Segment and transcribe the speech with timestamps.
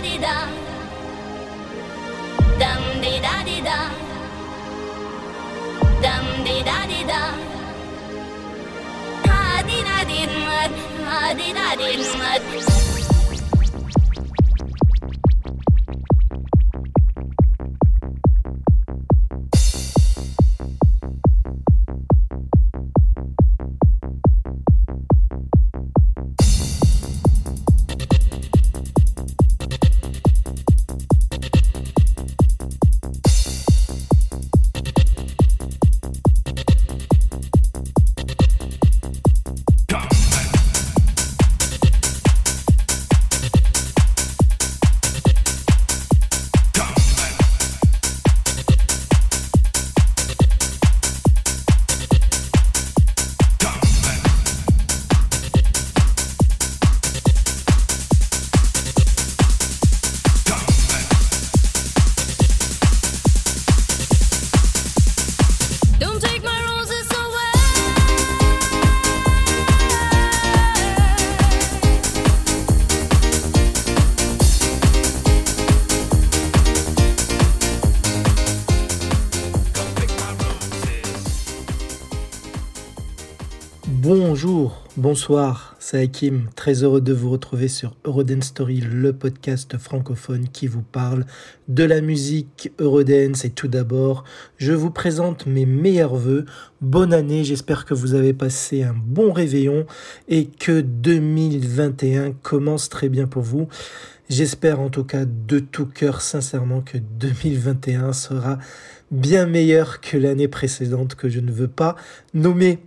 [0.00, 0.36] di da.
[2.60, 3.78] Dum di da di da.
[6.04, 7.22] Dum di da di da.
[9.28, 10.72] Ha di da di mud.
[11.08, 11.90] Ha di da di
[12.20, 12.99] mud.
[85.10, 90.68] Bonsoir, c'est Hakim, très heureux de vous retrouver sur Eurodance Story, le podcast francophone qui
[90.68, 91.26] vous parle
[91.66, 93.44] de la musique Eurodance.
[93.44, 94.22] Et tout d'abord,
[94.58, 96.44] je vous présente mes meilleurs voeux.
[96.80, 99.84] Bonne année, j'espère que vous avez passé un bon réveillon
[100.28, 103.66] et que 2021 commence très bien pour vous.
[104.28, 108.58] J'espère en tout cas de tout cœur sincèrement que 2021 sera
[109.10, 111.96] bien meilleur que l'année précédente que je ne veux pas
[112.32, 112.78] nommer.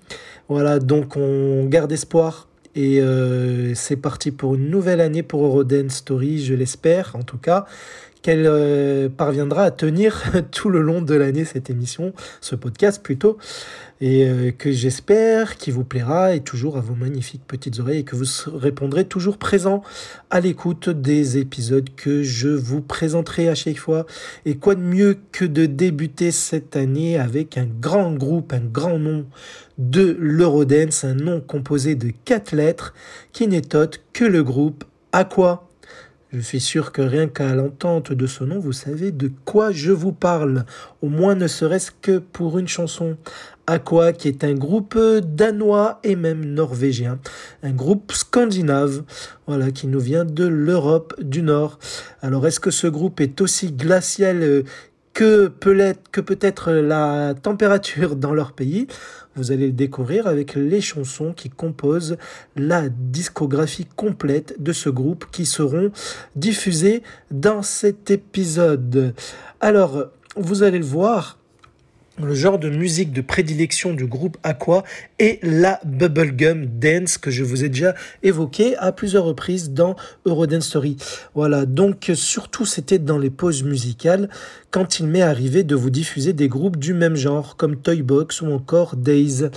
[0.53, 5.93] Voilà, donc on garde espoir et euh, c'est parti pour une nouvelle année pour Eurodance
[5.93, 7.65] Story, je l'espère en tout cas
[8.21, 13.39] qu'elle euh, parviendra à tenir tout le long de l'année cette émission, ce podcast plutôt,
[14.03, 18.03] et euh, que j'espère qu'il vous plaira et toujours à vos magnifiques petites oreilles et
[18.03, 19.81] que vous répondrez toujours présent
[20.29, 24.05] à l'écoute des épisodes que je vous présenterai à chaque fois.
[24.45, 28.99] Et quoi de mieux que de débuter cette année avec un grand groupe, un grand
[28.99, 29.25] nom
[29.77, 32.93] de l'Eurodance, un nom composé de quatre lettres
[33.31, 35.69] qui n'est autre que le groupe Aqua.
[36.33, 39.91] Je suis sûr que rien qu'à l'entente de ce nom, vous savez de quoi je
[39.91, 40.65] vous parle,
[41.03, 43.17] au moins ne serait-ce que pour une chanson.
[43.67, 47.19] Aqua, qui est un groupe danois et même norvégien,
[47.63, 49.03] un groupe scandinave,
[49.47, 51.79] voilà, qui nous vient de l'Europe du Nord.
[52.21, 54.63] Alors, est-ce que ce groupe est aussi glacial euh,
[55.13, 58.87] que peut-être que peut-être la température dans leur pays?
[59.35, 62.17] Vous allez le découvrir avec les chansons qui composent
[62.55, 65.91] la discographie complète de ce groupe qui seront
[66.35, 67.01] diffusées
[67.31, 69.13] dans cet épisode.
[69.59, 71.37] Alors, vous allez le voir,
[72.21, 74.83] le genre de musique de prédilection du groupe Aqua
[75.17, 80.67] est la bubblegum dance que je vous ai déjà évoqué à plusieurs reprises dans Eurodance
[80.67, 80.97] Story.
[81.33, 84.29] Voilà, donc surtout c'était dans les pauses musicales
[84.69, 88.51] quand il m'est arrivé de vous diffuser des groupes du même genre comme Toybox ou
[88.51, 89.49] encore Days.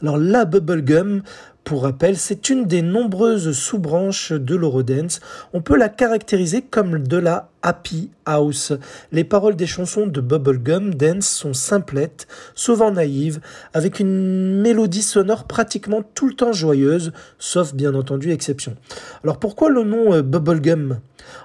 [0.00, 1.22] Alors la bubblegum
[1.64, 5.20] pour rappel, c'est une des nombreuses sous-branches de l'Eurodance.
[5.54, 8.72] On peut la caractériser comme de la happy house.
[9.10, 13.40] Les paroles des chansons de Bubblegum Dance sont simplettes, souvent naïves,
[13.72, 18.76] avec une mélodie sonore pratiquement tout le temps joyeuse, sauf bien entendu exception.
[19.24, 21.00] Alors pourquoi le nom euh, Bubblegum?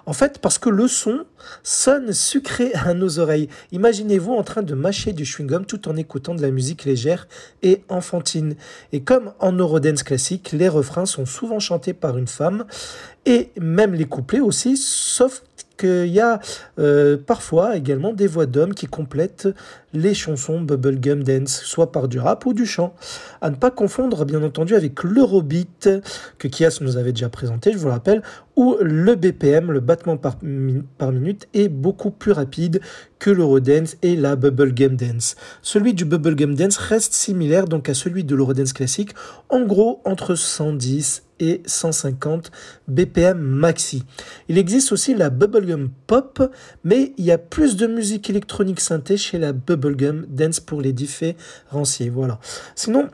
[0.06, 1.25] En fait, parce que le son
[1.63, 3.47] sonne sucré à nos oreilles.
[3.72, 7.28] Imaginez-vous en train de mâcher du chewing-gum tout en écoutant de la musique légère
[7.63, 8.56] et enfantine.
[8.91, 12.66] Et comme en Eurodance classique, les refrains sont souvent chantés par une femme
[13.25, 15.44] et même les couplets aussi, sauf
[15.79, 16.40] qu'il y a
[16.78, 19.47] euh, parfois également des voix d'hommes qui complètent
[19.94, 22.94] les chansons Bubblegum Dance, soit par du rap ou du chant.
[23.41, 25.89] À ne pas confondre bien entendu avec l'Eurobeat,
[26.38, 28.21] que Kias nous avait déjà présenté, je vous le rappelle,
[28.56, 32.81] où le BPM, le battement par, minute, est beaucoup plus rapide
[33.19, 35.36] que l'Eurodance et la Bubblegum Dance.
[35.62, 39.13] Celui du Bubblegum Dance reste similaire donc à celui de l'Eurodance classique,
[39.50, 42.51] en gros entre 110 et 150
[42.88, 44.03] BPM maxi.
[44.50, 46.51] Il existe aussi la bubblegum pop,
[46.83, 50.94] mais il y a plus de musique électronique synthé chez la bubblegum dance pour les
[50.94, 52.10] différencier.
[52.10, 52.40] Voilà.
[52.76, 53.10] Sinon,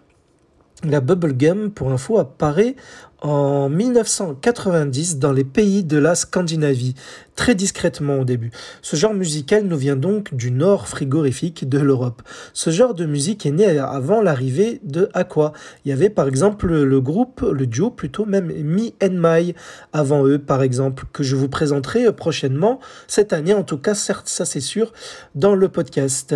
[0.84, 2.76] la bubblegum, pour info, apparaît
[3.25, 6.94] en 1990 dans les pays de la Scandinavie,
[7.36, 8.51] très discrètement au début.
[8.83, 12.22] Ce genre musical nous vient donc du nord frigorifique de l'Europe.
[12.54, 15.54] Ce genre de musique est né avant l'arrivée de Aqua.
[15.83, 19.56] Il y avait par exemple le groupe, le duo plutôt même Me and My
[19.92, 24.30] avant eux par exemple, que je vous présenterai prochainement cette année, en tout cas certes
[24.30, 24.94] ça c'est sûr,
[25.33, 26.36] dans le podcast.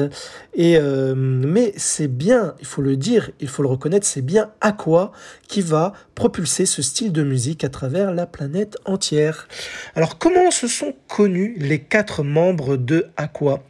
[0.56, 4.50] Et euh, mais c'est bien, il faut le dire, il faut le reconnaître, c'est bien
[4.60, 5.12] Aqua
[5.48, 9.48] qui va propulser ce style de musique à travers la planète entière.
[9.96, 13.64] Alors comment se sont connus les quatre membres de Aqua?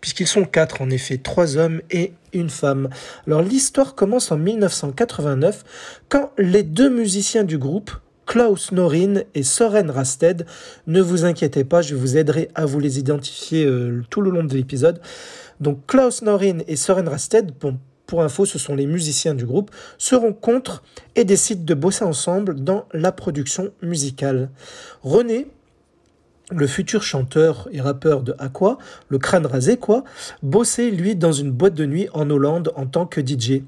[0.00, 2.88] Puisqu'ils sont quatre en effet, trois hommes et une femme.
[3.26, 5.64] Alors l'histoire commence en 1989
[6.08, 7.90] quand les deux musiciens du groupe,
[8.26, 10.46] Klaus Norin et Soren Rasted,
[10.86, 14.44] ne vous inquiétez pas, je vous aiderai à vous les identifier euh, tout le long
[14.44, 15.00] de l'épisode.
[15.60, 19.70] Donc Klaus Norin et Soren Rasted, bon, pour info, ce sont les musiciens du groupe,
[19.98, 20.82] se rencontrent
[21.16, 24.50] et décident de bosser ensemble dans la production musicale.
[25.02, 25.48] René,
[26.50, 28.76] le futur chanteur et rappeur de Aqua,
[29.08, 30.04] le crâne rasé quoi,
[30.42, 33.62] bossait lui dans une boîte de nuit en Hollande en tant que DJ.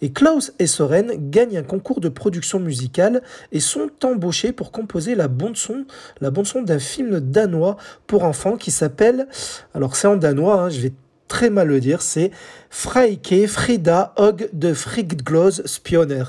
[0.00, 3.22] Et Klaus et Soren gagnent un concours de production musicale
[3.52, 5.84] et sont embauchés pour composer la bande son,
[6.20, 9.28] la bande d'un film danois pour enfants qui s'appelle,
[9.74, 10.92] alors c'est en danois, hein, je vais
[11.32, 12.30] très mal le dire, c'est
[12.68, 16.24] Freike Frida Hog de Frigdgloss Spioner.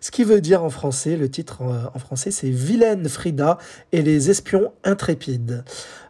[0.00, 3.58] Ce qui veut dire en français, le titre en français, c'est Vilaine Frida
[3.92, 5.62] et les espions intrépides.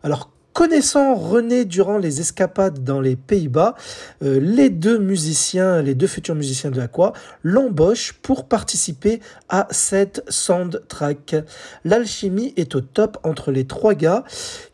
[0.02, 3.76] Alors, Connaissant René durant les escapades dans les Pays-Bas,
[4.22, 7.12] euh, les deux musiciens, les deux futurs musiciens de Aqua,
[7.44, 11.36] l'embauchent pour participer à cette soundtrack.
[11.84, 14.24] L'alchimie est au top entre les trois gars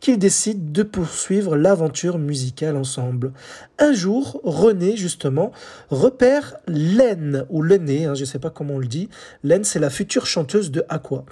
[0.00, 3.32] qu'ils décident de poursuivre l'aventure musicale ensemble.
[3.78, 5.52] Un jour, René, justement,
[5.90, 9.10] repère Len, ou Lené, hein, je ne sais pas comment on le dit.
[9.44, 11.26] Len, c'est la future chanteuse de Aqua.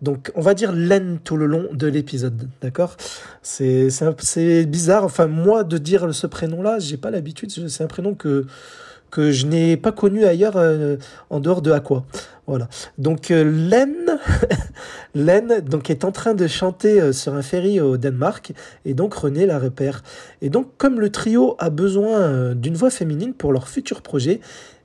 [0.00, 2.96] Donc, on va dire Len tout le long de l'épisode, d'accord?
[3.42, 5.04] C'est bizarre.
[5.04, 7.50] Enfin, moi, de dire ce prénom-là, j'ai pas l'habitude.
[7.68, 8.46] C'est un prénom que,
[9.10, 10.96] que je n'ai pas connu ailleurs euh,
[11.30, 12.04] en dehors de Aqua.
[12.46, 12.68] Voilà.
[12.96, 13.44] Donc euh,
[15.14, 18.52] Len, donc, est en train de chanter euh, sur un ferry au Danemark
[18.84, 20.02] et donc René la repère.
[20.42, 24.40] Et donc comme le trio a besoin d'une voix féminine pour leur futur projet,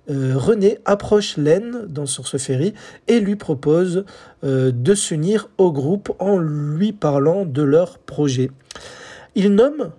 [0.10, 2.74] René approche Len dans, sur ce ferry
[3.08, 4.06] et lui propose
[4.44, 8.52] de s'unir au groupe en lui parlant de leur projet.
[9.36, 9.92] Ils nomment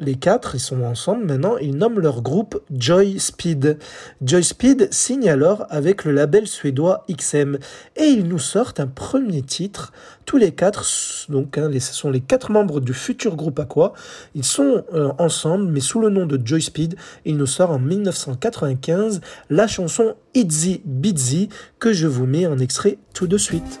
[0.00, 3.78] les quatre, ils sont ensemble maintenant, ils nomment leur groupe Joy Speed.
[4.22, 7.58] Joy Speed signe alors avec le label suédois XM
[7.96, 9.92] et ils nous sortent un premier titre.
[10.28, 10.84] Tous les quatre,
[11.30, 13.94] donc hein, ce sont les quatre membres du futur groupe Aqua.
[14.34, 16.96] Ils sont euh, ensemble, mais sous le nom de Joy Speed.
[17.24, 21.48] Ils nous sortent en 1995 la chanson Itzy Bitsy
[21.78, 23.80] que je vous mets en extrait tout de suite.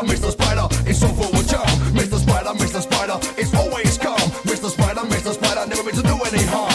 [0.00, 0.32] Spider, Mr.
[0.32, 1.66] Spider it's so full of charm.
[1.92, 2.18] Mr.
[2.18, 2.80] Spider, Mr.
[2.80, 4.16] Spider it's always calm.
[4.44, 4.70] Mr.
[4.70, 5.34] Spider, Mr.
[5.34, 6.69] Spider never meant to do any harm.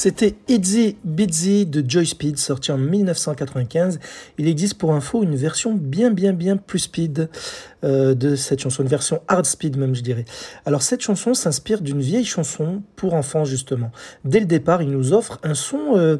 [0.00, 3.98] C'était Itzy Bitsy de Joy Speed, sorti en 1995.
[4.38, 7.28] Il existe pour info une version bien bien bien plus speed.
[7.84, 10.24] Euh, de cette chanson, une version hard speed même je dirais.
[10.66, 13.92] Alors cette chanson s'inspire d'une vieille chanson pour enfants justement.
[14.24, 16.16] Dès le départ, il nous offre un son euh,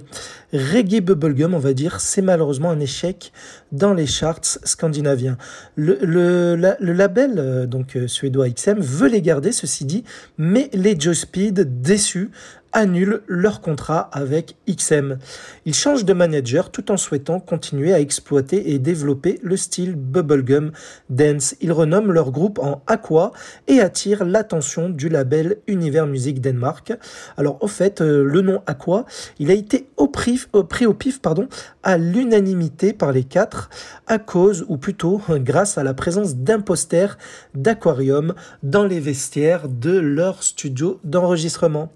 [0.53, 2.01] reggae bubblegum, on va dire.
[2.01, 3.33] C'est malheureusement un échec
[3.73, 5.37] dans les charts scandinaviens.
[5.77, 10.05] Le, label euh, donc suédois XM veut les garder, ceci dit,
[10.37, 12.31] mais les Joe Speed déçus
[12.73, 15.19] annulent leur contrat avec XM.
[15.65, 20.73] Ils changent de manager tout en souhaitant continuer à exploiter et développer le style bubblegum
[21.11, 21.48] dance.
[21.61, 23.33] Ils renomment leur groupe en Aqua
[23.67, 26.93] et attirent l'attention du label Univers Music Denmark.
[27.37, 29.05] Alors au fait, euh, le nom Aqua,
[29.39, 31.49] il a été pris au pif pardon,
[31.83, 33.71] à l'unanimité par les quatre
[34.07, 37.19] à cause, ou plutôt grâce à la présence d'imposters
[37.55, 41.93] d'aquarium dans les vestiaires de leur studio d'enregistrement.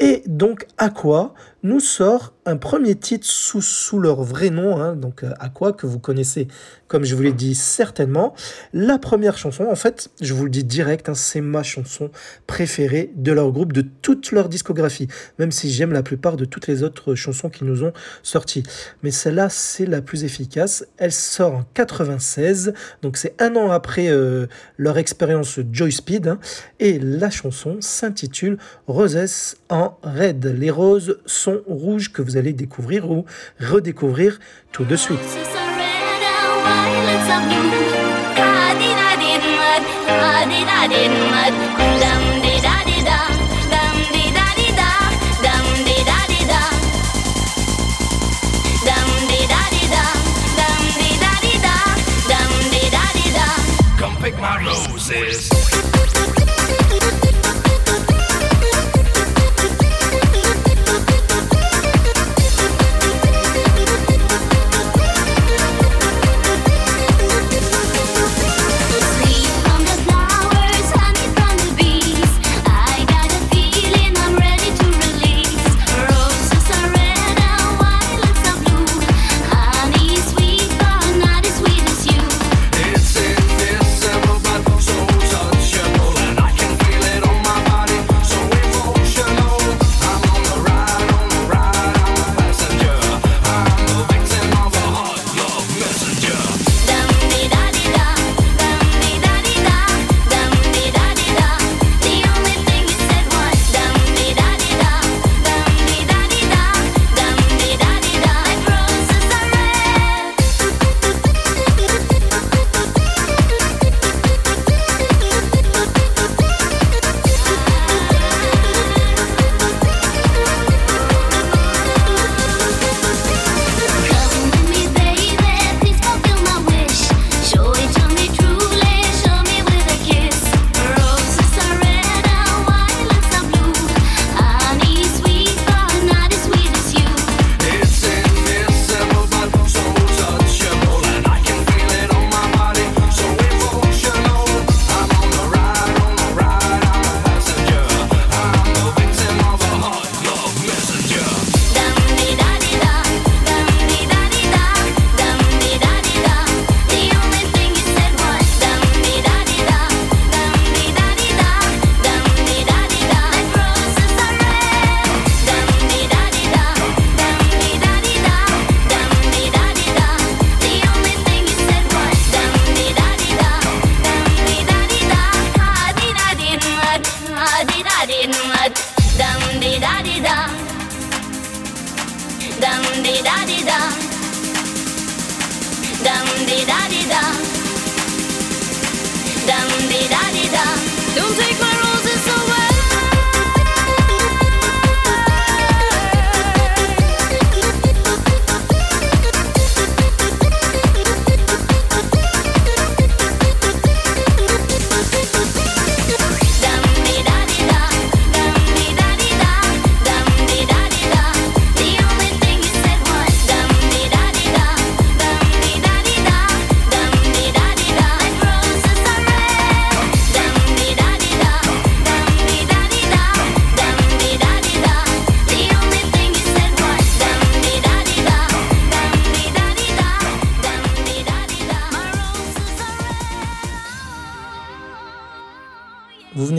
[0.00, 5.24] Et donc Aqua nous sort un premier titre sous, sous leur vrai nom, hein, donc
[5.24, 6.48] euh, Aqua que vous connaissez
[6.94, 8.34] comme je vous l'ai dit certainement.
[8.72, 12.10] La première chanson, en fait, je vous le dis direct, hein, c'est ma chanson
[12.46, 15.08] préférée de leur groupe, de toute leur discographie,
[15.40, 18.62] même si j'aime la plupart de toutes les autres chansons qui nous ont sorties.
[19.02, 20.86] Mais celle-là, c'est la plus efficace.
[20.96, 24.46] Elle sort en 96, donc c'est un an après euh,
[24.76, 26.38] leur expérience Joy Speed, hein,
[26.78, 30.44] et la chanson s'intitule Roses en Red.
[30.46, 33.24] Les roses sont rouge que vous allez découvrir ou
[33.60, 34.38] redécouvrir
[34.72, 35.20] tout de suite.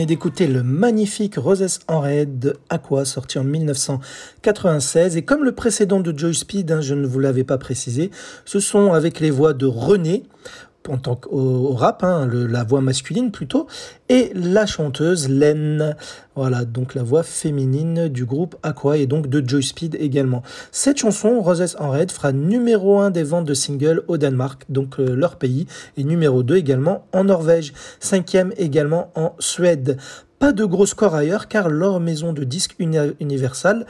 [0.06, 5.16] D'écouter le magnifique Roses en Red de Aqua, sorti en 1996.
[5.16, 8.10] Et comme le précédent de Joy Speed, hein, je ne vous l'avais pas précisé,
[8.44, 10.22] ce sont avec les voix de René,
[10.88, 13.66] en tant qu'au rap, hein, la voix masculine plutôt,
[14.08, 15.96] et la chanteuse Len,
[16.34, 20.42] voilà, donc la voix féminine du groupe Aqua et donc de Joy Speed également.
[20.70, 25.00] Cette chanson, Roses en Red, fera numéro 1 des ventes de singles au Danemark, donc
[25.00, 25.66] euh, leur pays,
[25.96, 29.96] et numéro 2 également en Norvège, cinquième également en Suède.
[30.38, 33.86] Pas de gros score ailleurs car leur maison de disques Uni- Universal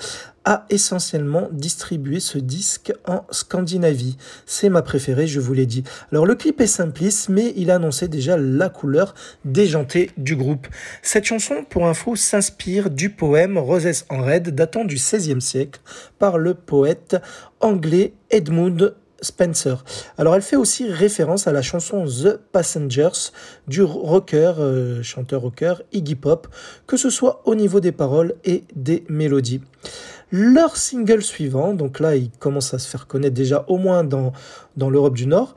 [0.71, 4.17] essentiellement distribué ce disque en Scandinavie.
[4.47, 5.83] C'est ma préférée, je vous l'ai dit.
[6.13, 10.69] Alors le clip est simpliste, mais il annonçait déjà la couleur déjantée du groupe.
[11.03, 15.81] Cette chanson, pour info, s'inspire du poème Roses en Red, datant du XVIe siècle,
[16.19, 17.17] par le poète
[17.61, 19.85] anglais Edmund Spencer.
[20.19, 23.33] Alors elle fait aussi référence à la chanson The Passengers
[23.67, 26.49] du rocker, euh, chanteur rocker Iggy Pop,
[26.87, 29.63] que ce soit au niveau des paroles et des mélodies.
[30.33, 34.33] Leur single suivant, donc là il commence à se faire connaître déjà au moins dans,
[34.77, 35.55] dans l'Europe du Nord,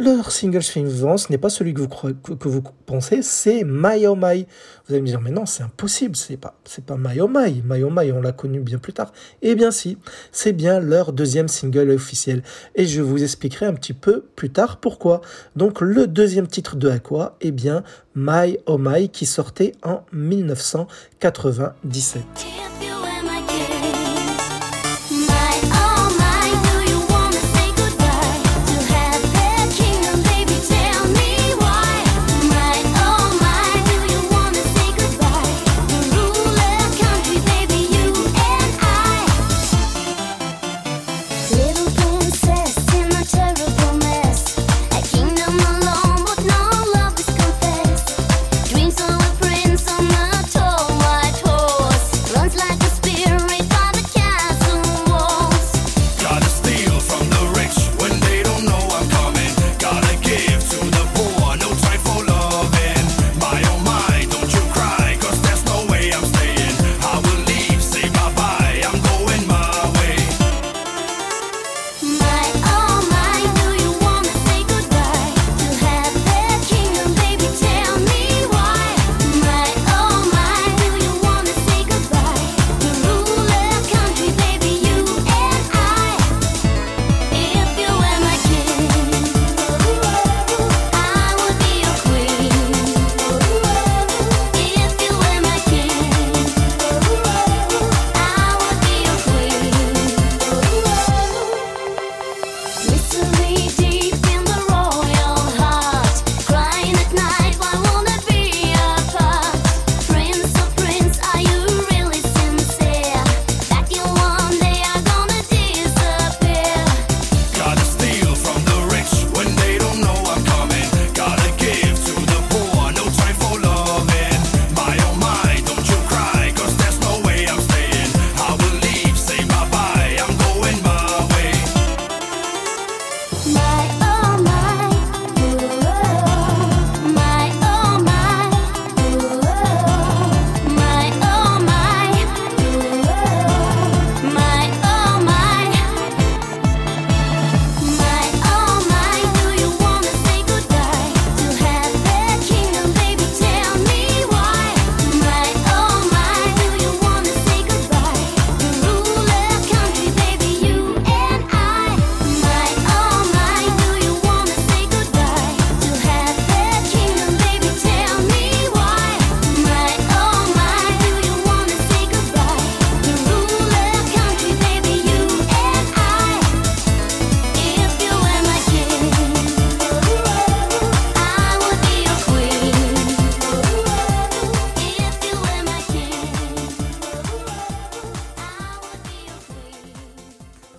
[0.00, 4.06] leur single suivant, ce n'est pas celui que vous, croyez, que vous pensez, c'est My
[4.06, 4.46] Oh My.
[4.86, 7.64] Vous allez me dire, mais non, c'est impossible, c'est pas, c'est pas My Oh My.
[7.64, 9.12] My Oh My, on l'a connu bien plus tard.
[9.42, 9.98] Eh bien si,
[10.30, 12.44] c'est bien leur deuxième single officiel.
[12.76, 15.20] Et je vous expliquerai un petit peu plus tard pourquoi.
[15.56, 17.82] Donc le deuxième titre de Aqua, eh bien
[18.14, 22.22] My Oh My, qui sortait en 1997.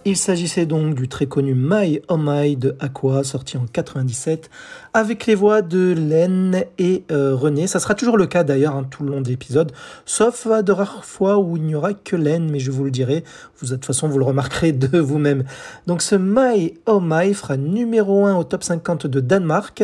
[0.05, 4.49] Il s'agissait donc du très connu My Oh My de Aqua, sorti en 97,
[4.93, 7.67] avec les voix de Len et euh, René.
[7.67, 9.73] Ça sera toujours le cas d'ailleurs hein, tout le long de l'épisode,
[10.05, 13.25] sauf de rares fois où il n'y aura que Len, mais je vous le dirai,
[13.57, 15.43] vous, de toute façon vous le remarquerez de vous-même.
[15.85, 19.83] Donc ce My Oh My fera numéro 1 au top 50 de Danemark,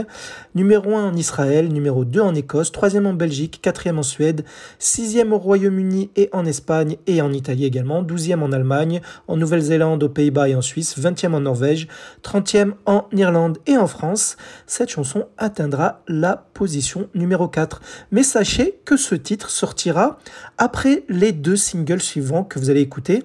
[0.56, 4.46] numéro 1 en Israël, numéro 2 en Écosse, troisième en Belgique, quatrième en Suède,
[4.80, 10.02] sixième au Royaume-Uni et en Espagne et en Italie également, douzième en Allemagne, en Nouvelle-Zélande,
[10.04, 11.88] aux Pays-Bas et en Suisse, 20e en Norvège,
[12.24, 14.38] 30e en Irlande et en France.
[14.66, 17.82] Cette chanson atteindra la position numéro 4.
[18.12, 20.20] Mais sachez que ce titre sortira
[20.58, 23.24] après les deux singles suivants que vous allez écouter.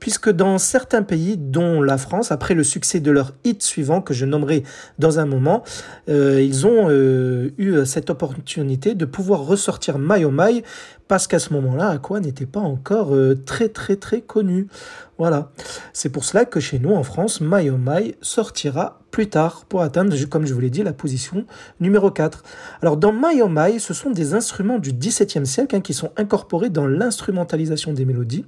[0.00, 4.14] Puisque dans certains pays, dont la France, après le succès de leur hit suivant, que
[4.14, 4.62] je nommerai
[4.98, 5.62] dans un moment,
[6.08, 10.62] euh, ils ont euh, eu cette opportunité de pouvoir ressortir My Oh My,
[11.08, 14.68] parce qu'à ce moment-là, Aqua n'était pas encore euh, très très très connu.
[15.18, 15.50] Voilà.
[15.92, 17.78] C'est pour cela que chez nous, en France, My Oh
[18.22, 21.44] sortira plus tard pour atteindre, comme je vous l'ai dit, la position
[21.80, 22.44] numéro 4.
[22.82, 26.70] Alors dans My Oh ce sont des instruments du XVIIe siècle hein, qui sont incorporés
[26.70, 28.44] dans l'instrumentalisation des mélodies.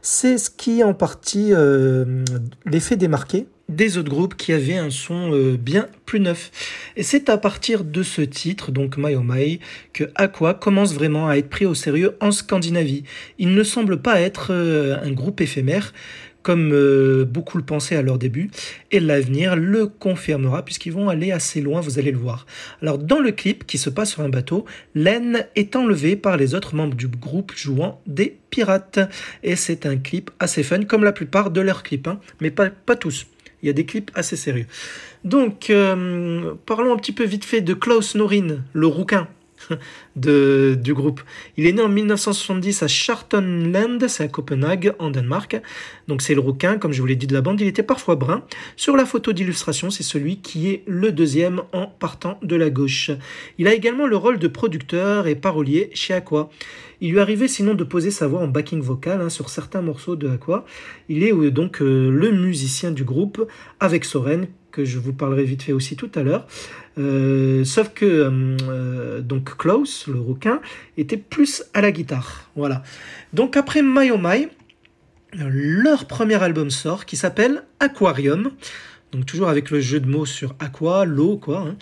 [0.00, 2.24] C'est ce qui en partie euh,
[2.64, 6.50] les fait démarquer des autres groupes qui avaient un son euh, bien plus neuf.
[6.96, 9.60] Et c'est à partir de ce titre, donc My Oh My,
[9.92, 13.04] que Aqua commence vraiment à être pris au sérieux en Scandinavie.
[13.38, 15.92] Il ne semble pas être euh, un groupe éphémère,
[16.42, 18.52] comme euh, beaucoup le pensaient à leur début,
[18.92, 22.46] et l'avenir le confirmera puisqu'ils vont aller assez loin, vous allez le voir.
[22.82, 26.54] Alors dans le clip qui se passe sur un bateau, Len est enlevé par les
[26.54, 29.00] autres membres du groupe jouant des pirates.
[29.42, 32.70] Et c'est un clip assez fun, comme la plupart de leurs clips, hein, mais pas
[32.94, 33.26] tous.
[33.62, 34.66] Il y a des clips assez sérieux.
[35.24, 39.28] Donc, euh, parlons un petit peu vite fait de Klaus Norin, le rouquin
[40.16, 41.20] de, du groupe.
[41.56, 45.60] Il est né en 1970 à Chartonland, c'est à Copenhague, en Danemark.
[46.08, 48.16] Donc c'est le rouquin, comme je vous l'ai dit de la bande, il était parfois
[48.16, 48.42] brun.
[48.76, 53.10] Sur la photo d'illustration, c'est celui qui est le deuxième en partant de la gauche.
[53.58, 56.50] Il a également le rôle de producteur et parolier chez Aqua.
[57.00, 60.16] Il lui arrivait sinon de poser sa voix en backing vocal hein, sur certains morceaux
[60.16, 60.64] de Aqua.
[61.08, 63.46] Il est euh, donc euh, le musicien du groupe
[63.80, 66.46] avec Soren, que je vous parlerai vite fait aussi tout à l'heure.
[66.98, 68.30] Euh, sauf que
[68.68, 70.60] euh, donc Klaus, le requin,
[70.96, 72.50] était plus à la guitare.
[72.56, 72.82] Voilà.
[73.32, 74.48] Donc après My Oh My,
[75.34, 78.50] leur premier album sort qui s'appelle Aquarium.
[79.12, 81.58] Donc toujours avec le jeu de mots sur aqua, l'eau quoi.
[81.58, 81.76] Hein.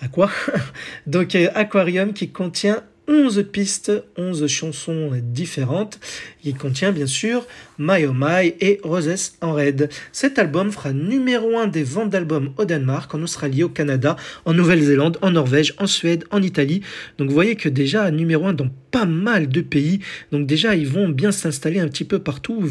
[0.00, 0.30] Aqua.
[1.06, 6.00] Donc euh, Aquarium qui contient 11 pistes, 11 chansons différentes.
[6.42, 7.46] Il contient bien sûr
[7.78, 9.88] My Oh My et Roses en Red.
[10.12, 14.54] Cet album fera numéro 1 des ventes d'albums au Danemark, en Australie, au Canada, en
[14.54, 16.82] Nouvelle-Zélande, en Norvège, en Suède, en Italie.
[17.18, 19.98] Donc vous voyez que déjà numéro 1 dans pas mal de pays.
[20.30, 22.62] Donc déjà ils vont bien s'installer un petit peu partout.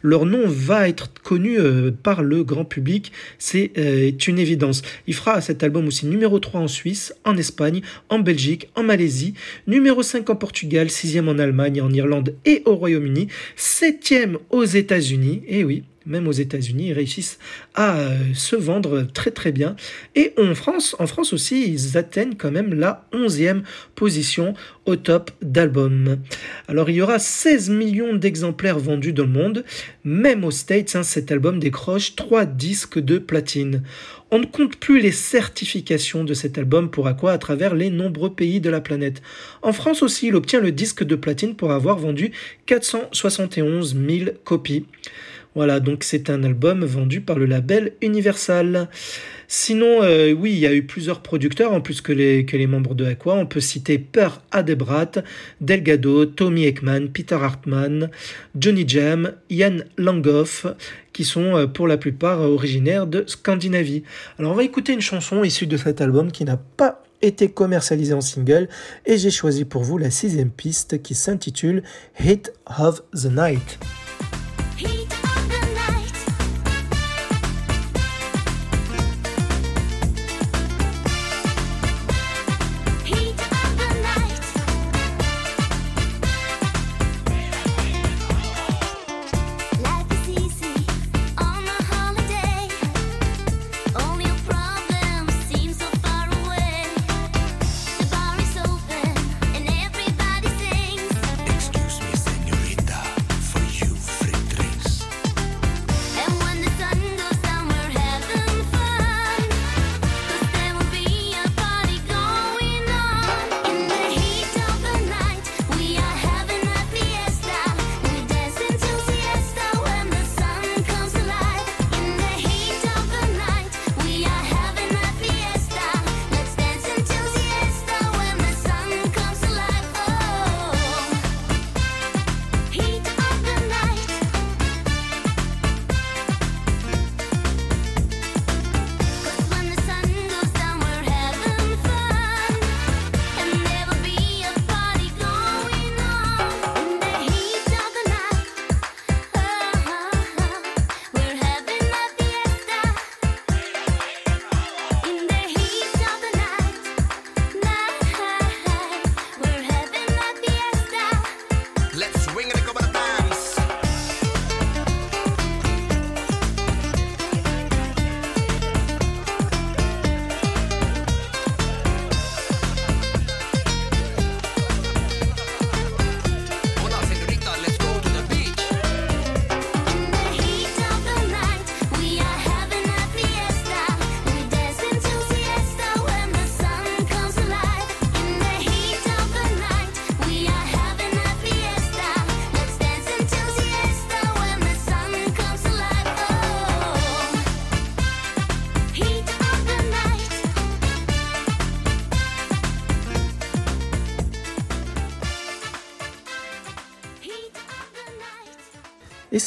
[0.00, 3.12] Leur nom va être connu euh, par le grand public.
[3.38, 4.80] C'est euh, une évidence.
[5.06, 9.34] Il fera cet album aussi numéro 3 en Suisse, en Espagne, en Belgique, en Malaisie,
[9.66, 15.42] numéro 5 en Portugal, 6e en Allemagne, en Irlande et au Royaume-Uni, 7e aux États-Unis.
[15.46, 17.38] Et oui, même aux États-Unis, ils réussissent
[17.74, 19.76] à euh, se vendre très très bien.
[20.14, 23.62] Et en France, en France aussi, ils atteignent quand même la 11e
[23.94, 24.54] position
[24.86, 26.18] au top d'albums.
[26.66, 29.64] Alors il y aura 16 millions d'exemplaires vendus dans le monde.
[30.04, 33.82] Même aux States, hein, cet album décroche 3 disques de platine.
[34.34, 38.32] On ne compte plus les certifications de cet album pour Aqua à travers les nombreux
[38.32, 39.20] pays de la planète.
[39.60, 42.32] En France aussi, il obtient le disque de platine pour avoir vendu
[42.64, 44.86] 471 000 copies.
[45.54, 48.88] Voilà, donc c'est un album vendu par le label Universal.
[49.54, 53.04] Sinon, euh, oui, il y a eu plusieurs producteurs en plus que les, membres de
[53.04, 53.34] Aqua.
[53.34, 55.10] On peut citer Per Adebrat,
[55.60, 58.08] Delgado, Tommy Ekman, Peter Hartman,
[58.58, 60.66] Johnny Jam, Ian Langhoff,
[61.12, 64.04] qui sont euh, pour la plupart originaires de Scandinavie.
[64.38, 68.14] Alors on va écouter une chanson issue de cet album qui n'a pas été commercialisée
[68.14, 68.70] en single
[69.04, 71.82] et j'ai choisi pour vous la sixième piste qui s'intitule
[72.18, 73.78] Hit of the Night.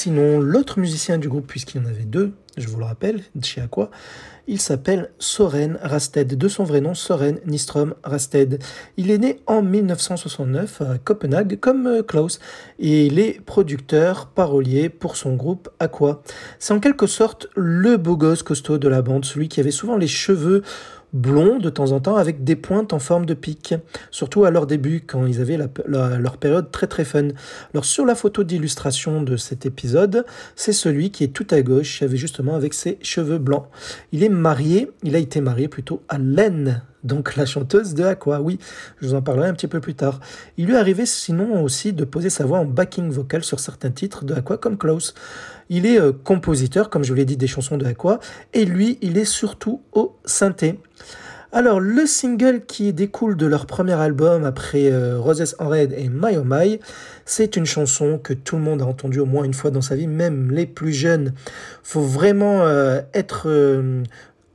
[0.06, 3.60] Sinon, l'autre musicien du groupe, puisqu'il y en avait deux, je vous le rappelle, chez
[3.60, 3.90] Aqua,
[4.48, 8.62] il s'appelle Soren Rasted, de son vrai nom Soren Nistrom Rasted.
[8.98, 12.40] Il est né en 1969 à Copenhague comme euh, Klaus
[12.78, 16.22] et il est producteur parolier pour son groupe Aqua.
[16.60, 19.98] C'est en quelque sorte le beau gosse costaud de la bande, celui qui avait souvent
[19.98, 20.62] les cheveux
[21.16, 23.74] blonds de temps en temps avec des pointes en forme de pic,
[24.12, 27.30] surtout à leur début quand ils avaient leur période très très fun.
[27.74, 30.26] Alors sur la photo d'illustration de cet épisode,
[30.56, 33.66] c'est celui qui est tout à gauche, avait justement avec ses cheveux blancs.
[34.12, 38.42] Il est marié, il a été marié plutôt à Len, donc la chanteuse de Aqua,
[38.42, 38.60] oui,
[39.00, 40.20] je vous en parlerai un petit peu plus tard.
[40.58, 44.26] Il lui arrivé sinon aussi de poser sa voix en backing vocal sur certains titres
[44.26, 45.14] de Aqua comme Klaus.
[45.70, 48.20] Il est euh, compositeur, comme je vous l'ai dit, des chansons de Aqua,
[48.54, 50.80] et lui, il est surtout au synthé.
[51.52, 56.10] Alors, le single qui découle de leur premier album après euh, Roses en Red et
[56.10, 56.80] My Oh My,
[57.24, 59.96] c'est une chanson que tout le monde a entendue au moins une fois dans sa
[59.96, 61.34] vie, même les plus jeunes.
[61.82, 63.48] Faut vraiment euh, être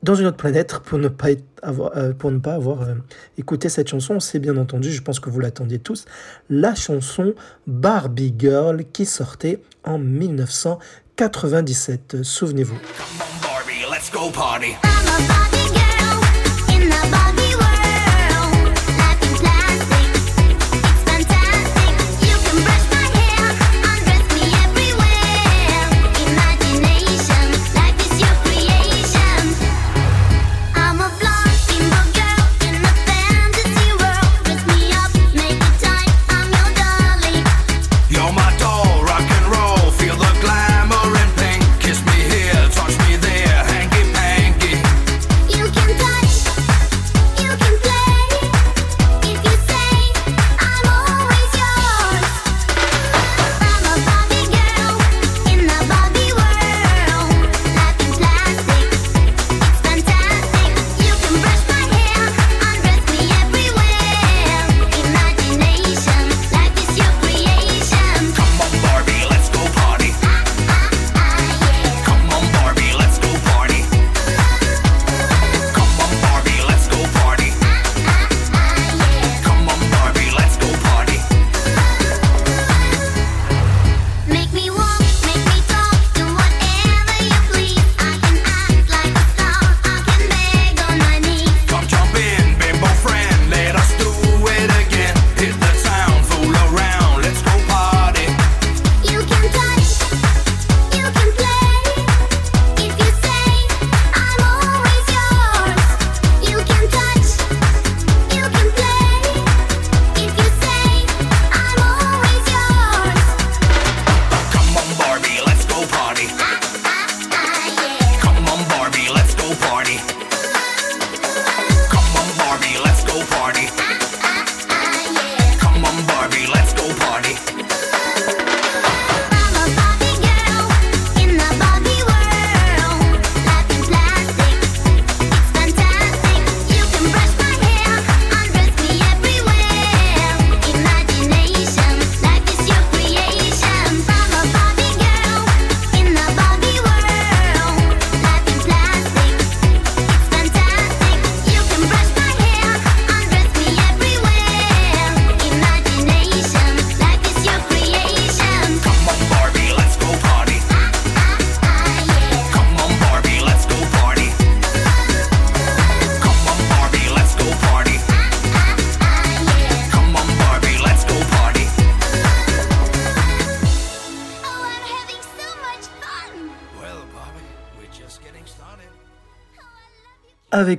[0.03, 2.95] dans une autre planète pour ne pas, être- avoir, euh, pour ne pas avoir euh,
[3.39, 4.19] écouté cette chanson.
[4.21, 6.05] C'est bien entendu, je pense que vous l'attendiez tous,
[6.49, 7.35] la chanson
[7.67, 12.23] Barbie Girl qui sortait en 1997.
[12.23, 12.77] Souvenez-vous.
[12.77, 14.75] Come on, Barbie, let's go party.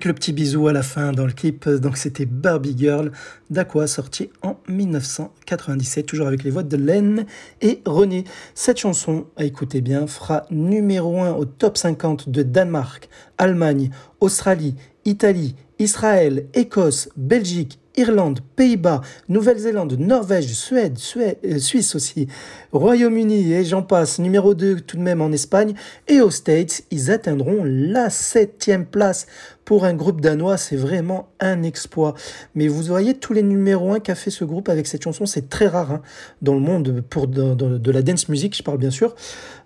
[0.06, 1.68] Le petit bisou à la fin dans le clip.
[1.68, 3.12] Donc c'était Barbie Girl
[3.50, 7.26] d'Aqua, sorti en 1997, toujours avec les voix de Len
[7.62, 8.24] et René.
[8.54, 14.76] Cette chanson, à écouter bien, fera numéro 1 au top 50 de Danemark, Allemagne, Australie,
[15.06, 22.28] Italie, Israël, Écosse, Belgique, Irlande, Pays-Bas, Nouvelle-Zélande, Norvège, Suède, Suède euh, Suisse aussi,
[22.72, 25.74] Royaume-Uni et j'en passe, numéro 2 tout de même en Espagne,
[26.08, 29.28] et aux States, ils atteindront la septième place.
[29.72, 32.14] Pour un groupe danois, c'est vraiment un exploit.
[32.56, 35.48] Mais vous voyez tous les numéros 1 qu'a fait ce groupe avec cette chanson, c'est
[35.48, 36.02] très rare hein,
[36.42, 39.16] dans le monde, pour de, de- la dance music, je parle bien sûr.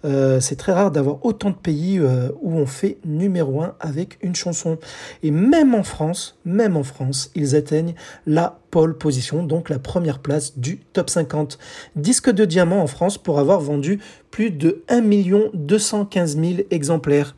[0.05, 4.19] Euh, c'est très rare d'avoir autant de pays euh, où on fait numéro 1 avec
[4.21, 4.77] une chanson.
[5.23, 7.95] Et même en France, même en France, ils atteignent
[8.27, 11.57] la pole position, donc la première place du top 50.
[11.95, 15.01] Disque de diamant en France pour avoir vendu plus de 1
[15.55, 17.35] 215 000 exemplaires.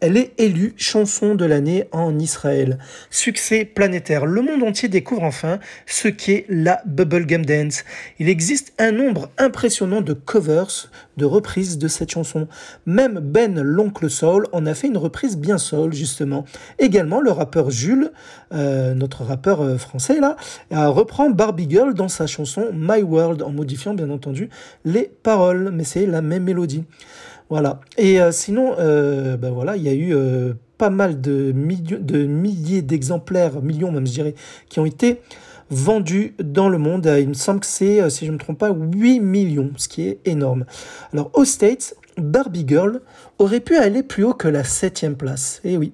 [0.00, 2.78] Elle est élue chanson de l'année en Israël.
[3.10, 4.24] Succès planétaire.
[4.24, 7.84] Le monde entier découvre enfin ce qu'est la bubblegum dance.
[8.18, 12.48] Il existe un nombre impressionnant de covers, de reprises de cette chanson.
[12.86, 16.46] Même Ben l'oncle Soul en a fait une reprise bien soul justement.
[16.78, 18.10] Également le rappeur Jules,
[18.54, 20.36] euh, notre rappeur euh, français là,
[20.72, 24.48] euh, reprend Barbie Girl dans sa chanson My World en modifiant bien entendu
[24.86, 26.84] les paroles, mais c'est la même mélodie.
[27.50, 27.80] Voilà.
[27.98, 32.80] Et euh, sinon, euh, ben voilà, il y a eu euh, pas mal de, milliers
[32.80, 34.34] d'exemplaires, millions même je dirais,
[34.68, 35.20] qui ont été
[35.68, 37.12] vendus dans le monde.
[37.18, 40.02] Il me semble que c'est, si je ne me trompe pas, 8 millions, ce qui
[40.02, 40.64] est énorme.
[41.12, 43.00] Alors aux States, Barbie Girl
[43.38, 45.60] aurait pu aller plus haut que la septième place.
[45.64, 45.92] Eh oui.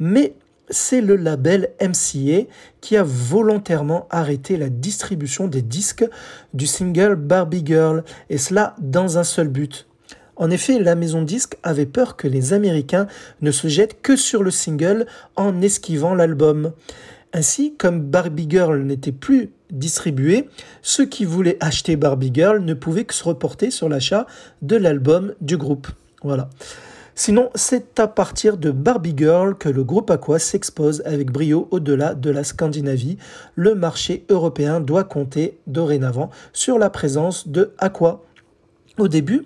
[0.00, 0.34] Mais
[0.70, 2.48] c'est le label MCA
[2.80, 6.06] qui a volontairement arrêté la distribution des disques
[6.54, 9.86] du single Barbie Girl, et cela dans un seul but.
[10.36, 13.06] En effet, la maison disque avait peur que les Américains
[13.40, 16.72] ne se jettent que sur le single en esquivant l'album.
[17.32, 20.48] Ainsi, comme Barbie Girl n'était plus distribué,
[20.82, 24.26] ceux qui voulaient acheter Barbie Girl ne pouvaient que se reporter sur l'achat
[24.62, 25.88] de l'album du groupe.
[26.22, 26.50] Voilà.
[27.14, 32.14] Sinon, c'est à partir de Barbie Girl que le groupe Aqua s'expose avec brio au-delà
[32.14, 33.16] de la Scandinavie.
[33.54, 38.25] Le marché européen doit compter dorénavant sur la présence de Aqua.
[38.98, 39.42] Au début,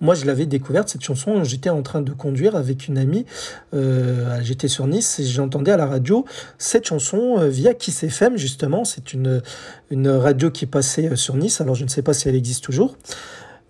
[0.00, 3.26] moi je l'avais découverte cette chanson, j'étais en train de conduire avec une amie,
[3.74, 6.24] euh, j'étais sur Nice et j'entendais à la radio
[6.56, 9.42] cette chanson euh, via Kiss FM justement, c'est une,
[10.06, 12.96] radio qui passait euh, sur Nice, alors je ne sais pas si elle existe toujours,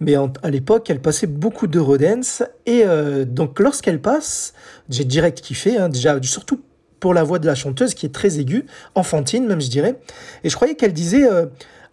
[0.03, 2.43] mais à l'époque elle passait beaucoup d'Eurodance.
[2.67, 4.53] Et euh, donc lorsqu'elle passe,
[4.91, 6.61] j'ai direct kiffé, hein, déjà surtout
[7.01, 9.99] pour la voix de la chanteuse qui est très aiguë, enfantine même je dirais,
[10.45, 11.47] et je croyais qu'elle disait euh,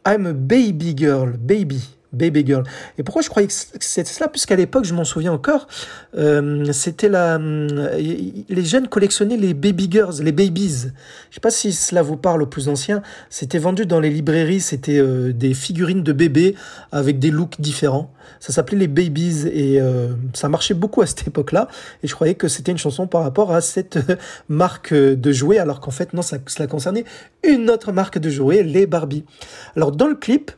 [0.06, 1.99] I'm a baby girl, baby.
[2.14, 2.64] Baby Girl.
[2.98, 5.68] Et pourquoi je croyais que c'était cela Puisqu'à l'époque, je m'en souviens encore,
[6.18, 7.36] euh, c'était la.
[7.36, 10.92] hum, Les jeunes collectionnaient les Baby Girls, les Babies.
[11.30, 13.02] Je sais pas si cela vous parle aux plus anciens.
[13.30, 16.56] C'était vendu dans les librairies, c'était euh, des figurines de bébés
[16.92, 18.12] avec des looks différents.
[18.40, 21.68] Ça s'appelait les Babies et euh, ça marchait beaucoup à cette époque-là.
[22.04, 24.16] Et je croyais que c'était une chanson par rapport à cette euh,
[24.48, 27.06] marque de jouets, alors qu'en fait, non, cela concernait
[27.44, 29.26] une autre marque de jouets, les Barbie.
[29.76, 30.52] Alors, dans le clip,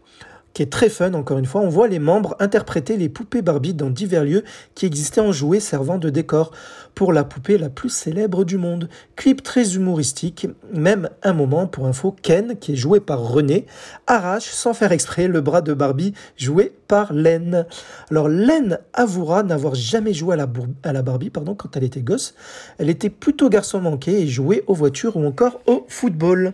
[0.53, 3.73] qui est très fun, encore une fois, on voit les membres interpréter les poupées Barbie
[3.73, 4.43] dans divers lieux
[4.75, 6.51] qui existaient en jouets servant de décor
[6.95, 8.89] pour la poupée la plus célèbre du monde.
[9.15, 13.65] Clip très humoristique, même un moment, pour info, Ken, qui est joué par René,
[14.07, 17.65] arrache sans faire exprès le bras de Barbie joué par Len.
[18.09, 20.35] Alors Len avouera n'avoir jamais joué
[20.83, 22.35] à la, Barbie pardon, quand elle était gosse.
[22.77, 26.53] Elle était plutôt garçon manqué et jouait aux voitures ou encore au football.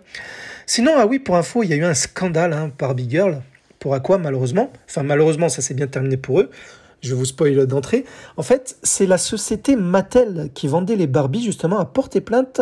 [0.66, 3.42] Sinon, ah oui, pour info, il y a eu un scandale, hein, Barbie Girl.
[3.80, 6.50] Pour à quoi, malheureusement Enfin, malheureusement, ça s'est bien terminé pour eux.
[7.02, 8.06] Je vous spoil d'entrée.
[8.38, 12.62] En fait, c'est la société Mattel qui vendait les Barbie, justement, a porté plainte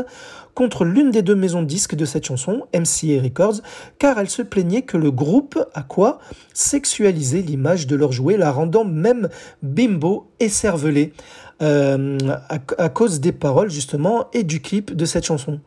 [0.54, 3.62] contre l'une des deux maisons de disques de cette chanson, MCA Records,
[3.98, 6.20] car elle se plaignait que le groupe Aqua
[6.54, 9.30] sexualisait l'image de leur jouet, la rendant même
[9.64, 11.14] bimbo et cervelée.
[11.62, 12.18] Euh,
[12.50, 15.62] à, cause des paroles justement et du clip de cette chanson.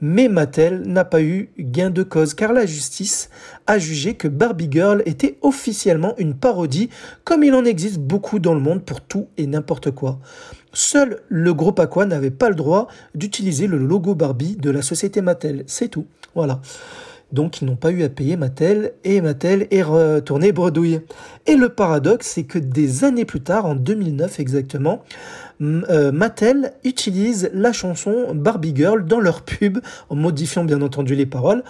[0.00, 3.28] Mais Mattel n'a pas eu gain de cause car la justice
[3.66, 6.88] a jugé que Barbie Girl était officiellement une parodie
[7.24, 10.18] comme il en existe beaucoup dans le monde pour tout et n'importe quoi.
[10.72, 15.20] Seul le groupe Aqua n'avait pas le droit d'utiliser le logo Barbie de la société
[15.20, 16.06] Mattel, c'est tout.
[16.34, 16.60] Voilà.
[17.32, 21.00] Donc ils n'ont pas eu à payer Mattel et Mattel est retourné bredouille.
[21.46, 25.02] Et le paradoxe, c'est que des années plus tard, en 2009 exactement,
[25.62, 29.78] euh, Mattel utilise la chanson Barbie Girl dans leur pub,
[30.10, 31.62] en modifiant bien entendu les paroles,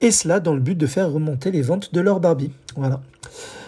[0.00, 2.50] et cela dans le but de faire remonter les ventes de leur Barbie.
[2.76, 3.00] Voilà.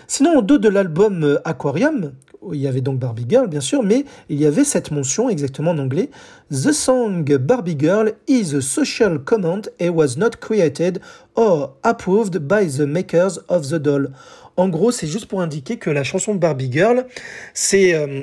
[0.06, 2.12] Sinon, au dos de l'album euh, Aquarium,
[2.52, 5.72] il y avait donc Barbie Girl, bien sûr, mais il y avait cette mention exactement
[5.72, 6.10] en anglais
[6.50, 11.00] The song Barbie Girl is a social comment and was not created
[11.34, 14.10] or approved by the makers of the doll.
[14.56, 17.06] En gros, c'est juste pour indiquer que la chanson Barbie Girl,
[17.54, 17.94] c'est.
[17.94, 18.22] euh,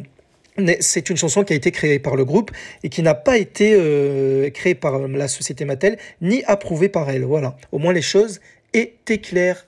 [0.58, 2.52] une chanson qui a été créée par le groupe
[2.84, 7.10] et qui n'a pas été euh, créée par euh, la société Mattel ni approuvée par
[7.10, 7.26] elle.
[7.26, 7.58] Voilà.
[7.72, 8.40] Au moins les choses
[8.74, 9.66] étaient claires.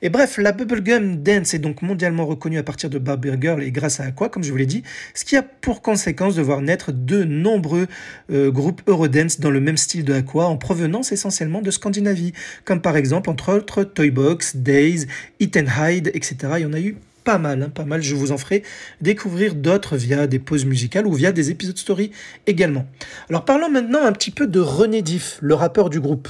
[0.00, 3.72] Et bref, la bubblegum dance est donc mondialement reconnue à partir de Barbie Girl et
[3.72, 6.60] grâce à quoi, comme je vous l'ai dit, ce qui a pour conséquence de voir
[6.60, 7.88] naître de nombreux
[8.30, 12.32] euh, groupes Eurodance dans le même style de Aqua, en provenance essentiellement de Scandinavie,
[12.64, 15.06] comme par exemple entre autres Toybox, Days,
[15.40, 16.36] Eat and Hide, etc.
[16.58, 18.00] Il y en a eu pas mal, hein, pas mal.
[18.00, 18.62] Je vous en ferai
[19.00, 22.12] découvrir d'autres via des pauses musicales ou via des épisodes story
[22.46, 22.86] également.
[23.28, 26.28] Alors parlons maintenant un petit peu de René Diff, le rappeur du groupe.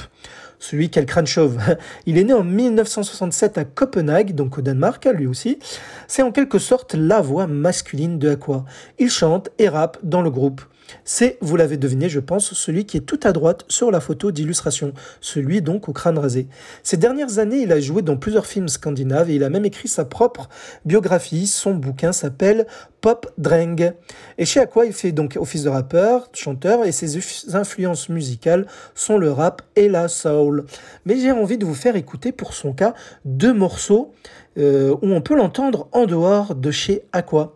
[0.59, 1.57] Celui qui crâne chauve.
[2.05, 5.59] Il est né en 1967 à Copenhague, donc au Danemark, lui aussi.
[6.07, 8.65] C'est en quelque sorte la voix masculine de Aqua.
[8.99, 10.61] Il chante et rappe dans le groupe.
[11.03, 14.31] C'est, vous l'avez deviné, je pense, celui qui est tout à droite sur la photo
[14.31, 16.47] d'illustration, celui donc au crâne rasé.
[16.83, 19.87] Ces dernières années, il a joué dans plusieurs films scandinaves et il a même écrit
[19.87, 20.49] sa propre
[20.85, 21.47] biographie.
[21.47, 22.67] Son bouquin s'appelle
[23.01, 23.93] Pop Dreng.
[24.37, 27.19] Et chez Aqua, il fait donc office de rappeur, chanteur, et ses
[27.55, 28.65] influences musicales
[28.95, 30.65] sont le rap et la soul.
[31.05, 32.93] Mais j'ai envie de vous faire écouter pour son cas
[33.25, 34.13] deux morceaux
[34.57, 37.55] euh, où on peut l'entendre en dehors de chez Aqua.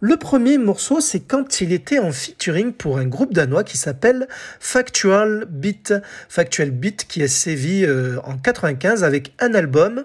[0.00, 4.28] Le premier morceau, c'est quand il était en featuring pour un groupe danois qui s'appelle
[4.60, 5.92] Factual Beat.
[6.28, 10.04] Factual Beat qui a sévi euh, en 95 avec un album,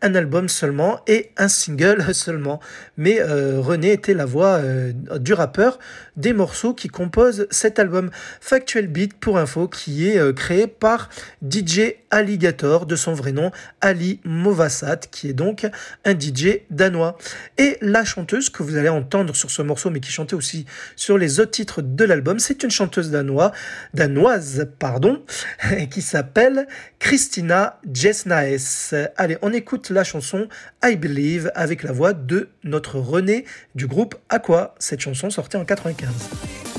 [0.00, 2.60] un album seulement et un single seulement.
[2.96, 5.78] Mais euh, René était la voix euh, du rappeur
[6.16, 8.10] des morceaux qui composent cet album.
[8.40, 11.10] Factual Beat, pour info, qui est créé par
[11.46, 13.50] DJ Alligator, de son vrai nom
[13.82, 15.66] Ali Movassat, qui est donc
[16.06, 17.18] un DJ danois.
[17.58, 21.18] Et la chanteuse que vous allez entendre sur ce morceau, mais qui chantait aussi sur
[21.18, 23.52] les autres titres de l'album, c'est une chanteuse danoise,
[23.94, 25.24] danoise pardon,
[25.90, 26.66] qui s'appelle
[26.98, 28.94] Christina Jesnaes.
[29.16, 30.48] Allez, on écoute la chanson
[30.84, 34.74] I Believe avec la voix de notre René du groupe Aqua.
[34.78, 36.75] Cette chanson sortait en 95.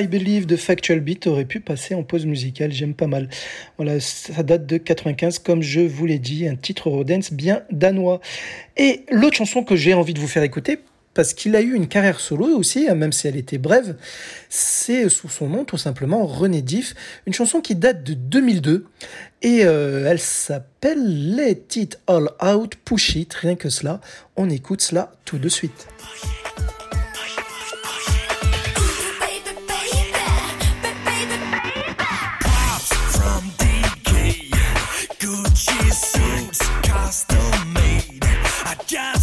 [0.00, 3.28] I Believe de Factual Beat aurait pu passer en pause musicale, j'aime pas mal.
[3.76, 8.20] Voilà, ça date de 95, comme je vous l'ai dit, un titre Eurodance bien danois.
[8.76, 10.78] Et l'autre chanson que j'ai envie de vous faire écouter,
[11.14, 13.96] parce qu'il a eu une carrière solo aussi, hein, même si elle était brève,
[14.48, 16.94] c'est sous son nom tout simplement René Diff,
[17.26, 18.86] une chanson qui date de 2002
[19.42, 24.00] et euh, elle s'appelle Let It All Out, Push It, rien que cela.
[24.36, 25.88] On écoute cela tout de suite.
[38.88, 39.17] Just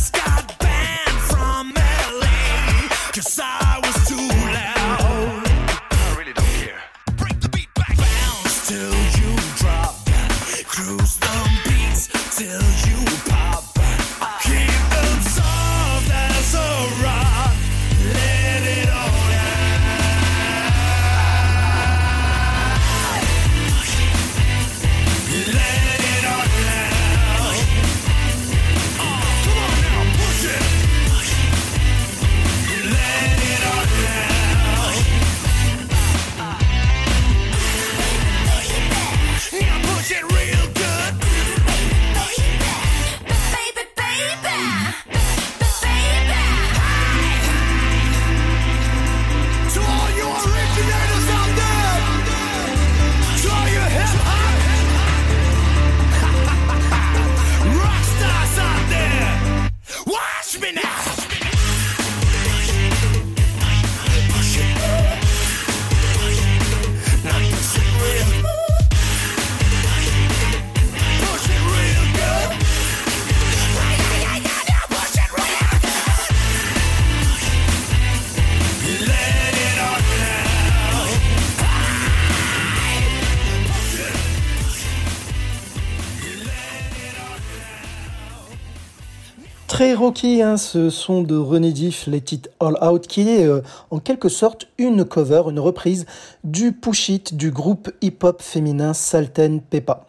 [89.76, 93.59] Très rocky, hein, ce son de René Diff, Let It All Out, qui est euh,
[93.91, 96.05] en quelque sorte une cover, une reprise
[96.45, 100.05] du Push It du groupe hip-hop féminin Salten Peppa.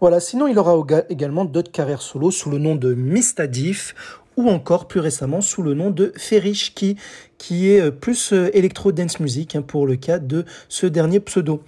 [0.00, 0.76] Voilà, sinon il aura
[1.08, 3.96] également d'autres carrières solo sous le nom de Mista Diff
[4.36, 6.96] ou encore plus récemment sous le nom de Ferish qui,
[7.38, 11.64] qui est euh, plus euh, électro-dance music hein, pour le cas de ce dernier pseudo.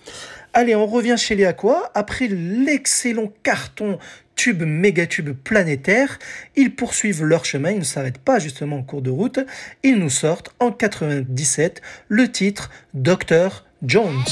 [0.53, 1.91] Allez, on revient chez les Aqua.
[1.95, 3.99] Après l'excellent carton
[4.37, 6.19] tube mégatube planétaire,
[6.57, 9.41] ils poursuivent leur chemin, ils ne s'arrêtent pas justement en cours de route.
[9.83, 13.65] Ils nous sortent en 97 le titre Dr.
[13.83, 14.23] Jones.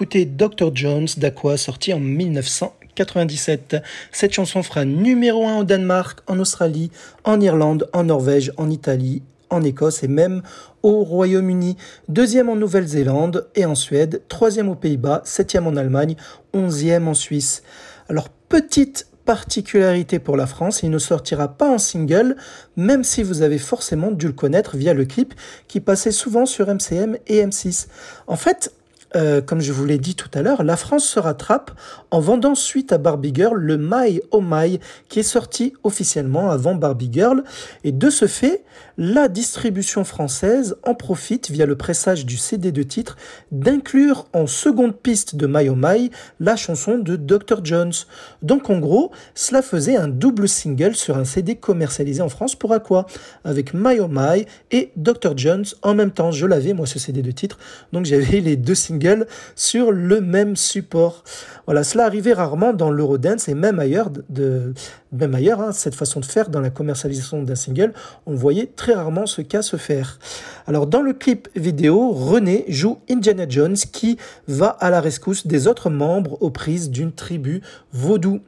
[0.00, 0.74] D'écouter Dr.
[0.74, 3.76] Jones d'Aqua, sorti en 1997.
[4.12, 6.90] Cette chanson fera numéro 1 au Danemark, en Australie,
[7.24, 9.20] en Irlande, en Norvège, en Italie,
[9.50, 10.40] en Écosse et même
[10.82, 11.76] au Royaume-Uni.
[12.08, 14.22] Deuxième en Nouvelle-Zélande et en Suède.
[14.28, 15.20] Troisième aux Pays-Bas.
[15.26, 16.16] Septième en Allemagne.
[16.54, 17.62] Onzième en Suisse.
[18.08, 22.36] Alors, petite particularité pour la France, il ne sortira pas en single,
[22.74, 25.34] même si vous avez forcément dû le connaître via le clip
[25.68, 27.88] qui passait souvent sur MCM et M6.
[28.26, 28.72] En fait,
[29.16, 31.72] euh, comme je vous l'ai dit tout à l'heure, la France se rattrape
[32.10, 36.74] en vendant suite à Barbie Girl le My Oh My qui est sorti officiellement avant
[36.74, 37.42] Barbie Girl.
[37.84, 38.64] Et de ce fait,
[39.02, 43.16] la distribution française en profite via le pressage du CD de titre
[43.50, 47.64] d'inclure en seconde piste de My Oh My la chanson de Dr.
[47.64, 47.94] Jones.
[48.42, 52.74] Donc en gros, cela faisait un double single sur un CD commercialisé en France pour
[52.74, 53.06] Aqua
[53.42, 55.32] avec My Oh My et Dr.
[55.34, 56.30] Jones en même temps.
[56.30, 57.56] Je l'avais moi ce CD de titre,
[57.94, 59.26] donc j'avais les deux singles
[59.56, 61.24] sur le même support.
[61.64, 64.74] Voilà, cela arrivait rarement dans l'Eurodance et même ailleurs, de,
[65.12, 67.92] même ailleurs hein, cette façon de faire dans la commercialisation d'un single,
[68.26, 70.18] on voyait très rarement ce cas se faire.
[70.66, 75.66] Alors dans le clip vidéo, René joue Indiana Jones qui va à la rescousse des
[75.66, 78.40] autres membres aux prises d'une tribu vaudou.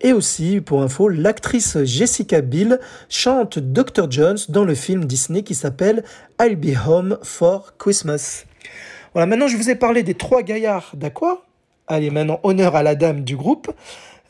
[0.00, 2.78] Et aussi, pour info, l'actrice Jessica Biel
[3.08, 4.10] chante Dr.
[4.10, 6.04] Jones dans le film Disney qui s'appelle
[6.38, 8.44] I'll Be Home for Christmas.
[9.14, 11.42] Voilà, maintenant je vous ai parlé des trois gaillards d'Aqua.
[11.86, 13.70] Allez, maintenant, honneur à la dame du groupe.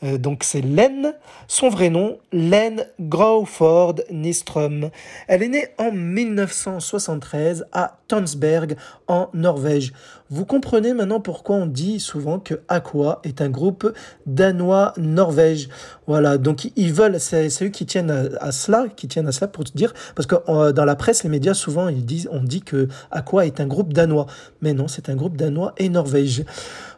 [0.03, 1.13] Euh, donc c'est Len,
[1.47, 4.89] son vrai nom, Len Growford Nystrom.
[5.27, 8.75] Elle est née en 1973 à Tønsberg
[9.07, 9.93] en Norvège.
[10.31, 13.93] Vous comprenez maintenant pourquoi on dit souvent que Aqua est un groupe
[14.25, 15.69] danois-norvège.
[16.07, 19.47] Voilà, donc ils veulent, c'est eux qui tiennent à, à cela, qui tiennent à cela
[19.47, 22.41] pour te dire, parce que euh, dans la presse, les médias souvent ils disent, on
[22.41, 24.25] dit que Aqua est un groupe danois,
[24.61, 26.43] mais non, c'est un groupe danois et norvège.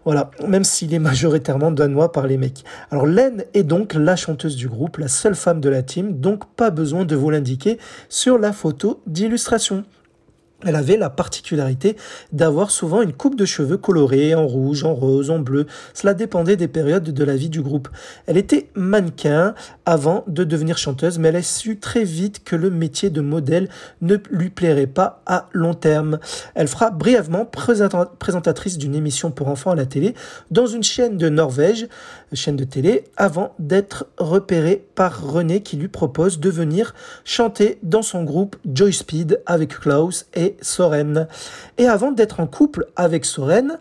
[0.05, 2.63] Voilà, même s'il est majoritairement danois par les mecs.
[2.91, 6.45] Alors Len est donc la chanteuse du groupe, la seule femme de la team, donc
[6.55, 9.83] pas besoin de vous l'indiquer sur la photo d'illustration.
[10.65, 11.97] Elle avait la particularité
[12.31, 15.67] d'avoir souvent une coupe de cheveux colorée en rouge, en rose, en bleu.
[15.93, 17.89] Cela dépendait des périodes de la vie du groupe.
[18.25, 19.53] Elle était mannequin
[19.85, 23.69] avant de devenir chanteuse, mais elle a su très vite que le métier de modèle
[24.01, 26.17] ne lui plairait pas à long terme.
[26.55, 30.15] Elle fera brièvement présenta- présentatrice d'une émission pour enfants à la télé
[30.49, 31.87] dans une chaîne de Norvège,
[32.33, 36.95] chaîne de télé, avant d'être repérée par René qui lui propose de venir
[37.25, 41.27] chanter dans son groupe Joy Speed avec Klaus et Soren.
[41.77, 43.77] Et avant d'être en couple avec Soren,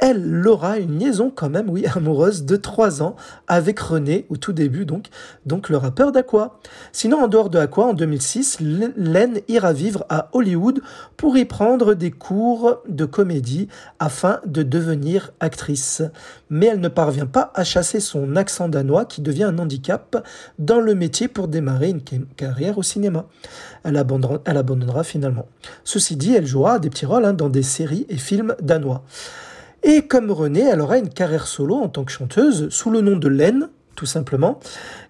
[0.00, 3.16] elle aura une liaison quand même, oui, amoureuse de 3 ans
[3.48, 5.06] avec René au tout début, donc,
[5.46, 6.58] donc le rappeur d'Aqua.
[6.92, 10.80] Sinon, en dehors de Aqua, en 2006, L- Len ira vivre à Hollywood
[11.16, 16.02] pour y prendre des cours de comédie afin de devenir actrice.
[16.48, 20.26] Mais elle ne parvient pas à chasser son accent danois qui devient un handicap
[20.58, 23.26] dans le métier pour démarrer une ca- carrière au cinéma.
[23.84, 25.46] Elle abandonnera, elle abandonnera finalement.
[25.84, 29.04] Ceci dit, elle jouera des petits rôles hein, dans des séries et films danois.
[29.82, 33.16] Et comme Renée, elle aura une carrière solo en tant que chanteuse sous le nom
[33.16, 34.60] de Len, tout simplement.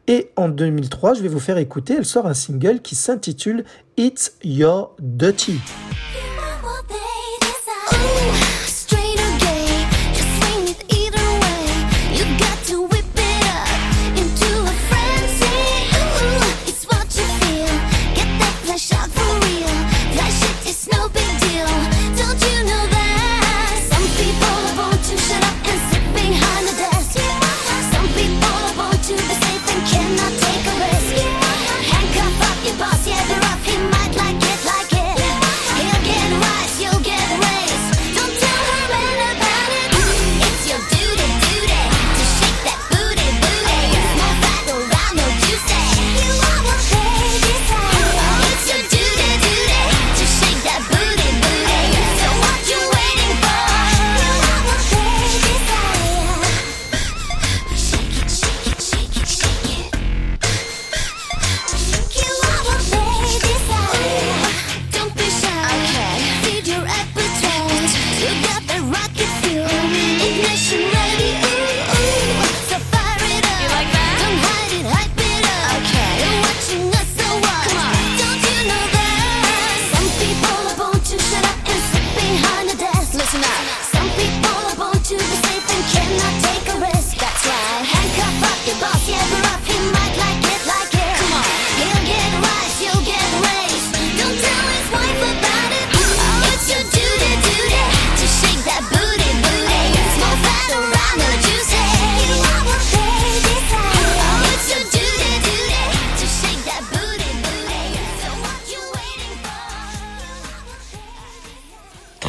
[0.07, 3.65] Et en 2003, je vais vous faire écouter, elle sort un single qui s'intitule
[3.97, 5.61] It's Your Dirty.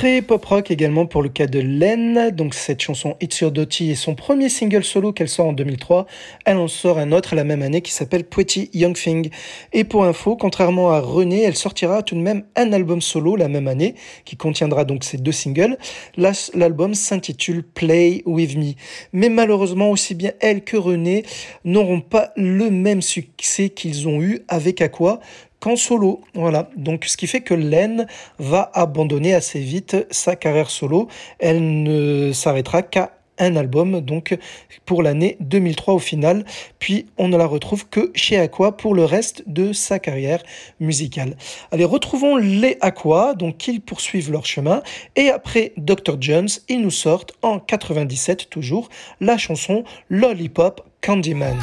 [0.01, 2.31] Très pop rock également pour le cas de Len.
[2.31, 6.07] Donc cette chanson It's Your Dirty est son premier single solo qu'elle sort en 2003.
[6.43, 9.29] Elle en sort un autre la même année qui s'appelle Pretty Young Thing.
[9.73, 13.47] Et pour info, contrairement à René, elle sortira tout de même un album solo la
[13.47, 13.93] même année
[14.25, 15.77] qui contiendra donc ces deux singles.
[16.17, 18.73] L'album s'intitule Play With Me.
[19.13, 21.25] Mais malheureusement, aussi bien elle que René
[21.63, 25.19] n'auront pas le même succès qu'ils ont eu avec Aqua
[25.61, 26.19] qu'en solo.
[26.33, 26.69] Voilà.
[26.75, 28.07] Donc, ce qui fait que Len
[28.39, 31.07] va abandonner assez vite sa carrière solo.
[31.39, 34.37] Elle ne s'arrêtera qu'à un album, donc
[34.85, 36.45] pour l'année 2003 au final.
[36.79, 40.43] Puis on ne la retrouve que chez Aqua pour le reste de sa carrière
[40.79, 41.35] musicale.
[41.71, 44.83] Allez, retrouvons les Aqua, donc ils poursuivent leur chemin.
[45.15, 46.17] Et après Dr.
[46.19, 48.89] Jones, ils nous sortent en 97 toujours
[49.19, 51.57] la chanson Lollipop Candyman.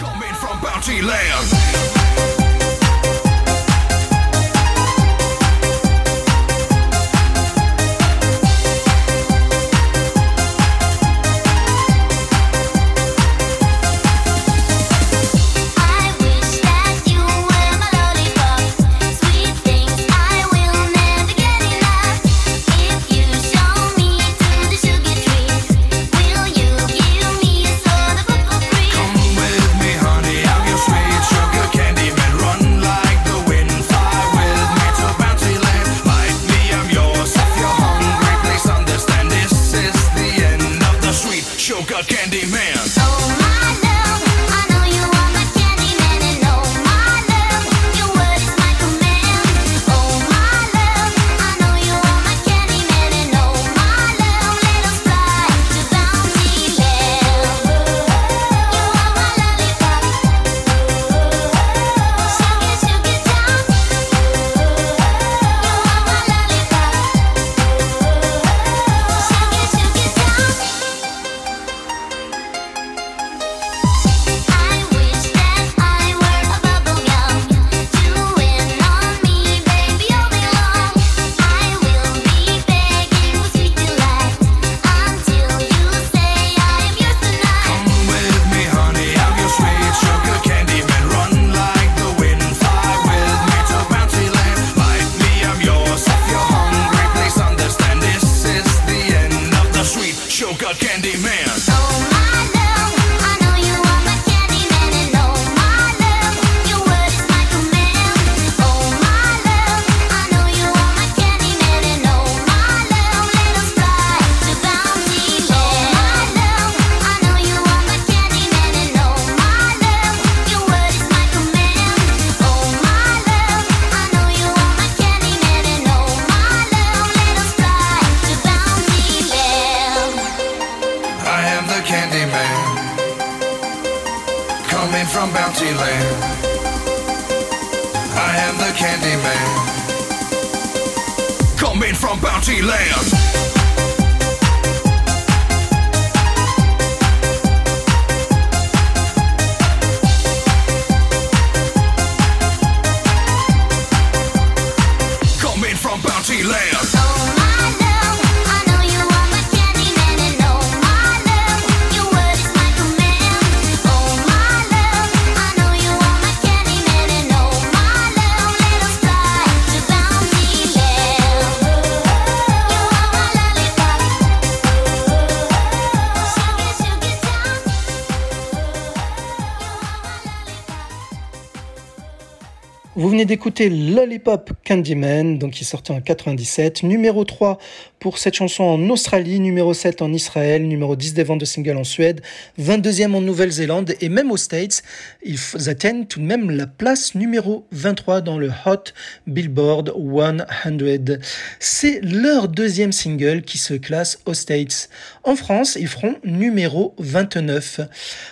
[183.28, 187.58] D'écouter Lollipop Candyman, donc qui sorti en 97, numéro 3
[187.98, 191.76] pour cette chanson en Australie, numéro 7 en Israël, numéro 10 des ventes de singles
[191.76, 192.22] en Suède,
[192.58, 194.82] 22e en Nouvelle-Zélande et même aux States,
[195.28, 198.92] ils atteignent tout de même la place numéro 23 dans le Hot
[199.26, 201.18] Billboard 100.
[201.60, 204.88] C'est leur deuxième single qui se classe aux States.
[205.24, 207.80] En France, ils feront numéro 29.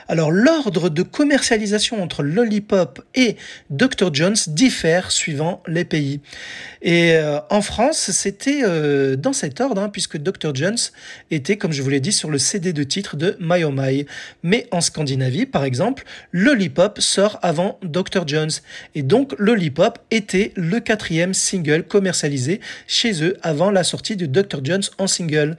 [0.08, 3.36] Alors l'ordre de commercialisation entre Lollipop et
[3.68, 4.14] Dr.
[4.14, 6.20] Jones diffère suivant les pays.
[6.80, 10.54] Et euh, en France, c'était euh, dans cet ordre, hein, puisque Dr.
[10.54, 10.78] Jones
[11.30, 14.06] était, comme je vous l'ai dit, sur le CD de titre de My Oh My.
[14.42, 18.26] Mais en Scandinavie, par exemple, Lollipop sort avant Dr.
[18.26, 18.50] Jones.
[18.94, 24.60] Et donc Lollipop était le quatrième single commercialisé chez eux avant la sortie de Dr.
[24.64, 25.56] Jones en single.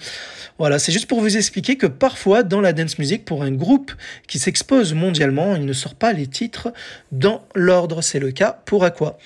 [0.59, 3.91] Voilà, c'est juste pour vous expliquer que parfois dans la dance music, pour un groupe
[4.27, 6.73] qui s'expose mondialement, il ne sort pas les titres
[7.11, 8.01] dans l'ordre.
[8.01, 9.17] C'est le cas pour Aqua.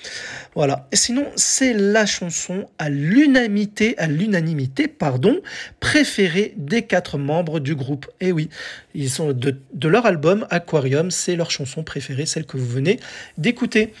[0.54, 0.88] Voilà.
[0.92, 5.40] Et sinon, c'est la chanson à l'unanimité, à l'unanimité, pardon,
[5.80, 8.06] préférée des quatre membres du groupe.
[8.20, 8.50] Et oui,
[8.94, 13.00] ils sont de, leur album Aquarium, c'est leur chanson préférée, celle que vous venez
[13.38, 13.92] d'écouter.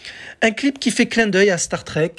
[0.42, 2.14] Un clip qui fait clin d'œil à Star Trek.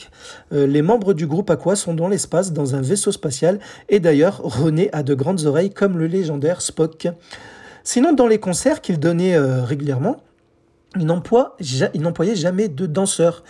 [0.52, 3.60] Euh, les membres du groupe Aqua sont dans l'espace, dans un vaisseau spatial,
[3.90, 7.08] et d'ailleurs, René a de grandes oreilles comme le légendaire Spock.
[7.84, 10.24] Sinon, dans les concerts qu'ils donnaient euh, régulièrement,
[10.96, 13.44] ils n'employaient jamais de danseurs.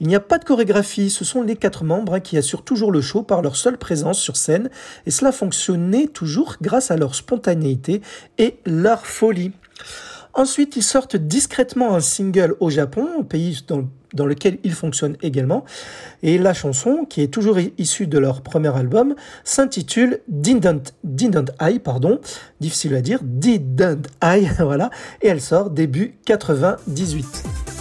[0.00, 2.92] Il n'y a pas de chorégraphie, ce sont les quatre membres hein, qui assurent toujours
[2.92, 4.68] le show par leur seule présence sur scène,
[5.06, 8.02] et cela fonctionnait toujours grâce à leur spontanéité
[8.36, 9.52] et leur folie.
[10.34, 15.64] Ensuite, ils sortent discrètement un single au Japon, pays dans, lequel ils fonctionnent également.
[16.22, 21.78] Et la chanson, qui est toujours issue de leur premier album, s'intitule Didn't, Didn't I,
[21.78, 22.20] pardon,
[22.60, 24.90] difficile à dire, Didn't I, voilà,
[25.22, 27.75] et elle sort début 98.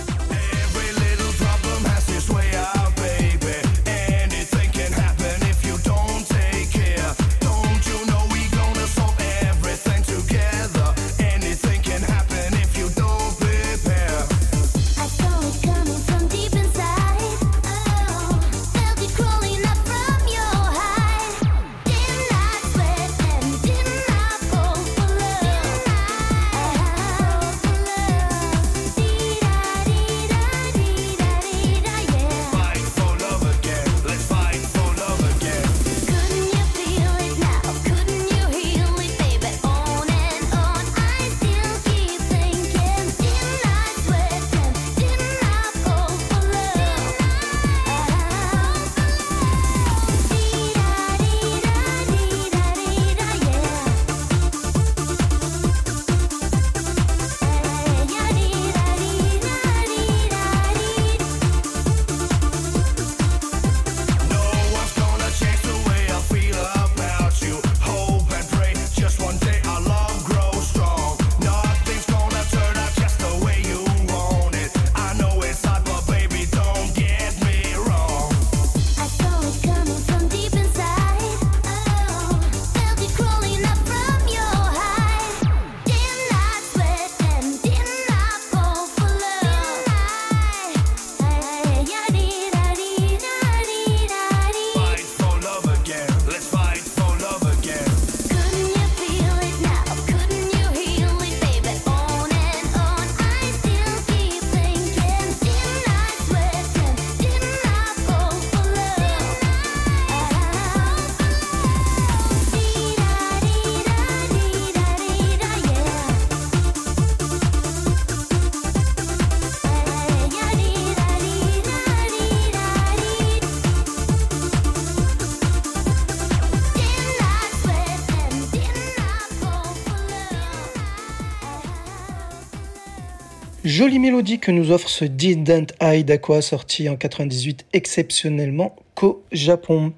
[133.78, 139.91] Jolie mélodie que nous offre ce Didn't I d'Aqua sorti en 98 exceptionnellement qu'au Japon.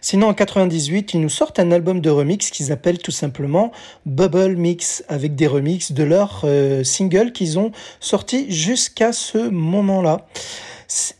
[0.00, 3.70] Sinon en 98, ils nous sortent un album de remix qu'ils appellent tout simplement
[4.06, 7.70] Bubble Mix avec des remixes de leurs euh, singles qu'ils ont
[8.00, 10.26] sortis jusqu'à ce moment-là.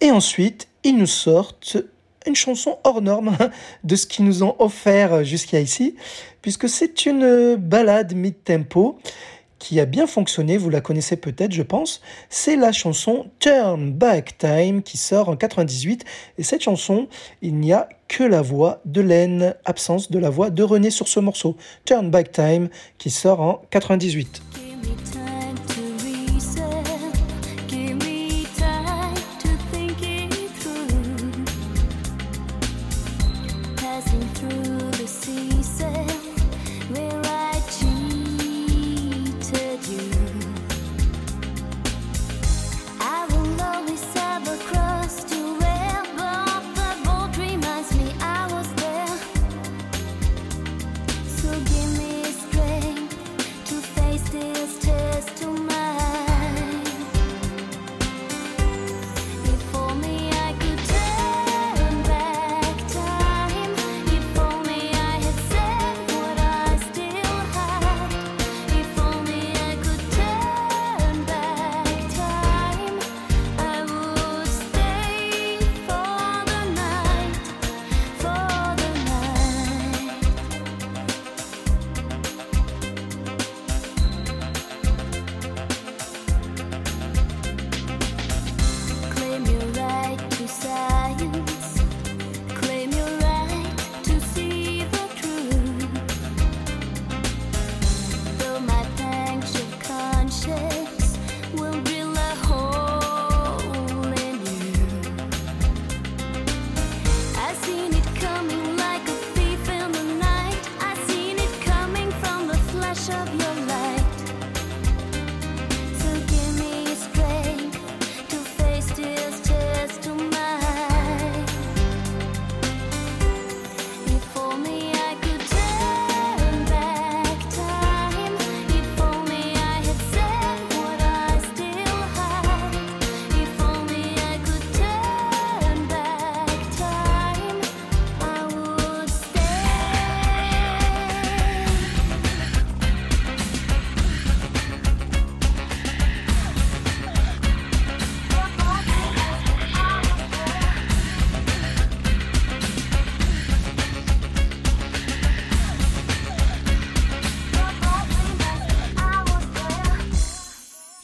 [0.00, 1.76] Et ensuite, ils nous sortent
[2.26, 3.36] une chanson hors norme
[3.84, 5.94] de ce qu'ils nous ont offert jusqu'à ici,
[6.40, 8.98] puisque c'est une balade mid-tempo
[9.58, 12.00] qui a bien fonctionné, vous la connaissez peut-être, je pense.
[12.30, 16.04] C'est la chanson Turn Back Time qui sort en 98.
[16.38, 17.08] Et cette chanson,
[17.42, 21.08] il n'y a que la voix de Len, absence de la voix de René sur
[21.08, 21.56] ce morceau.
[21.84, 24.42] Turn Back Time qui sort en 98.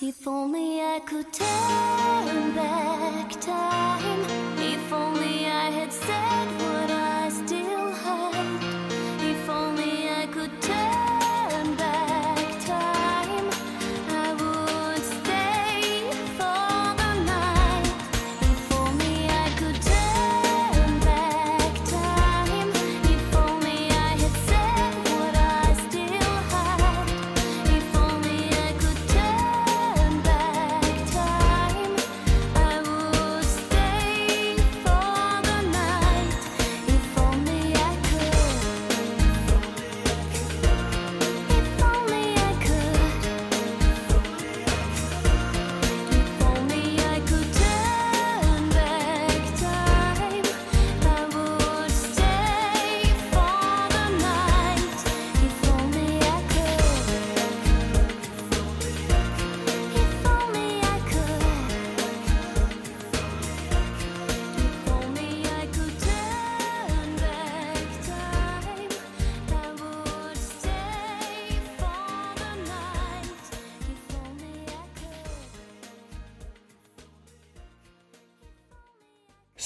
[0.07, 4.21] If only I could turn back time.
[4.59, 8.34] If only I had said what I still had.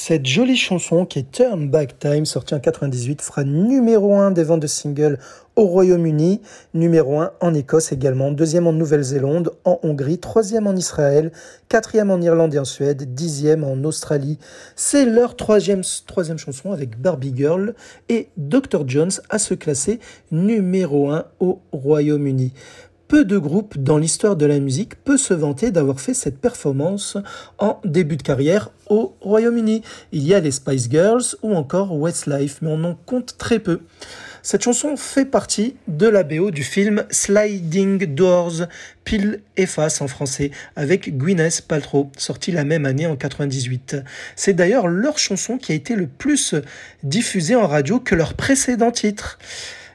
[0.08, 4.42] Cette jolie chanson qui est Turn Back Time, sortie en 98, fera numéro 1 des
[4.42, 5.18] ventes de singles
[5.54, 6.40] au Royaume-Uni,
[6.72, 11.30] numéro 1 en Écosse également, deuxième en Nouvelle-Zélande, en Hongrie, troisième en Israël,
[11.68, 14.38] quatrième en Irlande et en Suède, dixième en Australie.
[14.76, 17.74] C'est leur troisième, troisième chanson avec Barbie Girl
[18.08, 18.84] et Dr.
[18.88, 20.00] Jones à se classer
[20.30, 22.54] numéro 1 au Royaume-Uni.
[23.08, 27.16] Peu de groupes dans l'histoire de la musique peut se vanter d'avoir fait cette performance
[27.56, 29.82] en début de carrière au Royaume-Uni.
[30.12, 33.80] Il y a les Spice Girls ou encore Westlife, mais on en compte très peu.
[34.42, 38.66] Cette chanson fait partie de la BO du film Sliding Doors,
[39.04, 43.96] pile et face en français, avec Gwyneth Paltrow, sorti la même année en 98.
[44.36, 46.54] C'est d'ailleurs leur chanson qui a été le plus
[47.02, 49.38] diffusée en radio que leur précédent titre.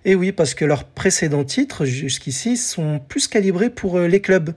[0.05, 4.53] Et oui, parce que leurs précédents titres, jusqu'ici, sont plus calibrés pour euh, les clubs.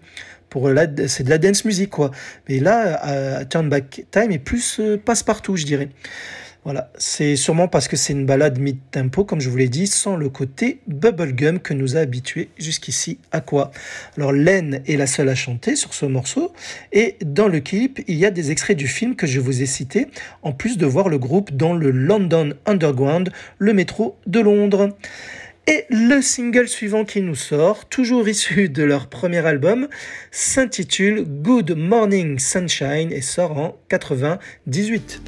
[0.49, 2.11] Pour euh, la, c'est de la dance music, quoi.
[2.49, 5.89] Mais là, euh, Turn Back Time est plus passe-partout, je dirais.
[6.67, 10.17] Voilà, c'est sûrement parce que c'est une balade mid-tempo, comme je vous l'ai dit, sans
[10.17, 13.71] le côté bubblegum que nous a habitués jusqu'ici à quoi.
[14.17, 16.53] Alors Len est la seule à chanter sur ce morceau,
[16.91, 19.67] et dans le clip, il y a des extraits du film que je vous ai
[19.67, 20.09] cités,
[20.43, 24.89] en plus de voir le groupe dans le London Underground, le métro de Londres.
[25.69, 29.87] Et le single suivant qui nous sort, toujours issu de leur premier album,
[30.33, 35.23] s'intitule Good Morning Sunshine et sort en 98.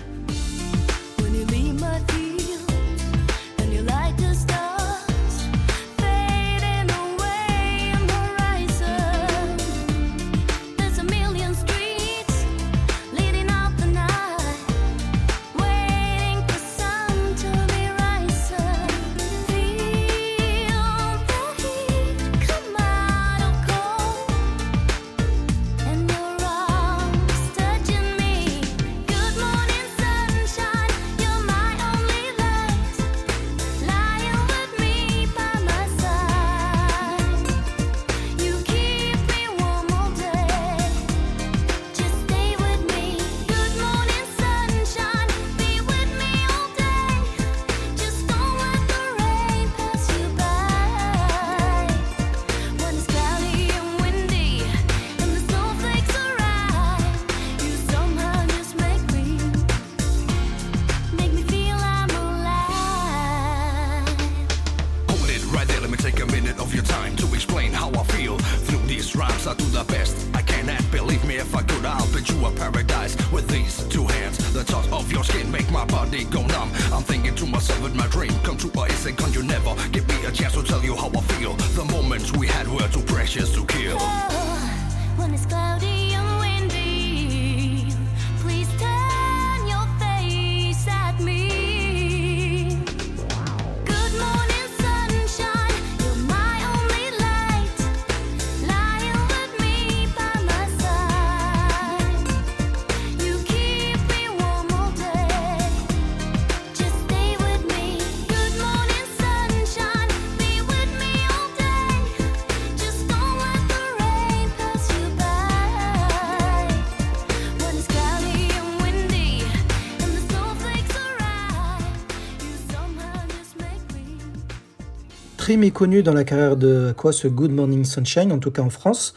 [125.49, 128.69] Très méconnu dans la carrière de quoi ce Good Morning Sunshine, en tout cas en
[128.69, 129.15] France.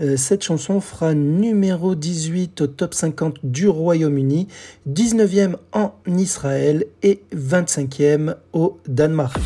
[0.00, 4.48] Euh, cette chanson fera numéro 18 au top 50 du Royaume-Uni,
[4.88, 9.38] 19e en Israël et 25e au Danemark.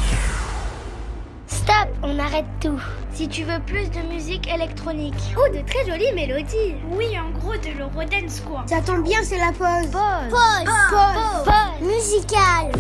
[1.49, 2.81] Stop, on arrête tout.
[3.13, 5.35] Si tu veux plus de musique électronique.
[5.37, 6.77] Oh, de très jolies mélodies.
[6.97, 8.65] Oui, en gros, de l'Eurodance, quoi.
[8.69, 9.91] Ça tombe bien, c'est la pause.
[9.91, 10.31] Pause.
[10.31, 10.75] Pause.
[10.91, 11.45] Pause.
[11.45, 11.89] Pause.
[11.89, 12.71] Musicale.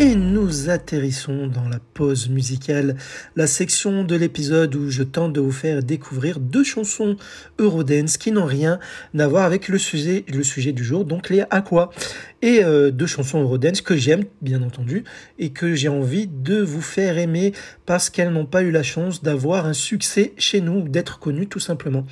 [0.00, 2.94] Et nous atterrissons dans la pause musicale,
[3.34, 7.16] la section de l'épisode où je tente de vous faire découvrir deux chansons
[7.58, 8.78] Eurodance qui n'ont rien
[9.18, 11.90] à voir avec le sujet, du jour, donc les Aqua.
[12.42, 15.02] Et euh, deux chansons Eurodance que j'aime, bien entendu,
[15.40, 17.52] et que j'ai envie de vous faire aimer
[17.84, 21.58] parce qu'elles n'ont pas eu la chance d'avoir un succès chez nous, d'être connues tout
[21.58, 22.06] simplement.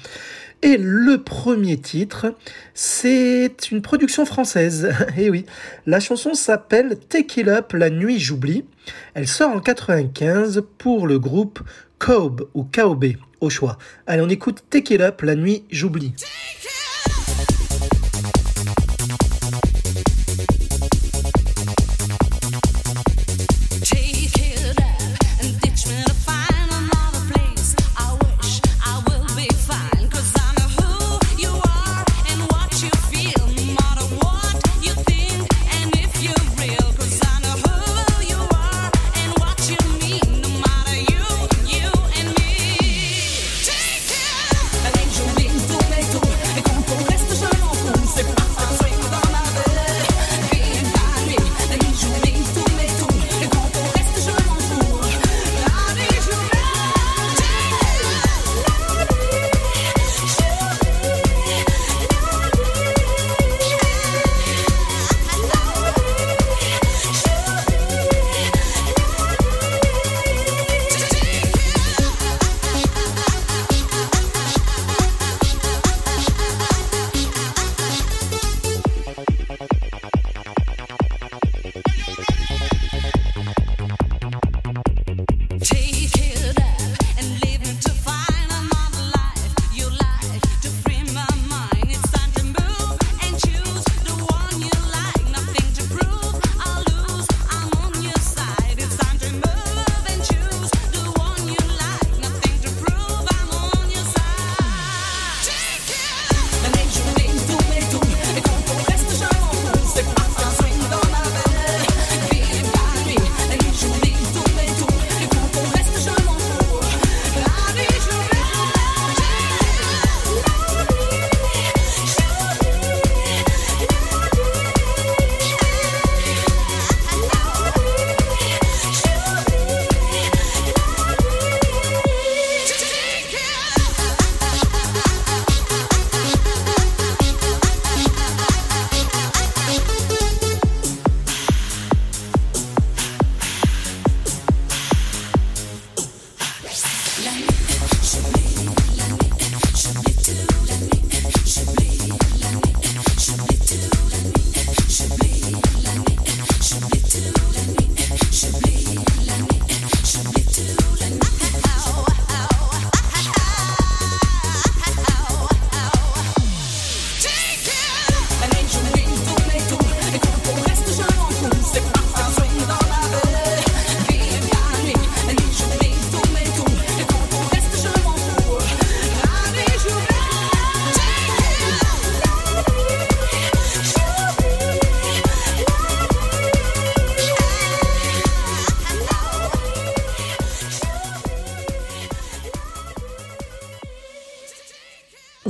[0.62, 2.34] Et le premier titre,
[2.74, 4.90] c'est une production française.
[5.16, 5.44] Et oui,
[5.86, 8.64] la chanson s'appelle Take It Up, la nuit j'oublie.
[9.14, 11.60] Elle sort en 95 pour le groupe
[11.98, 13.04] Kobe ou KOB
[13.40, 13.78] au choix.
[14.06, 16.14] Allez, on écoute Take It Up, la nuit j'oublie.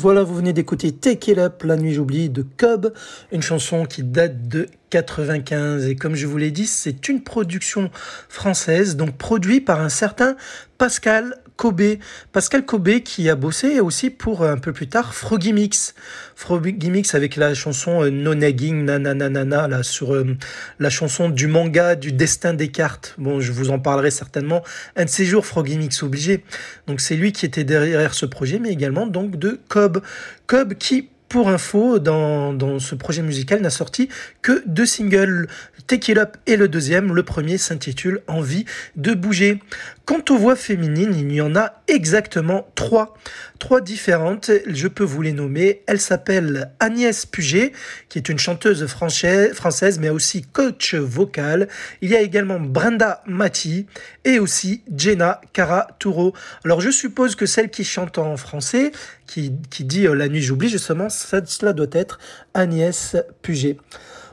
[0.06, 2.92] Voilà, vous venez d'écouter Take It Up, La Nuit J'oublie de Cobb,
[3.32, 5.84] une chanson qui date de 95.
[5.88, 7.90] Et comme je vous l'ai dit, c'est une production
[8.28, 10.36] française, donc produit par un certain
[10.78, 11.98] Pascal Cobé.
[12.32, 15.94] Pascal Cobé qui a bossé aussi pour un peu plus tard Froggy Mix.
[16.34, 20.36] Froggy Mix avec la chanson euh, No Nagging Nananana là sur euh,
[20.78, 23.14] la chanson du manga du destin des cartes.
[23.18, 24.62] Bon, je vous en parlerai certainement
[24.96, 26.44] un de ces jours Froggy Mix obligé.
[26.86, 30.02] Donc c'est lui qui était derrière ce projet mais également donc de Cobb.
[30.46, 34.08] Cobb qui pour info, dans ce projet musical n'a sorti
[34.42, 35.48] que deux singles,
[35.86, 37.14] Take It Up et le deuxième.
[37.14, 38.64] Le premier s'intitule Envie
[38.96, 39.60] de bouger.
[40.04, 43.16] Quant aux voix féminines, il y en a exactement trois.
[43.58, 45.82] Trois différentes, je peux vous les nommer.
[45.86, 47.72] Elle s'appelle Agnès Puget,
[48.08, 51.68] qui est une chanteuse française, mais aussi coach vocal.
[52.02, 53.86] Il y a également Brenda Mati
[54.24, 56.34] et aussi Jenna Cara-Touro.
[56.64, 58.92] Alors je suppose que celle qui chante en français,
[59.26, 59.50] qui,
[59.80, 62.18] dit euh, La nuit j'oublie, justement, cela doit être
[62.54, 63.76] Agnès Puget.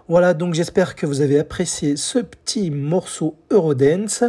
[0.09, 4.23] Voilà, donc j'espère que vous avez apprécié ce petit morceau Eurodance.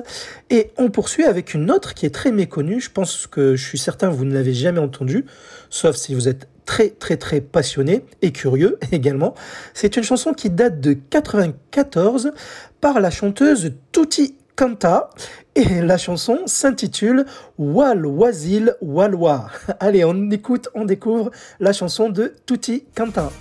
[0.49, 2.81] Et on poursuit avec une autre qui est très méconnue.
[2.81, 5.25] Je pense que je suis certain que vous ne l'avez jamais entendue,
[5.71, 9.35] sauf si vous êtes très très très passionné et curieux également.
[9.75, 12.33] C'est une chanson qui date de 94
[12.81, 15.11] par la chanteuse Tutti Canta
[15.57, 17.27] et la chanson s'intitule
[17.59, 19.51] Wal Wasil Walwa.
[19.81, 23.33] Allez, on écoute, on découvre la chanson de Tutti Canta.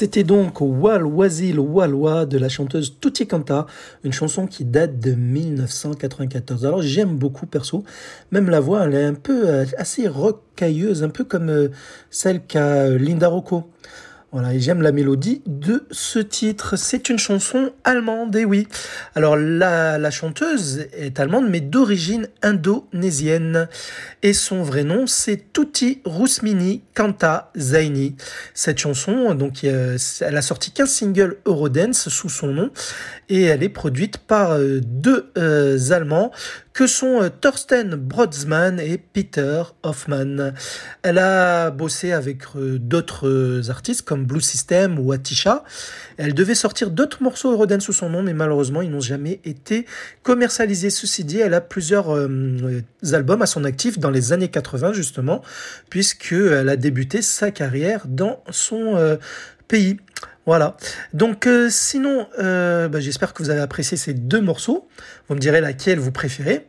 [0.00, 3.66] C'était donc Wal Wazil Walwa de la chanteuse Tutti Canta,
[4.02, 6.64] une chanson qui date de 1994.
[6.64, 7.84] Alors j'aime beaucoup perso,
[8.30, 11.68] même la voix elle est un peu euh, assez rocailleuse, un peu comme euh,
[12.08, 13.68] celle qu'a euh, Linda Rocco.
[14.32, 16.76] Voilà, et j'aime la mélodie de ce titre.
[16.76, 18.68] C'est une chanson allemande, et oui.
[19.16, 23.66] Alors, la, la chanteuse est allemande, mais d'origine indonésienne.
[24.22, 28.14] Et son vrai nom, c'est Tuti Rusmini Kanta Zaini.
[28.54, 32.70] Cette chanson, donc, euh, elle a sorti 15 singles Eurodance sous son nom,
[33.28, 36.30] et elle est produite par euh, deux euh, Allemands
[36.72, 40.52] que sont euh, Thorsten Brodsman et Peter Hoffman.
[41.02, 45.64] Elle a bossé avec euh, d'autres euh, artistes comme Blue System ou Atisha.
[46.16, 49.86] Elle devait sortir d'autres morceaux Eurodance sous son nom, mais malheureusement, ils n'ont jamais été
[50.22, 50.90] commercialisés.
[50.90, 52.10] Ceci dit, elle a plusieurs
[53.12, 55.42] albums à son actif dans les années 80, justement,
[55.88, 59.18] puisqu'elle a débuté sa carrière dans son
[59.66, 59.96] pays.
[60.46, 60.76] Voilà.
[61.12, 64.88] Donc, euh, sinon, euh, bah, j'espère que vous avez apprécié ces deux morceaux.
[65.28, 66.66] Vous me direz laquelle vous préférez.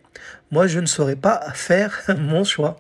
[0.52, 2.78] Moi, je ne saurais pas faire mon choix.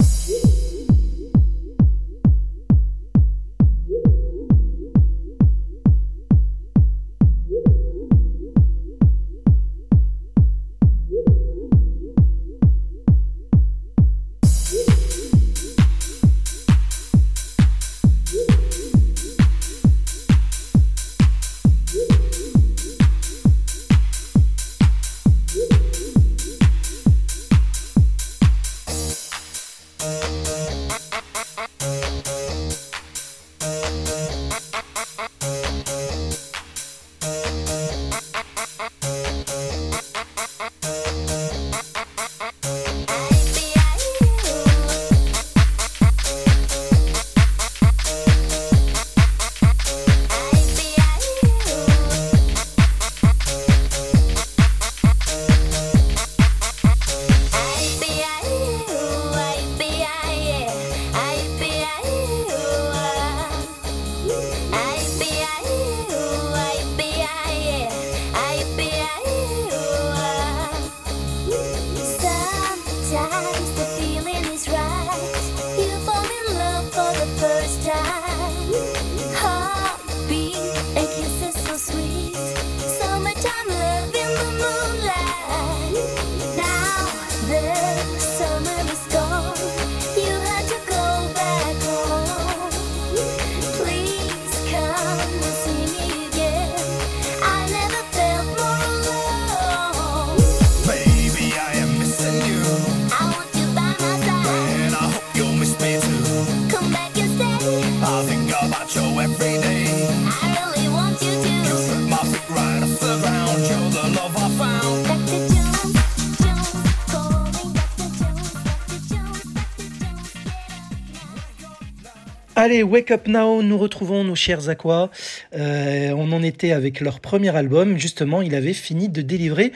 [122.63, 125.09] Allez, Wake Up Now, nous retrouvons nos chers Aqua.
[125.55, 127.97] Euh, on en était avec leur premier album.
[127.97, 129.71] Justement, il avait fini de délivrer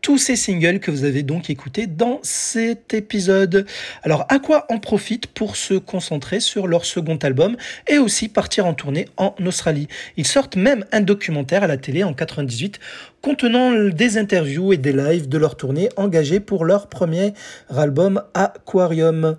[0.00, 3.66] tous ces singles que vous avez donc écoutés dans cet épisode.
[4.02, 8.72] Alors, Aqua en profite pour se concentrer sur leur second album et aussi partir en
[8.72, 9.88] tournée en Australie.
[10.16, 12.80] Ils sortent même un documentaire à la télé en 98
[13.20, 17.34] contenant des interviews et des lives de leur tournée engagés pour leur premier
[17.68, 19.36] album Aquarium.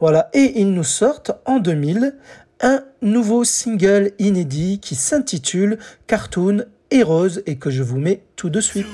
[0.00, 2.16] Voilà, et ils nous sortent en 2000
[2.60, 8.60] un nouveau single inédit qui s'intitule Cartoon Heroes et que je vous mets tout de
[8.60, 8.86] suite.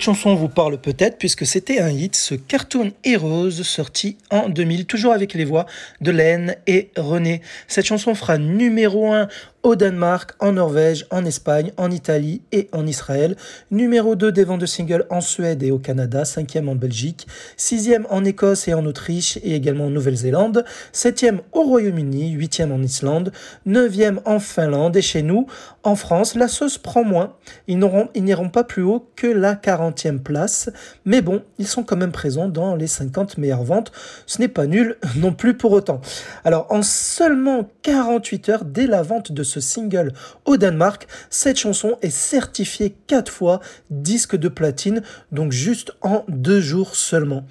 [0.00, 5.12] Chanson vous parle peut-être puisque c'était un hit, ce Cartoon Heroes sorti en 2000, toujours
[5.12, 5.66] avec les voix
[6.00, 7.42] de Laine et René.
[7.68, 9.28] Cette chanson fera numéro 1
[9.62, 13.36] au Danemark, en Norvège, en Espagne, en Italie et en Israël.
[13.70, 17.26] Numéro 2 des ventes de singles en Suède et au Canada, 5e en Belgique,
[17.58, 20.64] 6e en Écosse et en Autriche et également en Nouvelle-Zélande,
[20.94, 23.32] 7e au Royaume-Uni, 8e en Islande,
[23.66, 25.46] 9e en Finlande et chez nous,
[25.82, 27.34] en France, la sauce prend moins.
[27.66, 30.70] Ils n'iront pas plus haut que la 40e place,
[31.04, 33.92] mais bon, ils sont quand même présents dans les 50 meilleures ventes.
[34.26, 36.00] Ce n'est pas nul non plus pour autant.
[36.44, 40.12] Alors, en seulement 48 heures dès la vente de ce single
[40.44, 43.60] au Danemark, cette chanson est certifiée 4 fois
[43.90, 45.02] disque de platine,
[45.32, 47.44] donc juste en deux jours seulement.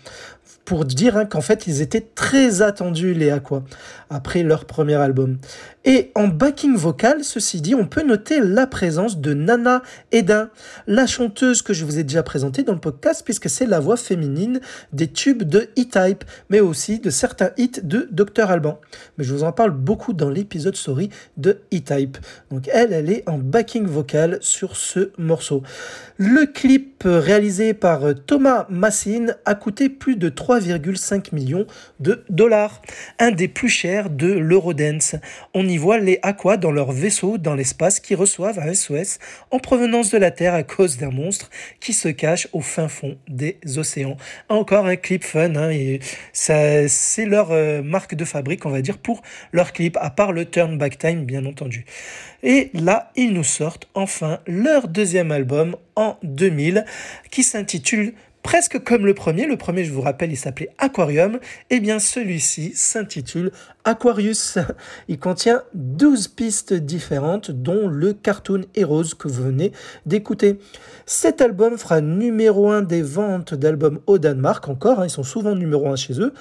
[0.65, 3.63] Pour dire hein, qu'en fait, ils étaient très attendus, les Aqua,
[4.09, 5.37] après leur premier album.
[5.85, 9.81] Et en backing vocal, ceci dit, on peut noter la présence de Nana
[10.11, 10.49] Edin,
[10.87, 13.97] la chanteuse que je vous ai déjà présentée dans le podcast, puisque c'est la voix
[13.97, 14.59] féminine
[14.93, 18.79] des tubes de E-Type, mais aussi de certains hits de Dr Alban.
[19.17, 22.17] Mais je vous en parle beaucoup dans l'épisode Sorry de E-Type.
[22.51, 25.63] Donc elle, elle est en backing vocal sur ce morceau.
[26.17, 31.65] Le clip réalisé par Thomas Massine a coûté plus de 3,5 millions
[31.99, 32.81] de dollars,
[33.19, 35.17] un des plus chers de l'Eurodance.
[35.53, 39.19] On y voit les Aqua dans leur vaisseau dans l'espace qui reçoivent un SOS
[39.51, 41.49] en provenance de la Terre à cause d'un monstre
[41.81, 44.15] qui se cache au fin fond des océans.
[44.47, 45.99] Encore un clip fun, hein, et
[46.31, 49.21] c'est leur euh, marque de fabrique, on va dire, pour
[49.51, 51.85] leur clip, à part le Turn Back Time, bien entendu.
[52.43, 56.85] Et là, ils nous sortent enfin leur deuxième album en 2000
[57.31, 58.13] qui s'intitule
[58.43, 59.45] presque comme le premier.
[59.45, 61.39] Le premier, je vous rappelle, il s'appelait Aquarium.
[61.69, 63.51] Et bien celui-ci s'intitule
[63.89, 64.59] Aquarius.
[65.07, 69.71] Il contient 12 pistes différentes, dont le Cartoon Heroes que vous venez
[70.05, 70.59] d'écouter.
[71.07, 75.55] Cet album fera numéro 1 des ventes d'albums au Danemark, encore, hein, ils sont souvent
[75.55, 76.33] numéro 1 chez eux.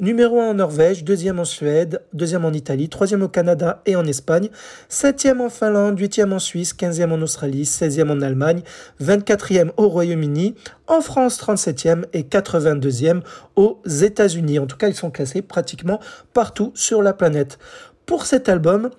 [0.00, 4.06] Numéro 1 en Norvège, deuxième en Suède, deuxième en Italie, troisième au Canada et en
[4.06, 4.48] Espagne,
[4.88, 8.62] septième en Finlande, huitième en Suisse, quinzième en Australie, seizième en Allemagne,
[9.02, 10.54] 24e au Royaume-Uni,
[10.86, 13.20] en France 37e et 82e
[13.56, 14.58] aux États-Unis.
[14.58, 16.00] En tout cas, ils sont classés pratiquement
[16.32, 17.58] partout sur la planète.
[18.06, 18.90] Pour cet album,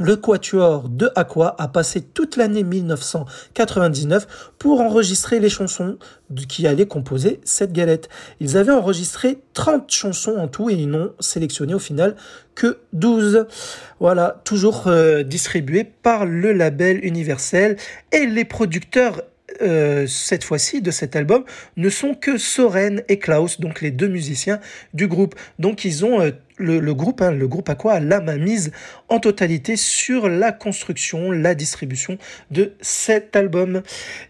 [0.00, 5.98] le quatuor de Aqua a passé toute l'année 1999 pour enregistrer les chansons
[6.48, 8.08] qui allaient composer cette galette.
[8.40, 12.16] Ils avaient enregistré 30 chansons en tout et ils n'ont sélectionné au final
[12.54, 13.46] que 12.
[14.00, 17.76] Voilà, toujours euh, distribué par le label Universel
[18.10, 19.20] et les producteurs
[19.62, 21.44] euh, cette fois-ci de cet album
[21.76, 24.60] ne sont que Soren et Klaus, donc les deux musiciens
[24.94, 25.34] du groupe.
[25.58, 26.30] Donc ils ont euh,
[26.60, 28.70] le, groupe, hein, le groupe Aqua la mise
[29.08, 32.18] en totalité sur la construction, la distribution
[32.50, 33.82] de cet album.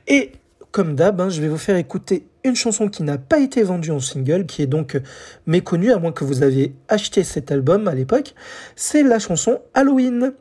[0.07, 0.33] Et
[0.71, 3.91] comme d'hab, hein, je vais vous faire écouter une chanson qui n'a pas été vendue
[3.91, 4.99] en single, qui est donc
[5.47, 8.35] méconnue, à moins que vous aviez acheté cet album à l'époque.
[8.77, 10.33] C'est la chanson Halloween,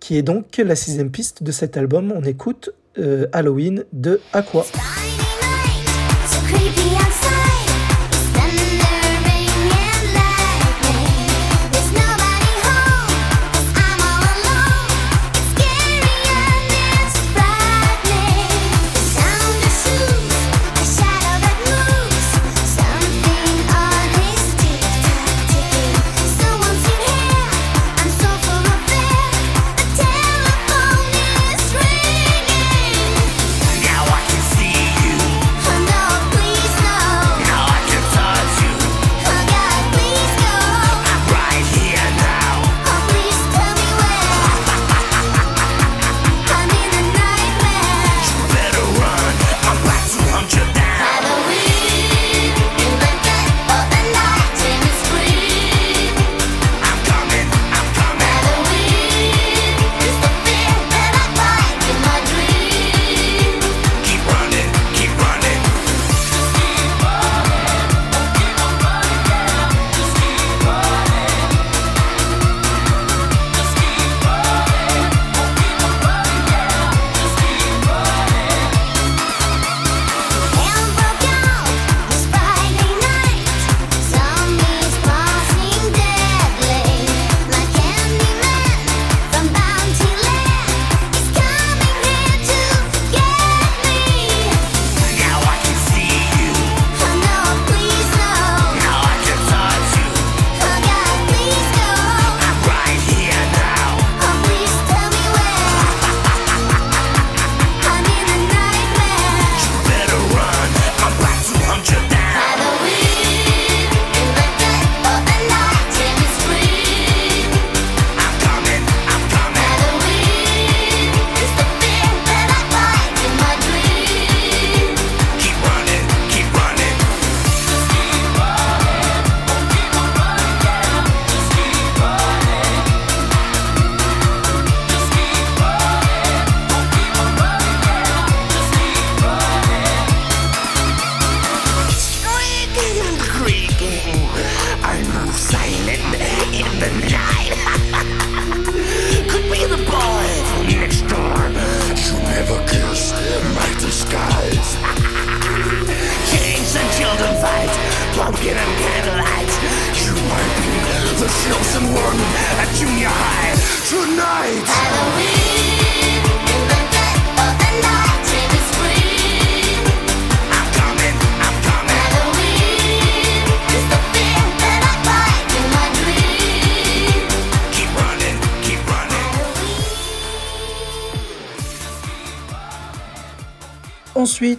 [0.00, 2.12] qui est donc la sixième piste de cet album.
[2.14, 4.64] On écoute euh, Halloween de Aqua.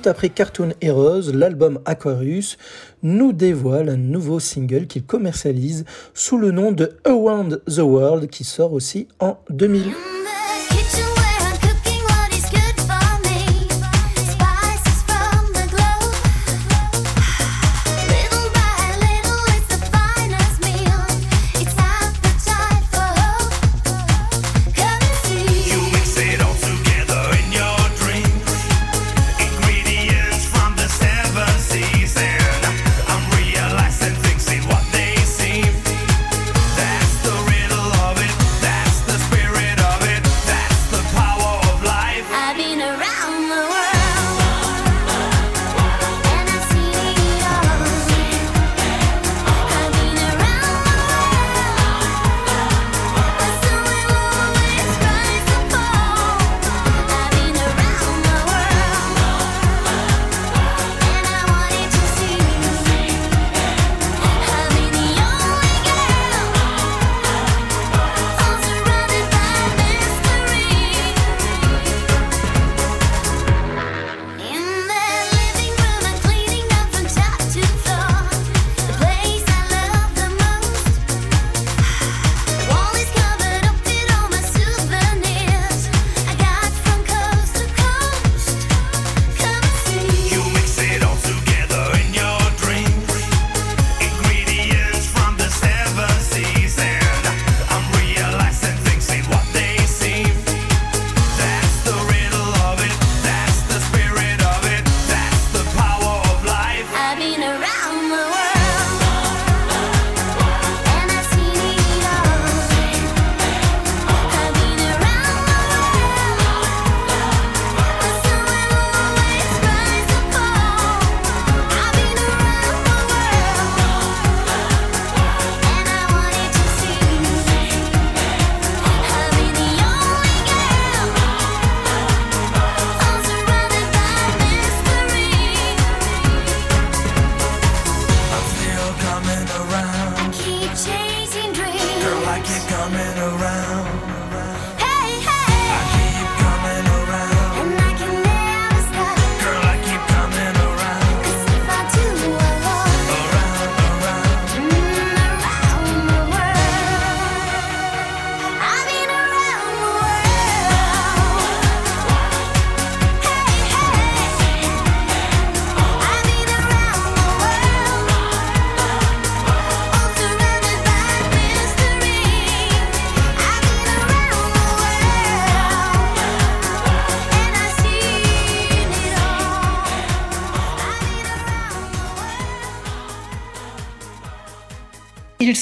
[0.05, 2.57] Après Cartoon Heroes, l'album Aquarius
[3.03, 8.43] nous dévoile un nouveau single qu'il commercialise sous le nom de Around the World qui
[8.43, 10.12] sort aussi en 2000.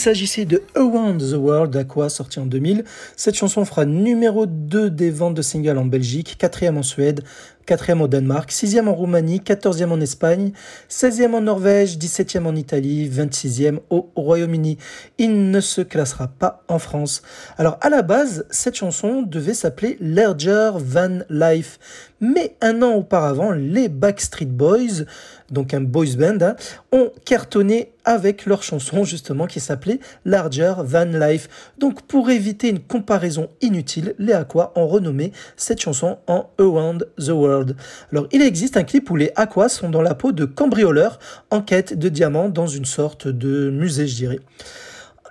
[0.02, 4.90] Il s'agissait de Around the World d'Aqua, sorti en 2000, cette chanson fera numéro 2
[4.90, 7.24] des ventes de singles en Belgique, quatrième en Suède,
[7.68, 10.54] quatrième au Danemark, sixième en Roumanie, quatorzième en Espagne,
[10.88, 14.80] seizième en Norvège, dix-septième en Italie, vingt-sixième au Royaume-Uni.
[15.20, 17.22] Il ne se classera pas en France.
[17.60, 21.78] Alors à la base, cette chanson devait s'appeler Larger Van Life,
[22.20, 25.06] mais un an auparavant, les Backstreet Boys
[25.52, 26.56] donc un boys band, hein,
[26.92, 31.50] ont cartonné avec leur chanson justement qui s'appelait Larger Than Life.
[31.78, 37.30] Donc pour éviter une comparaison inutile, les Aqua ont renommé cette chanson en Around the
[37.30, 37.76] World.
[38.12, 41.20] Alors il existe un clip où les Aqua sont dans la peau de cambrioleurs
[41.50, 44.40] en quête de diamants dans une sorte de musée, je dirais.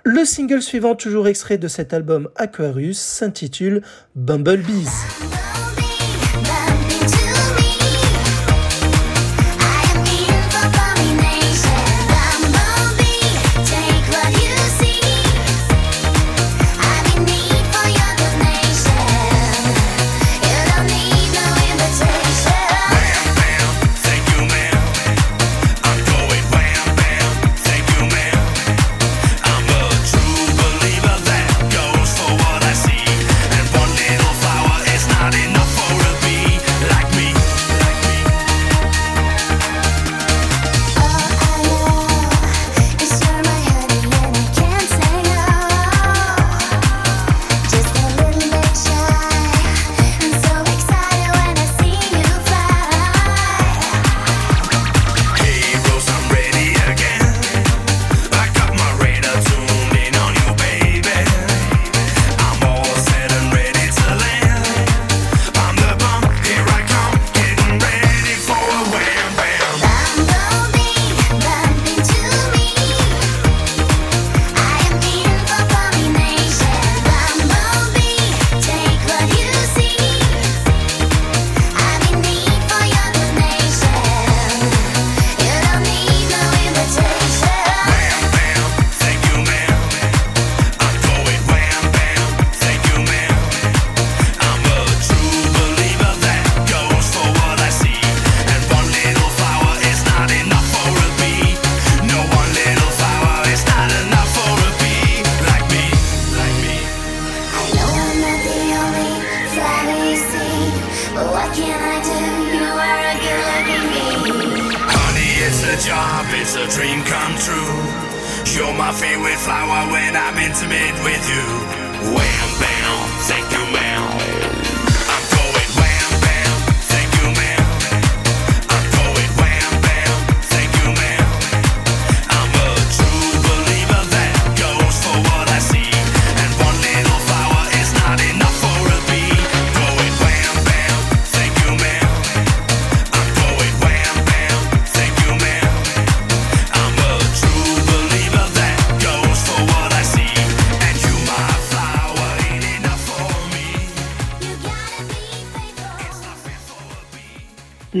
[0.03, 3.83] Le single suivant, toujours extrait de cet album Aquarius, s'intitule
[4.15, 4.89] Bumblebees.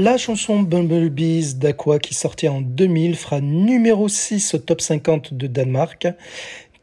[0.03, 5.45] La chanson Bumblebees d'Aqua qui sortait en 2000 fera numéro 6 au top 50 de
[5.45, 6.07] Danemark.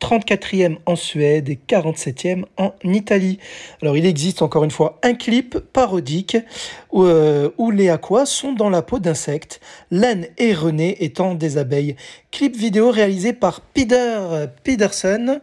[0.01, 3.41] 34e en Suède et 47e en Italie.
[3.83, 6.37] Alors il existe encore une fois un clip parodique
[6.95, 9.61] euh, où les Aquas sont dans la peau d'insectes,
[9.91, 11.97] Laine et René étant des abeilles.
[12.31, 15.41] Clip vidéo réalisé par Peter Pedersen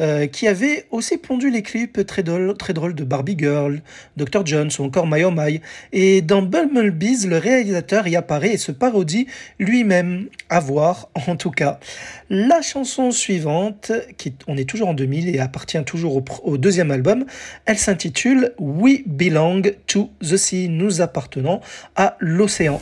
[0.00, 2.54] euh, qui avait aussi pondu les clips très drôles,
[2.94, 3.82] de Barbie Girl,
[4.16, 4.44] Dr.
[4.46, 5.60] Jones ou encore My Oh My.
[5.92, 9.26] Et dans Bumblebees, le réalisateur y apparaît et se parodie
[9.58, 10.28] lui-même.
[10.48, 11.78] À voir en tout cas.
[12.30, 17.26] La chanson suivante, qui on est toujours en 2000 et appartient toujours au deuxième album,
[17.66, 20.68] elle s'intitule We Belong to the Sea.
[20.82, 21.60] Nous appartenons
[21.94, 22.80] à l'océan.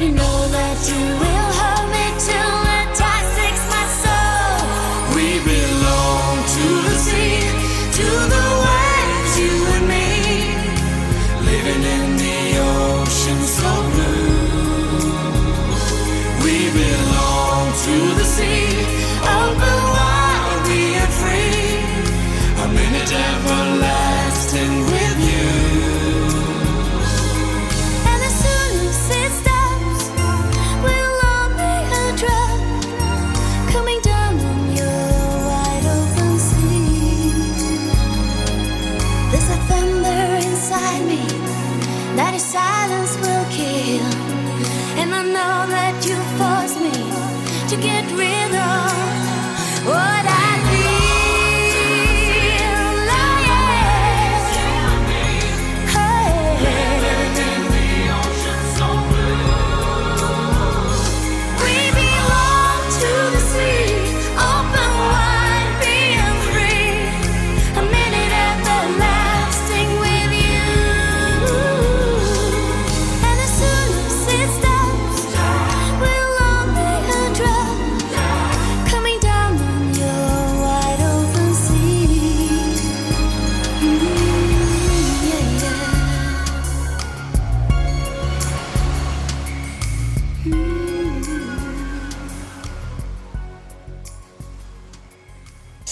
[0.00, 2.59] Me know that you will hold me till
[42.42, 42.79] that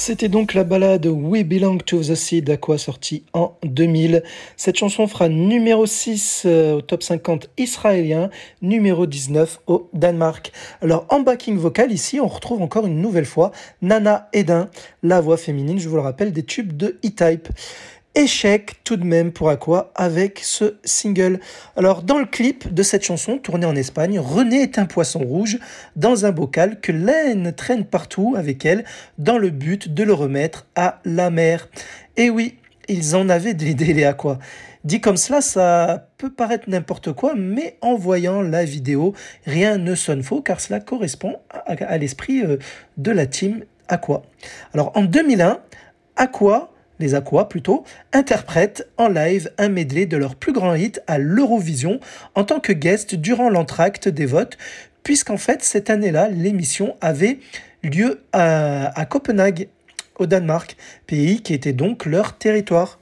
[0.09, 4.23] C'était donc la balade We Belong to the Sea d'Aqua sortie en 2000.
[4.57, 8.31] Cette chanson fera numéro 6 euh, au top 50 israélien,
[8.63, 10.51] numéro 19 au Danemark.
[10.81, 13.53] Alors en backing vocal ici, on retrouve encore une nouvelle fois
[13.83, 14.71] Nana Edin,
[15.03, 17.49] la voix féminine, je vous le rappelle, des tubes de E-Type.
[18.15, 21.41] Échec tout de même pour Aqua avec ce single.
[21.77, 25.59] Alors dans le clip de cette chanson tournée en Espagne, René est un poisson rouge
[25.95, 28.85] dans un bocal que Laine traîne partout avec elle
[29.19, 31.69] dans le but de le remettre à la mer.
[32.17, 32.57] Et oui,
[32.89, 34.39] ils en avaient de l'idée les Aqua.
[34.85, 39.15] Dit comme cela, ça peut paraître n'importe quoi, mais en voyant la vidéo,
[39.45, 42.57] rien ne sonne faux car cela correspond à, à l'esprit euh,
[42.97, 44.23] de la team Aqua.
[44.73, 45.61] Alors en 2001,
[46.17, 51.19] Aqua les Aqua plutôt, interprètent en live un medley de leur plus grand hit à
[51.19, 52.01] l'Eurovision
[52.35, 54.59] en tant que guest durant l'entracte des votes,
[55.03, 57.39] puisqu'en fait cette année-là, l'émission avait
[57.83, 59.69] lieu à, à Copenhague,
[60.19, 60.77] au Danemark,
[61.07, 62.99] pays qui était donc leur territoire.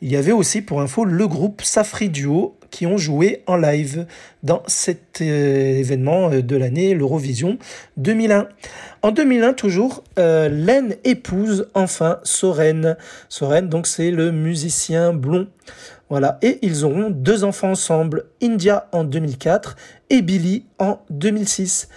[0.00, 4.04] Il y avait aussi, pour info, le groupe Safri Duo qui ont joué en live
[4.42, 7.56] dans cet euh, événement euh, de l'année, l'Eurovision
[7.98, 8.48] 2001.
[9.02, 12.96] En 2001, toujours, euh, Len épouse enfin Soren.
[13.28, 15.46] Soren, donc, c'est le musicien blond.
[16.10, 19.76] Voilà, et ils auront deux enfants ensemble, India en 2004
[20.10, 21.88] et Billy en 2006.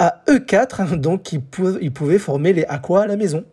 [0.00, 3.44] À eux quatre, donc, ils, pou- ils pouvaient former les Aqua à la maison.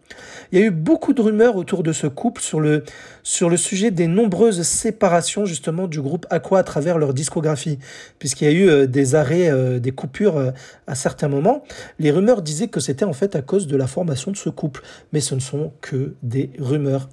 [0.51, 2.83] Il y a eu beaucoup de rumeurs autour de ce couple sur le,
[3.23, 7.79] sur le sujet des nombreuses séparations justement du groupe Aqua à travers leur discographie,
[8.19, 10.51] puisqu'il y a eu euh, des arrêts, euh, des coupures euh,
[10.85, 11.63] à certains moments.
[11.97, 14.83] Les rumeurs disaient que c'était en fait à cause de la formation de ce couple,
[15.13, 17.09] mais ce ne sont que des rumeurs.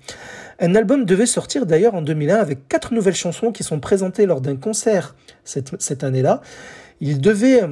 [0.61, 4.43] Un album devait sortir d'ailleurs en 2001 avec quatre nouvelles chansons qui sont présentées lors
[4.43, 6.43] d'un concert cette, cette année-là.
[7.01, 7.63] Il devait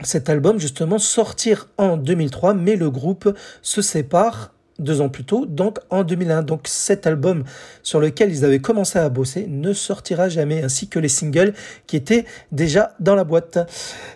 [0.00, 5.46] cet album justement sortir en 2003, mais le groupe se sépare deux ans plus tôt,
[5.46, 6.42] donc en 2001.
[6.42, 7.44] Donc cet album
[7.82, 11.54] sur lequel ils avaient commencé à bosser ne sortira jamais, ainsi que les singles
[11.86, 13.58] qui étaient déjà dans la boîte.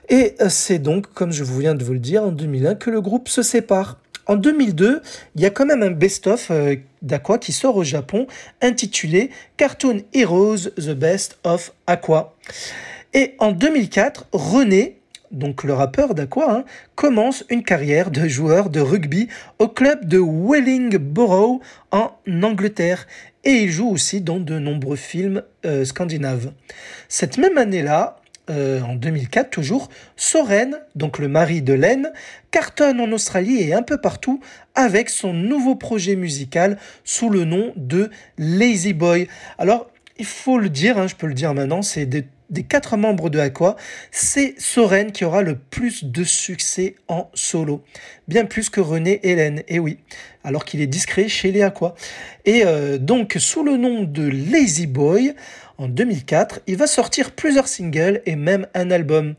[0.08, 3.00] Et c'est donc, comme je vous viens de vous le dire, en 2001 que le
[3.00, 3.98] groupe se sépare.
[4.26, 5.02] En 2002,
[5.36, 8.26] il y a quand même un best-of euh, d'Aqua qui sort au Japon
[8.60, 12.34] intitulé Cartoon Heroes The Best of Aqua.
[13.14, 14.98] Et en 2004, René,
[15.30, 19.28] donc le rappeur d'Aqua, hein, commence une carrière de joueur de rugby
[19.58, 22.12] au club de Wellingborough en
[22.42, 23.06] Angleterre.
[23.44, 26.52] Et il joue aussi dans de nombreux films euh, scandinaves.
[27.08, 28.16] Cette même année-là,
[28.48, 32.12] euh, en 2004 toujours, Soren, donc le mari de Len,
[32.52, 34.40] cartonne en Australie et un peu partout
[34.76, 39.26] avec son nouveau projet musical sous le nom de Lazy Boy.
[39.58, 42.96] Alors, il faut le dire, hein, je peux le dire maintenant, c'est des, des quatre
[42.96, 43.76] membres de Aqua,
[44.10, 47.82] c'est Soren qui aura le plus de succès en solo.
[48.28, 49.98] Bien plus que René Hélène, et oui,
[50.44, 51.94] alors qu'il est discret chez les Aqua.
[52.44, 55.34] Et euh, donc, sous le nom de Lazy Boy,
[55.78, 59.34] en 2004, il va sortir plusieurs singles et même un album.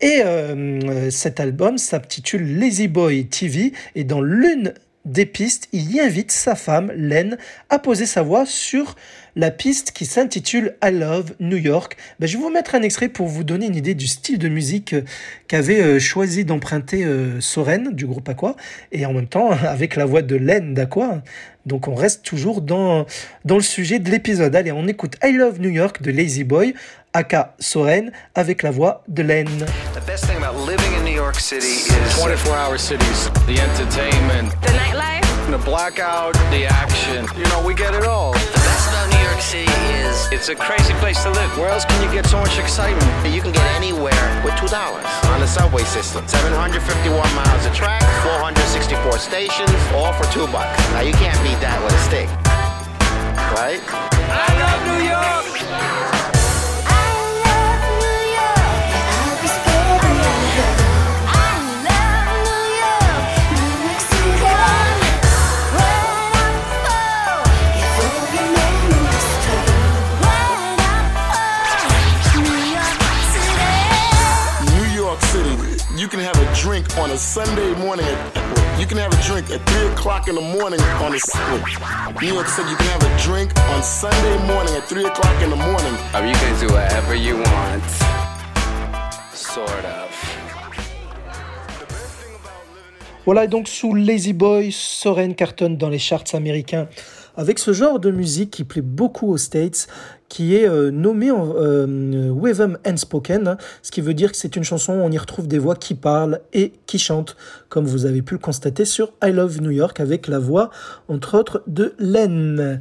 [0.00, 4.74] Et euh, cet album s'intitule Lazy Boy TV et dans l'une
[5.04, 7.38] des pistes, il y invite sa femme, Len,
[7.70, 8.96] à poser sa voix sur
[9.36, 11.96] la piste qui s'intitule I Love New York.
[12.18, 14.48] Ben, je vais vous mettre un extrait pour vous donner une idée du style de
[14.48, 15.02] musique euh,
[15.48, 18.56] qu'avait euh, choisi d'emprunter euh, Soren du groupe Aqua
[18.92, 21.22] et en même temps avec la voix de Len d'Aqua.
[21.66, 23.06] Donc on reste toujours dans,
[23.44, 24.54] dans le sujet de l'épisode.
[24.56, 26.74] Allez, on écoute I Love New York de Lazy Boy,
[27.12, 29.46] aka Soren, avec la voix de Len.
[29.46, 34.50] The best thing about living in New York City is 24 hour cities, the entertainment,
[34.62, 35.20] The nightlife?
[35.50, 37.26] the blackout, the action.
[37.36, 38.32] You know, we get it all.
[38.32, 39.70] the best about New York City
[40.00, 41.58] is It's a crazy place to live.
[41.58, 43.04] Where else can you get so much excitement?
[43.28, 46.26] you can get anywhere with two dollars on the subway system.
[46.26, 50.72] 751 miles of track, 464 stations, all for two bucks.
[50.96, 52.28] Now you can't beat that with a stick,
[53.60, 53.80] right?
[54.32, 55.69] I love New York!
[77.00, 78.04] On a Sunday morning.
[78.04, 81.20] At, you can have a drink at 3 o'clock in the morning on a.
[82.20, 85.48] New York City, you can have a drink on Sunday morning at 3 o'clock in
[85.48, 85.94] the morning.
[86.14, 87.84] Oh, you can do whatever you want.
[89.32, 90.10] Sort of.
[93.24, 96.88] Voilà, et donc sous Lazy Boy, Soren cartonne dans les charts américains
[97.40, 99.88] avec ce genre de musique qui plaît beaucoup aux States,
[100.28, 104.64] qui est euh, nommé en euh, and Spoken, ce qui veut dire que c'est une
[104.64, 107.36] chanson où on y retrouve des voix qui parlent et qui chantent,
[107.68, 110.70] comme vous avez pu le constater sur I Love New York avec la voix,
[111.08, 112.78] entre autres, de Len.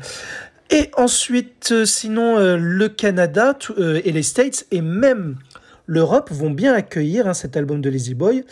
[0.72, 5.38] Et ensuite, euh, sinon, euh, le Canada euh, et les States et même
[5.88, 8.44] l'Europe vont bien accueillir hein, cet album de Lazy Boy.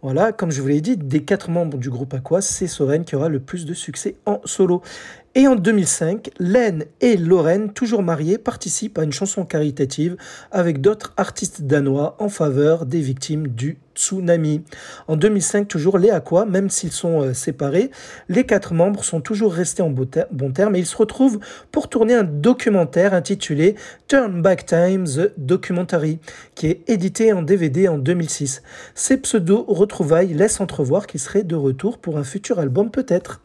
[0.00, 3.16] Voilà, comme je vous l'ai dit, des quatre membres du groupe Aqua, c'est Soren qui
[3.16, 4.80] aura le plus de succès en solo.
[5.34, 10.16] Et en 2005, Len et Lorraine, toujours mariés, participent à une chanson caritative
[10.50, 14.62] avec d'autres artistes danois en faveur des victimes du tsunami.
[15.06, 17.90] En 2005, toujours les Aqua, même s'ils sont euh, séparés,
[18.30, 21.40] les quatre membres sont toujours restés en bon terme et ils se retrouvent
[21.72, 23.74] pour tourner un documentaire intitulé
[24.06, 26.20] Turn Back Time The Documentary,
[26.54, 28.62] qui est édité en DVD en 2006.
[28.94, 33.42] Ces pseudo-retrouvailles laissent entrevoir qu'ils seraient de retour pour un futur album peut-être.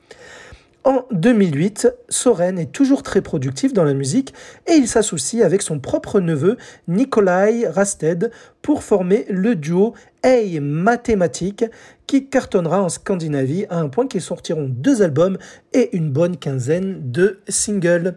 [0.85, 4.33] En 2008, Soren est toujours très productif dans la musique
[4.67, 6.57] et il s'associe avec son propre neveu
[6.89, 8.31] Nikolai Rasted
[8.61, 9.93] pour former le duo
[10.23, 11.63] Hey Mathématique
[12.05, 15.37] qui cartonnera en Scandinavie à un point qu'ils sortiront deux albums
[15.71, 18.15] et une bonne quinzaine de singles.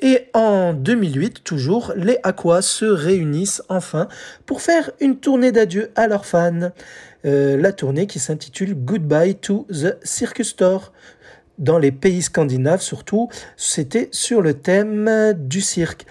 [0.00, 4.08] Et en 2008, toujours, les Aqua se réunissent enfin
[4.44, 6.72] pour faire une tournée d'adieu à leurs fans.
[7.24, 10.92] Euh, la tournée qui s'intitule Goodbye to the Circus Store
[11.62, 16.04] dans les pays scandinaves surtout, c'était sur le thème du cirque.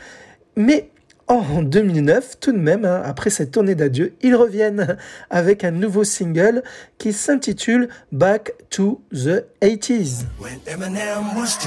[0.56, 0.90] Mais
[1.28, 4.98] en 2009, tout de même, hein, après cette tournée d'adieu, ils reviennent
[5.30, 6.64] avec un nouveau single
[6.98, 10.26] qui s'intitule Back to the 80s.
[10.40, 11.58] When Eminem was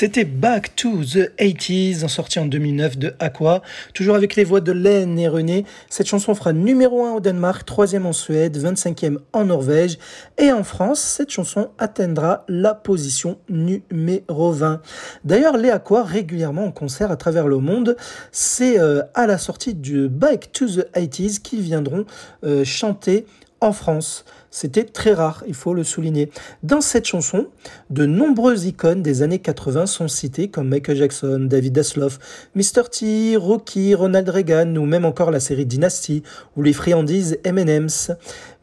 [0.00, 3.60] C'était Back to the 80s, sorti en 2009 de Aqua,
[3.92, 5.66] toujours avec les voix de Len et René.
[5.90, 9.98] Cette chanson fera numéro 1 au Danemark, 3e en Suède, 25e en Norvège.
[10.38, 14.80] Et en France, cette chanson atteindra la position numéro 20.
[15.24, 17.94] D'ailleurs, les Aqua, régulièrement en concert à travers le monde,
[18.32, 22.06] c'est euh, à la sortie du Back to the 80s qu'ils viendront
[22.42, 23.26] euh, chanter
[23.60, 24.24] en France.
[24.52, 26.30] C'était très rare, il faut le souligner.
[26.64, 27.46] Dans cette chanson,
[27.88, 32.18] de nombreuses icônes des années 80 sont citées, comme Michael Jackson, David Hasselhoff,
[32.56, 32.82] Mr.
[32.90, 36.24] T, Rocky, Ronald Reagan, ou même encore la série Dynasty,
[36.56, 38.10] ou les friandises M&M's.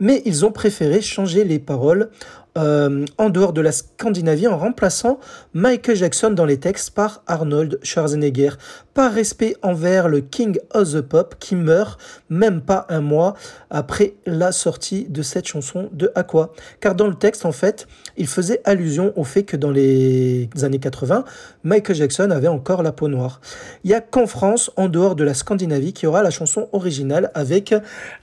[0.02, 2.10] Mais ils ont préféré changer les paroles
[2.58, 5.20] euh, en dehors de la Scandinavie en remplaçant
[5.54, 8.52] Michael Jackson dans les textes par Arnold Schwarzenegger,
[8.94, 13.36] par respect envers le King of the Pop qui meurt même pas un mois
[13.70, 16.52] après la sortie de cette chanson de Aqua.
[16.80, 17.88] Car dans le texte, en fait,
[18.18, 21.24] il faisait allusion au fait que dans les années 80,
[21.64, 23.42] Michael Jackson avait encore la peau noire.
[23.84, 27.32] Il n'y a qu'en France, en dehors de la Scandinavie, qui aura la chanson originale
[27.34, 27.74] avec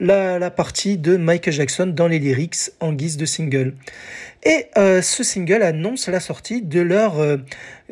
[0.01, 3.75] la, partie de Michael Jackson dans les lyrics en guise de single.
[4.45, 7.39] Et euh, ce single annonce la sortie de leur euh,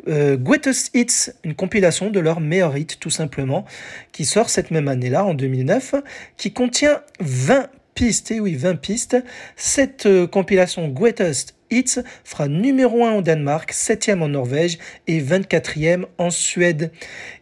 [0.07, 3.65] euh, Greatest Hits, une compilation de leurs meilleurs hits tout simplement,
[4.11, 5.95] qui sort cette même année-là, en 2009,
[6.37, 9.17] qui contient 20 pistes, et oui 20 pistes.
[9.55, 16.05] Cette euh, compilation Greatest Hits fera numéro 1 au Danemark, 7e en Norvège et 24e
[16.17, 16.91] en Suède.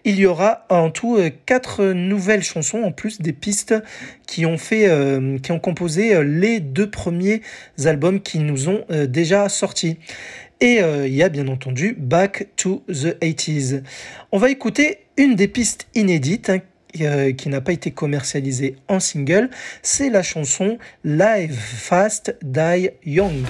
[0.06, 3.76] Il y aura en tout 4 nouvelles chansons en plus des pistes
[4.28, 7.42] qui ont fait, euh, qui ont composé euh, les deux premiers
[7.84, 9.98] albums qui nous ont euh, déjà sortis.
[10.62, 13.82] Et euh, il y a bien entendu Back to the 80s.
[14.32, 16.60] On va écouter une des pistes inédites hein,
[17.00, 19.50] euh, qui n'a pas été commercialisée en single.
[19.82, 23.46] C'est la chanson Live Fast Die Young.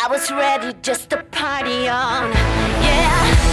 [0.00, 2.30] I was ready just to party on.
[2.30, 3.47] Yeah,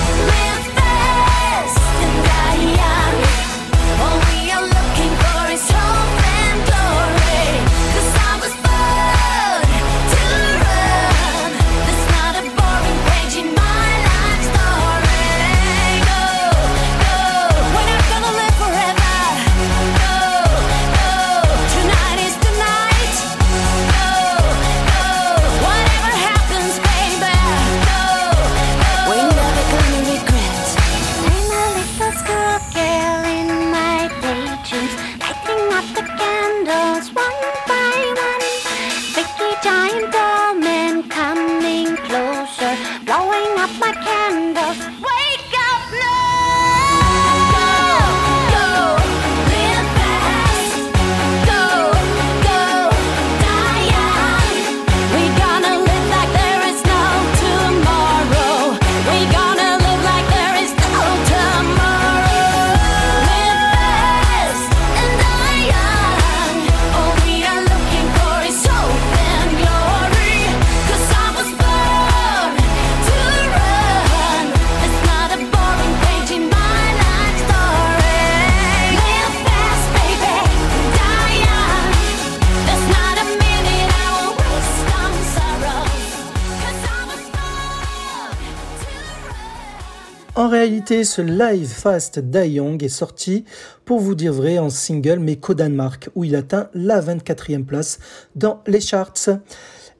[90.37, 93.45] En réalité, ce live Fast Die Young est sorti,
[93.85, 97.99] pour vous dire vrai, en single, mais qu'au Danemark, où il atteint la 24e place
[98.35, 99.29] dans les charts.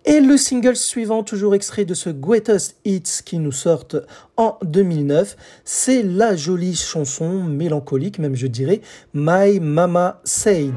[0.04, 3.88] Et le single suivant, toujours extrait de ce Greatest Hits qui nous sort
[4.36, 8.82] en 2009, c'est la jolie chanson mélancolique, même je dirais,
[9.14, 10.74] My Mama Said.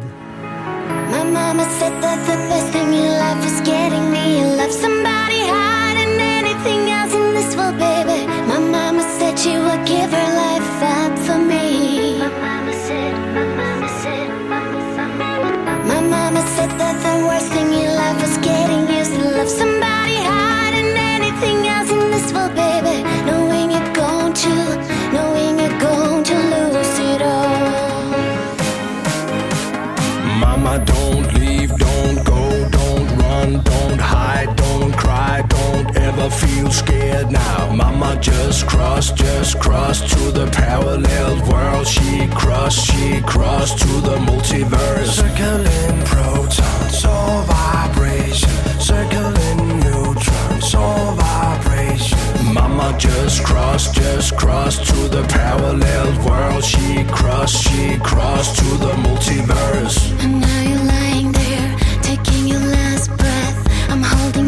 [36.31, 37.73] Feel scared now.
[37.75, 41.87] Mama just crossed, just crossed to the parallel world.
[41.87, 45.07] She crossed, she crossed to the multiverse.
[45.07, 48.51] Circling protons, all vibration.
[48.81, 52.19] Circling neutrons, all vibration.
[52.53, 56.65] Mama just crossed, just crossed to the parallel world.
[56.65, 59.99] She crossed, she crossed to the multiverse.
[60.23, 63.91] And now you're lying there, taking your last breath.
[63.91, 64.48] I'm holding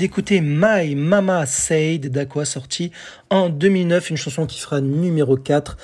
[0.00, 2.90] d'écouter My Mama Said d'Aqua sorti
[3.28, 5.76] en 2009, une chanson qui sera numéro 4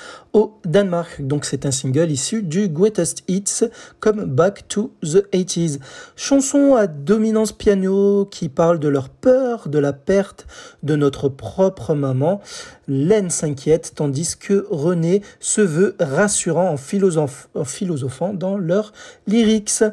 [0.65, 1.21] Danemark.
[1.21, 3.65] Donc c'est un single issu du Greatest Hits
[3.99, 5.79] comme Back to the 80s.
[6.15, 10.47] Chanson à dominance piano qui parle de leur peur de la perte
[10.83, 12.41] de notre propre maman.
[12.87, 18.93] Len s'inquiète tandis que René se veut rassurant en philosophant dans leurs
[19.27, 19.83] lyrics.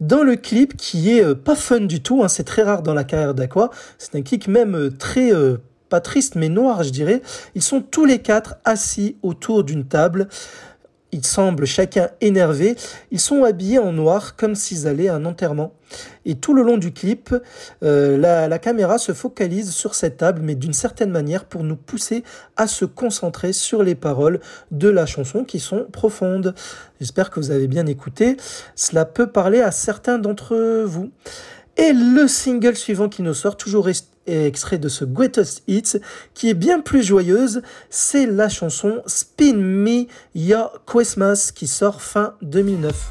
[0.00, 2.94] Dans le clip qui est euh, pas fun du tout, hein, c'est très rare dans
[2.94, 5.58] la carrière d'Aqua, c'est un clip même euh, très euh,
[5.90, 7.20] pas triste mais noir je dirais.
[7.54, 10.28] Ils sont tous les quatre assis autour d'une table.
[11.12, 12.76] Ils semblent chacun énervés.
[13.10, 15.72] Ils sont habillés en noir comme s'ils allaient à un enterrement.
[16.24, 17.34] Et tout le long du clip,
[17.82, 21.74] euh, la, la caméra se focalise sur cette table, mais d'une certaine manière pour nous
[21.74, 22.22] pousser
[22.56, 24.38] à se concentrer sur les paroles
[24.70, 26.54] de la chanson qui sont profondes.
[27.00, 28.36] J'espère que vous avez bien écouté.
[28.76, 31.10] Cela peut parler à certains d'entre vous.
[31.76, 33.88] Et le single suivant qui nous sort, toujours
[34.30, 36.00] extrait de ce Greatest Hits,
[36.34, 42.34] qui est bien plus joyeuse, c'est la chanson Spin Me Your Christmas qui sort fin
[42.42, 43.10] 2009.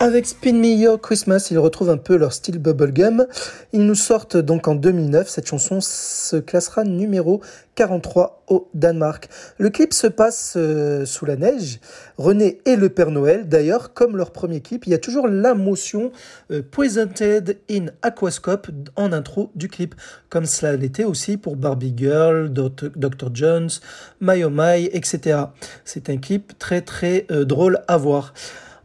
[0.00, 3.26] Avec Spin Me Your Christmas, ils retrouvent un peu leur style bubblegum.
[3.72, 5.28] Ils nous sortent donc en 2009.
[5.28, 7.40] Cette chanson se classera numéro
[7.74, 9.28] 43 au Danemark.
[9.58, 11.80] Le clip se passe euh, sous la neige.
[12.16, 15.54] René et le Père Noël, d'ailleurs, comme leur premier clip, il y a toujours la
[15.54, 16.12] motion
[16.52, 19.96] euh, Presented in Aquascope en intro du clip,
[20.28, 23.30] comme cela l'était aussi pour Barbie Girl, Dr.
[23.34, 23.70] Jones,
[24.20, 25.40] My Oh My, etc.
[25.84, 28.32] C'est un clip très très euh, drôle à voir.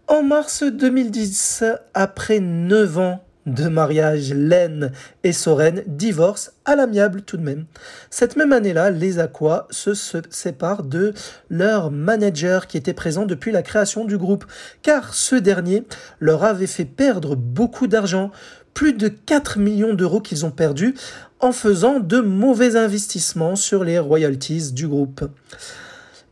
[0.09, 1.63] En mars 2010,
[1.93, 4.91] après 9 ans de mariage, Len
[5.23, 7.65] et Soren divorcent à l'amiable tout de même.
[8.09, 9.93] Cette même année-là, les Aqua se,
[10.29, 11.13] séparent de
[11.49, 14.45] leur manager qui était présent depuis la création du groupe,
[14.81, 15.85] car ce dernier
[16.19, 18.29] leur avait fait perdre beaucoup d'argent,
[18.73, 20.95] plus de 4 millions d'euros qu'ils ont perdus
[21.39, 25.29] en faisant de mauvais investissements sur les royalties du groupe.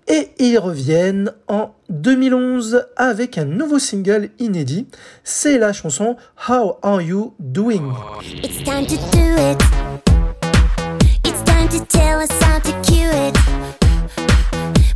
[0.07, 4.87] Et ils reviennent en 2011 avec un nouveau single inédit.
[5.23, 6.17] C'est la chanson
[6.49, 7.93] How Are You Doing?
[8.43, 9.61] It's time to do it.
[11.23, 13.37] It's time to tell us how to cue it.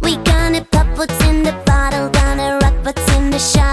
[0.01, 3.64] We gonna pop what's in the bottle, gonna rock what's in the shuttle.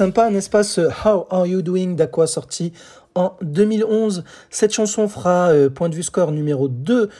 [0.00, 2.72] Sympa, n'est-ce pas, ce How Are You Doing d'Aqua sorti
[3.14, 4.24] en 2011.
[4.48, 7.10] Cette chanson fera euh, point de vue score numéro 2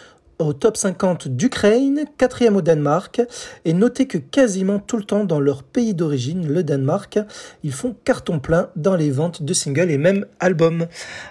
[0.41, 3.23] au top 50 d'Ukraine, quatrième au Danemark,
[3.65, 7.19] et notez que quasiment tout le temps dans leur pays d'origine, le Danemark,
[7.63, 10.87] ils font carton plein dans les ventes de singles et même albums.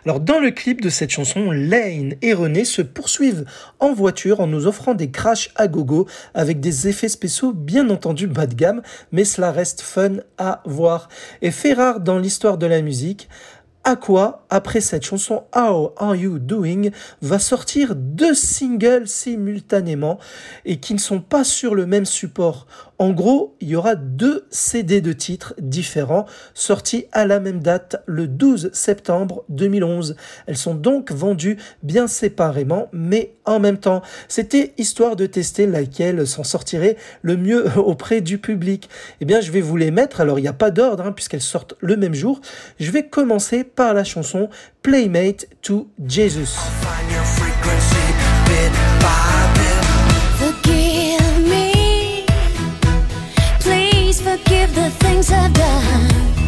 [0.05, 3.45] Alors dans le clip de cette chanson, Lane et René se poursuivent
[3.79, 8.27] en voiture en nous offrant des crashs à gogo avec des effets spéciaux bien entendu
[8.27, 8.81] bas de gamme,
[9.11, 11.09] mais cela reste fun à voir.
[11.41, 13.29] Et fait rare dans l'histoire de la musique,
[13.89, 16.91] Aqua, après cette chanson How Are You Doing,
[17.23, 20.19] va sortir deux singles simultanément
[20.63, 22.67] et qui ne sont pas sur le même support.
[23.01, 28.03] En gros, il y aura deux CD de titres différents sortis à la même date,
[28.05, 30.17] le 12 septembre 2011.
[30.47, 34.01] Elles sont donc vendues bien séparément, mais en même temps.
[34.27, 38.89] C'était histoire de tester laquelle s'en sortirait le mieux auprès du public.
[39.21, 40.19] Eh bien, je vais vous les mettre.
[40.19, 42.41] Alors, il n'y a pas d'ordre, hein, puisqu'elles sortent le même jour.
[42.81, 44.49] Je vais commencer par la chanson
[44.81, 46.57] Playmate to Jesus.
[54.79, 56.38] The things I've done.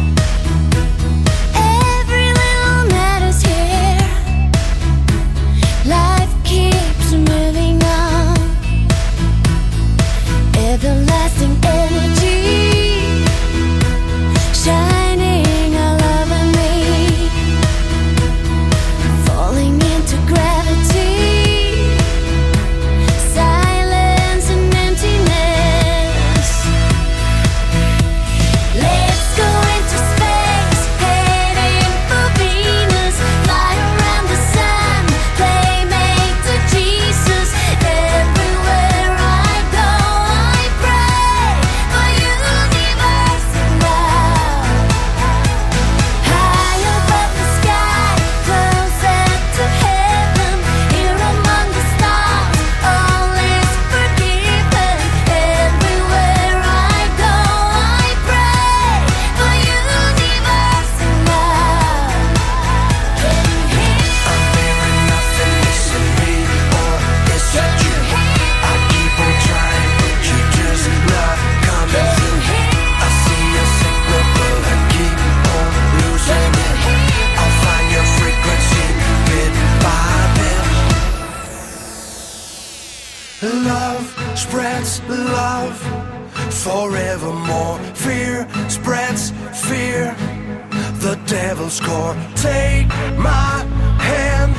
[91.72, 92.14] score.
[92.36, 93.64] Take my
[93.98, 94.54] hand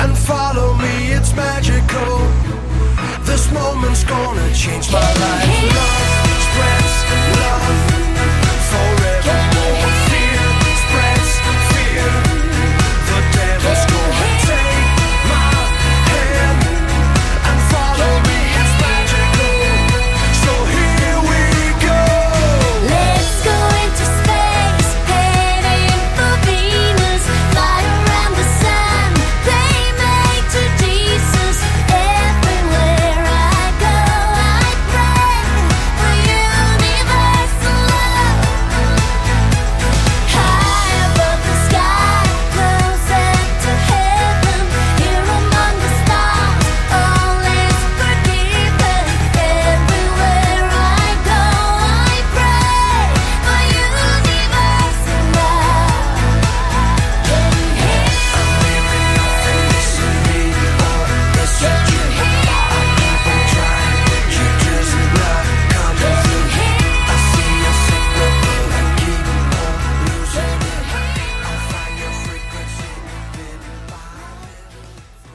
[0.00, 2.18] and follow me, it's magical.
[3.24, 6.13] This moment's gonna change my life.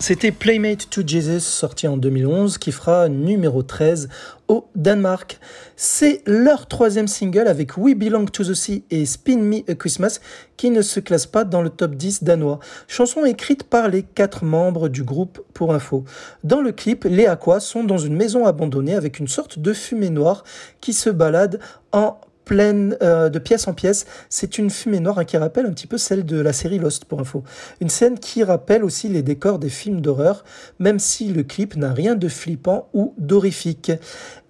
[0.09, 4.09] C'était Playmate to Jesus, sorti en 2011, qui fera numéro 13
[4.47, 5.39] au Danemark.
[5.75, 10.19] C'est leur troisième single avec We Belong to the Sea et Spin Me a Christmas
[10.57, 12.57] qui ne se classe pas dans le top 10 danois.
[12.87, 16.05] Chanson écrite par les quatre membres du groupe pour info.
[16.43, 20.09] Dans le clip, les Aquas sont dans une maison abandonnée avec une sorte de fumée
[20.09, 20.43] noire
[20.81, 21.59] qui se balade
[21.91, 22.19] en
[22.49, 24.07] pleine euh, de pièce en pièce.
[24.27, 27.05] C'est une fumée noire hein, qui rappelle un petit peu celle de la série Lost
[27.05, 27.43] pour info.
[27.79, 30.43] Une scène qui rappelle aussi les décors des films d'horreur,
[30.79, 33.91] même si le clip n'a rien de flippant ou d'horrifique.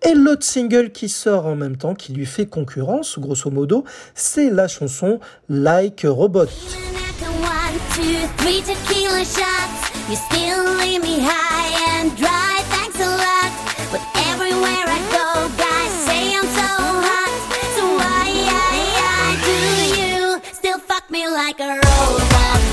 [0.10, 3.84] Et l'autre single qui sort en même temps, qui lui fait concurrence, grosso modo,
[4.16, 5.20] c'est la chanson
[5.50, 6.48] Like Robot.
[21.40, 22.69] like a robot.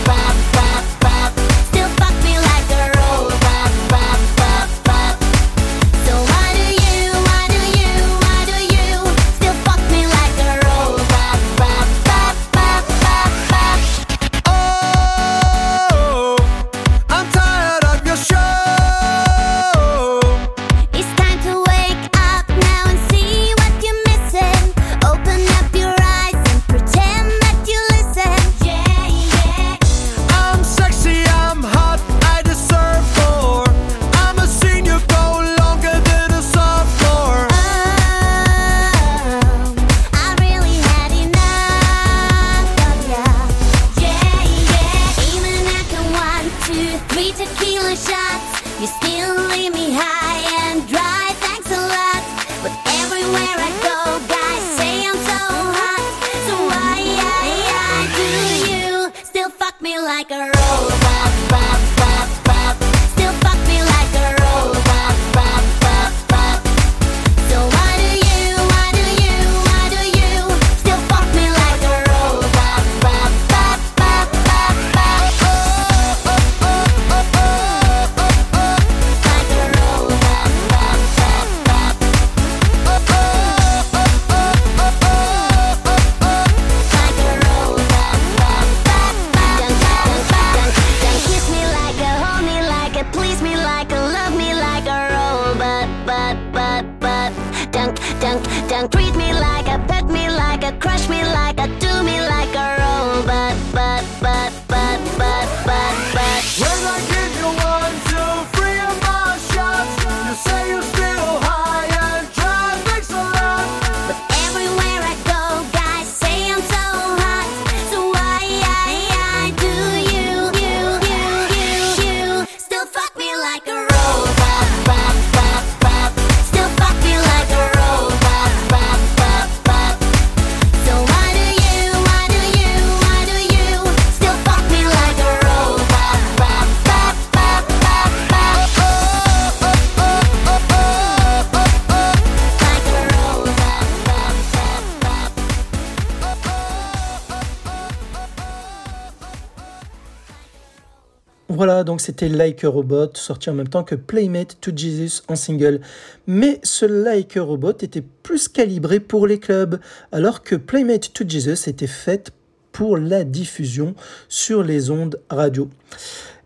[152.07, 155.81] C'était Like a Robot, sorti en même temps que Playmate to Jesus en single.
[156.29, 159.81] Mais ce Like a Robot était plus calibré pour les clubs,
[160.13, 162.31] alors que Playmate to Jesus était faite
[162.71, 163.97] pour la diffusion
[164.29, 165.69] sur les ondes radio.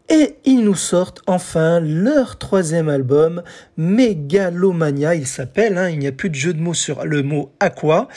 [0.09, 3.43] Et ils nous sortent enfin leur troisième album,
[3.77, 7.53] Megalomania, il s'appelle, hein, il n'y a plus de jeu de mots sur le mot
[7.61, 8.09] aqua.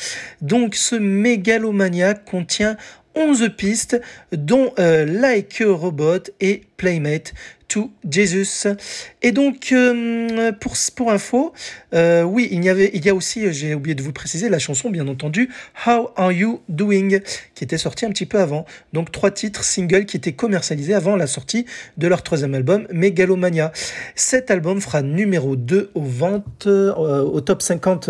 [0.42, 2.78] Donc ce Megalomania contient
[3.16, 7.34] 11 pistes, dont euh, Like Robot et Playmate
[8.10, 8.68] Jesus.
[9.22, 10.52] Et donc, euh,
[10.96, 11.54] pour, info,
[11.94, 14.60] euh, oui, il y, avait, il y a aussi, j'ai oublié de vous préciser, la
[14.60, 15.50] chanson, bien entendu,
[15.86, 17.20] How Are You Doing,
[17.56, 18.66] qui était sortie un petit peu avant.
[18.94, 21.66] Donc, trois titres singles qui étaient commercialisés avant la sortie
[21.98, 23.72] de leur troisième album, Megalomania.
[24.16, 28.10] Cet album fera numéro 2 aux ventes, euh, au top 50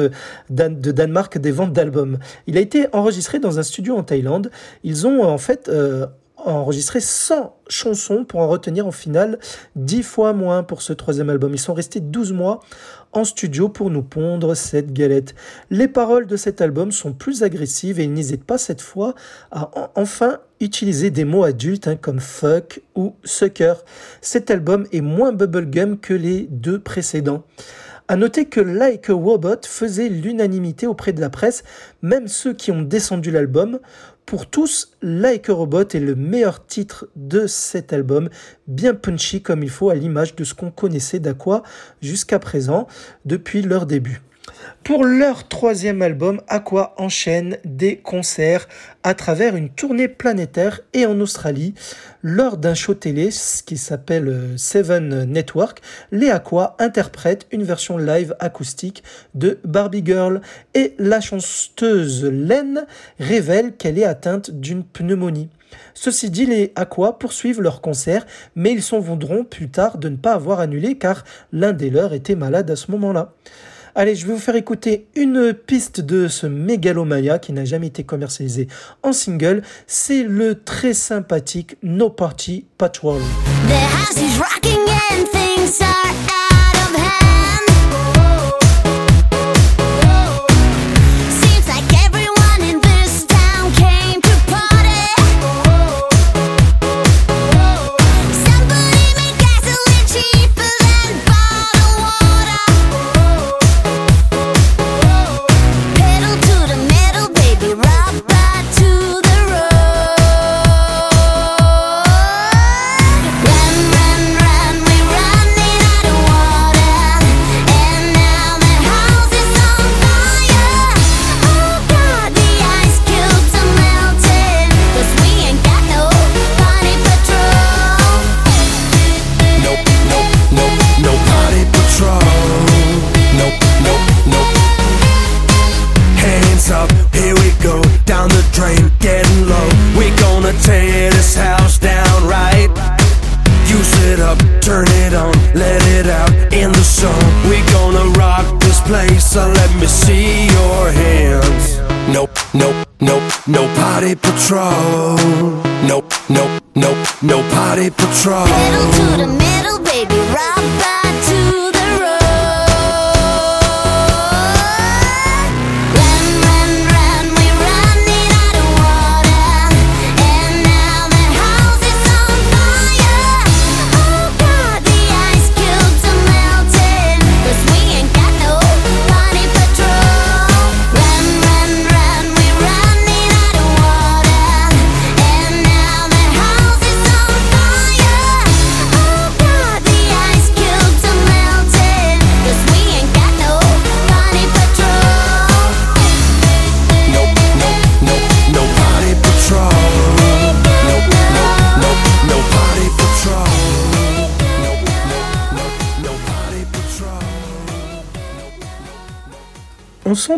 [0.50, 2.20] Dan- de Danemark des ventes d'albums.
[2.48, 4.52] Il a été enregistré dans un studio en Thaïlande.
[4.84, 5.70] Ils ont en fait
[6.52, 9.40] enregistré 100 chansons pour en retenir en finale
[9.76, 11.54] 10 fois moins pour ce troisième album.
[11.54, 12.60] Ils sont restés 12 mois
[13.12, 15.36] en studio pour nous pondre cette galette.
[15.70, 19.14] Les paroles de cet album sont plus agressives et ils n'hésitent pas cette fois
[19.52, 23.74] à en- enfin utiliser des mots adultes hein, comme fuck ou sucker.
[24.22, 27.44] Cet album est moins bubblegum que les deux précédents.
[28.10, 31.64] À noter que Like a Robot faisait l'unanimité auprès de la presse,
[32.02, 33.80] même ceux qui ont descendu l'album.
[34.26, 38.30] Pour tous, Like a Robot est le meilleur titre de cet album,
[38.68, 41.64] bien punchy comme il faut à l'image de ce qu'on connaissait d'Aqua
[42.02, 42.88] jusqu'à présent
[43.26, 44.22] depuis leur début.
[44.84, 48.68] Pour leur troisième album, Aqua enchaîne des concerts
[49.04, 51.74] à travers une tournée planétaire et en Australie.
[52.26, 53.32] Lors d'un show télé
[53.66, 55.82] qui s'appelle euh, Seven Network,
[56.14, 59.04] les Aqua interprètent une version live acoustique
[59.36, 60.40] de Barbie Girl
[60.74, 62.86] et la chanteuse Len
[63.20, 65.50] révèle qu'elle est atteinte d'une pneumonie.
[65.94, 68.26] Ceci dit, les Aqua poursuivent leur concert,
[68.56, 72.14] mais ils s'en voudront plus tard de ne pas avoir annulé car l'un des leurs
[72.14, 73.34] était malade à ce moment-là.
[73.96, 78.04] Allez, je vais vous faire écouter une piste de ce Megalomania qui n'a jamais été
[78.04, 78.68] commercialisé
[79.04, 79.62] en single.
[79.86, 83.22] C'est le très sympathique No Party Patrol.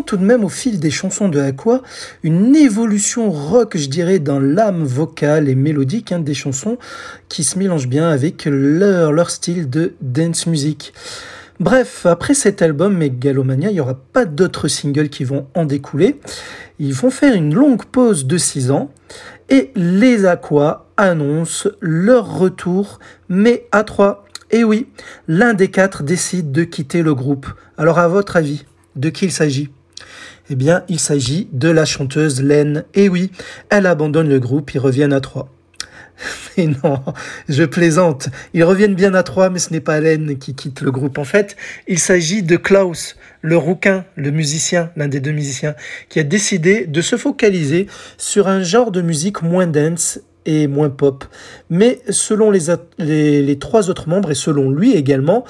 [0.06, 1.82] Tout de même au fil des chansons de Aqua
[2.22, 6.78] une évolution rock, je dirais, dans l'âme vocale et mélodique hein, des chansons
[7.28, 10.94] qui se mélangent bien avec leur, leur style de dance music.
[11.58, 16.20] Bref, après cet album Megalomania, il n'y aura pas d'autres singles qui vont en découler.
[16.78, 18.90] Ils vont faire une longue pause de 6 ans
[19.48, 24.24] et les Aqua annoncent leur retour, mais à 3.
[24.50, 24.86] Et oui,
[25.26, 27.46] l'un des quatre décide de quitter le groupe.
[27.78, 28.64] Alors à votre avis,
[28.94, 29.70] de qui il s'agit?
[30.50, 32.84] Eh bien, il s'agit de la chanteuse Len.
[32.94, 33.30] Et oui,
[33.70, 35.50] elle abandonne le groupe, ils reviennent à 3.
[36.56, 37.02] Et non,
[37.48, 38.28] je plaisante.
[38.54, 41.18] Ils reviennent bien à trois, mais ce n'est pas Allen qui quitte le groupe.
[41.18, 41.56] En fait,
[41.86, 45.74] il s'agit de Klaus, le rouquin, le musicien, l'un des deux musiciens,
[46.08, 47.86] qui a décidé de se focaliser
[48.16, 51.24] sur un genre de musique moins dense et moins pop.
[51.70, 52.62] Mais selon les,
[52.98, 55.44] les trois autres membres, et selon lui également,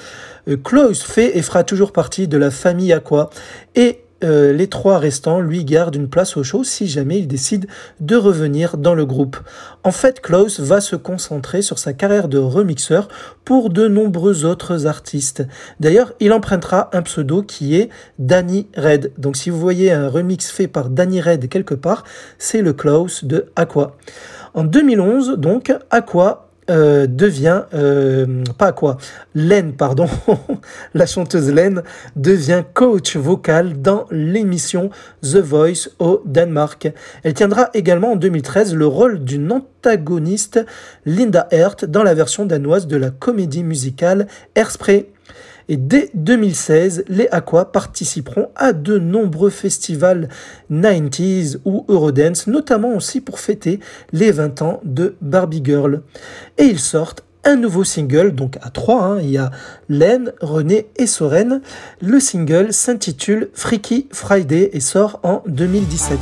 [0.47, 3.29] euh, Klaus fait et fera toujours partie de la famille Aqua.
[3.75, 7.67] Et euh, les trois restants lui gardent une place au show si jamais il décide
[7.99, 9.37] de revenir dans le groupe.
[9.83, 13.07] En fait, Klaus va se concentrer sur sa carrière de remixeur
[13.45, 15.43] pour de nombreux autres artistes.
[15.79, 17.89] D'ailleurs, il empruntera un pseudo qui est
[18.19, 19.13] Danny Red.
[19.17, 22.03] Donc si vous voyez un remix fait par Danny Red quelque part,
[22.37, 23.95] c'est le Klaus de Aqua.
[24.53, 28.97] En 2011, donc, Aqua euh, devient, euh, pas Aqua,
[29.35, 30.07] Len, pardon,
[30.93, 31.81] la chanteuse Len
[32.15, 34.89] devient coach vocal dans l'émission
[35.21, 36.91] The Voice au Danemark.
[37.23, 40.65] Elle tiendra également en 2013 le rôle d'une antagoniste,
[41.05, 45.09] Linda Hert, dans la version danoise de la comédie musicale Airspray.
[45.69, 50.29] Et dès 2016, les Aqua participeront à de nombreux festivals
[50.71, 53.79] 90s ou Eurodance, notamment aussi pour fêter
[54.13, 56.01] les 20 ans de Barbie Girl.
[56.57, 59.51] Et ils sortent un nouveau single, donc à trois, hein, il y a
[59.87, 61.61] Len, René et Soren.
[62.01, 66.19] Le single s'intitule Freaky Friday et sort en 2017.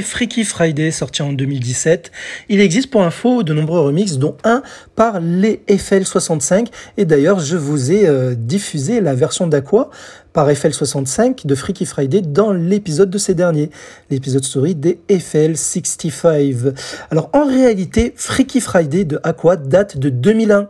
[0.00, 2.12] Freaky Friday, sorti en 2017.
[2.48, 4.62] Il existe pour info de nombreux remixes, dont un
[4.94, 6.68] par les FL65.
[6.96, 9.90] Et d'ailleurs, je vous ai euh, diffusé la version d'Aqua
[10.32, 13.70] par FL65 de Freaky Friday dans l'épisode de ces derniers,
[14.10, 16.74] l'épisode story des FL65.
[17.10, 20.68] Alors en réalité, Freaky Friday de Aqua date de 2001,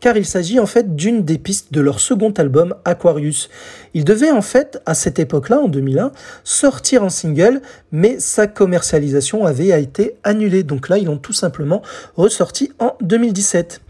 [0.00, 3.48] car il s'agit en fait d'une des pistes de leur second album Aquarius.
[3.94, 6.12] Il devait en fait, à cette époque-là, en 2001,
[6.44, 7.62] sortir en single,
[7.92, 10.62] mais sa commercialisation avait été annulée.
[10.62, 11.82] Donc là, ils l'ont tout simplement
[12.16, 13.80] ressorti en 2017.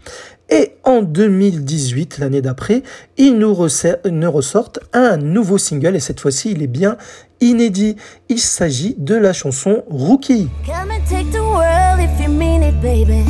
[0.51, 2.81] Et en 2018, l'année d'après,
[3.17, 6.97] ils nous, ressortent un nouveau single, et cette fois-ci, il est bien
[7.39, 7.95] inédit.
[8.29, 10.49] Il s'agit de la chanson Rookie.
[10.65, 13.23] Come and take the world if you mean it, baby.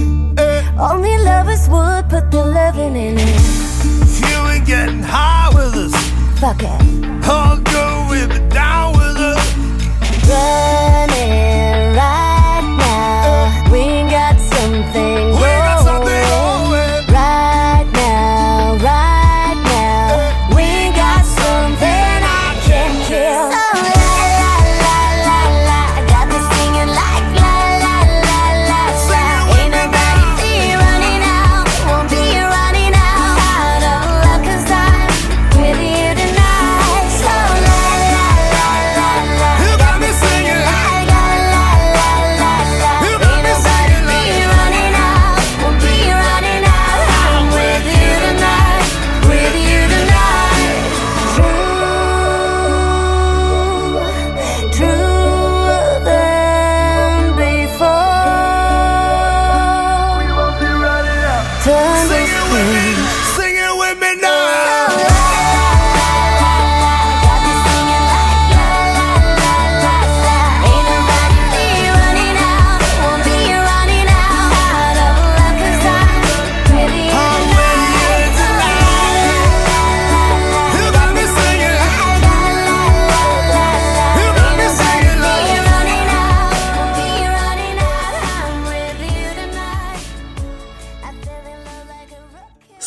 [0.79, 3.59] Only lovers would put the loving in it.
[4.21, 5.93] You ain't getting high with us.
[6.39, 6.69] Fuck it.
[7.27, 9.55] I'll go with it down with us.
[10.29, 11.58] Running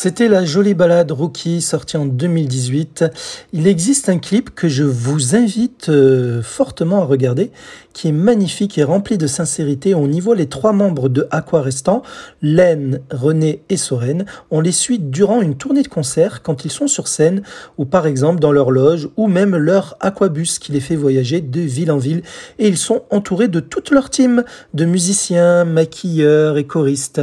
[0.03, 3.05] C'était la jolie balade Rookie sortie en 2018.
[3.53, 7.51] Il existe un clip que je vous invite euh, fortement à regarder
[7.93, 9.95] qui est magnifique et rempli de sincérité.
[9.95, 12.01] On y voit les trois membres de Aqua restants,
[12.41, 14.25] Len, René et Soren.
[14.51, 17.43] On les suit durant une tournée de concert quand ils sont sur scène
[17.77, 21.61] ou par exemple dans leur loge ou même leur aquabus qui les fait voyager de
[21.61, 22.23] ville en ville
[22.59, 27.21] et ils sont entourés de toute leur team de musiciens, maquilleurs et choristes.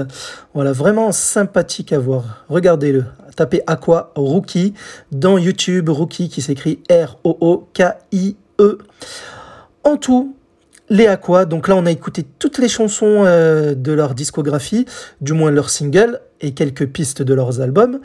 [0.55, 2.45] Voilà, vraiment sympathique à voir.
[2.49, 3.05] Regardez-le.
[3.37, 4.75] Tapez Aqua Rookie
[5.13, 8.79] dans YouTube, Rookie qui s'écrit R-O-O-K-I-E.
[9.85, 10.35] En tout,
[10.91, 14.87] les Aqua, donc là on a écouté toutes les chansons euh, de leur discographie,
[15.21, 18.01] du moins leurs singles et quelques pistes de leurs albums.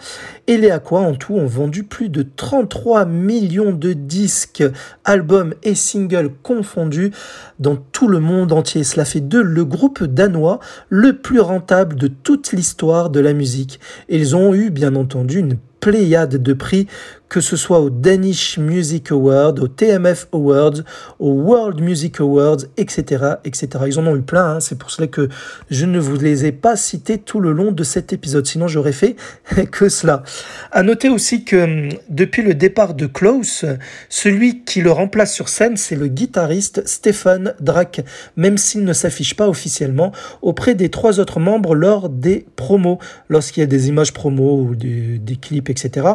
[0.46, 4.64] Et les Aqua en tout ont vendu plus de 33 millions de disques,
[5.04, 7.12] albums et singles confondus
[7.60, 8.84] dans tout le monde entier.
[8.84, 13.80] Cela fait d'eux le groupe danois le plus rentable de toute l'histoire de la musique.
[14.10, 16.88] Et ils ont eu bien entendu une pléiade de prix,
[17.30, 20.84] que ce soit au Danish Music Award, au TMF Awards,
[21.20, 23.36] au World Music Awards, etc.
[23.44, 23.68] etc.
[23.88, 24.60] Ils en ont eu plein, hein.
[24.60, 25.30] c'est pour cela que
[25.70, 28.92] je ne vous les ai pas cités tout le long de cet épisode, sinon j'aurais
[28.92, 29.16] fait
[29.72, 30.24] que cela.
[30.72, 33.66] À noter aussi que hum, depuis le départ de Klaus,
[34.10, 38.02] celui qui le remplace sur scène, c'est le guitariste Stefan Drack,
[38.38, 43.62] même s'il ne s'affiche pas officiellement auprès des trois autres membres lors des promos, lorsqu'il
[43.62, 46.08] y a des images promos ou des, clips, etc.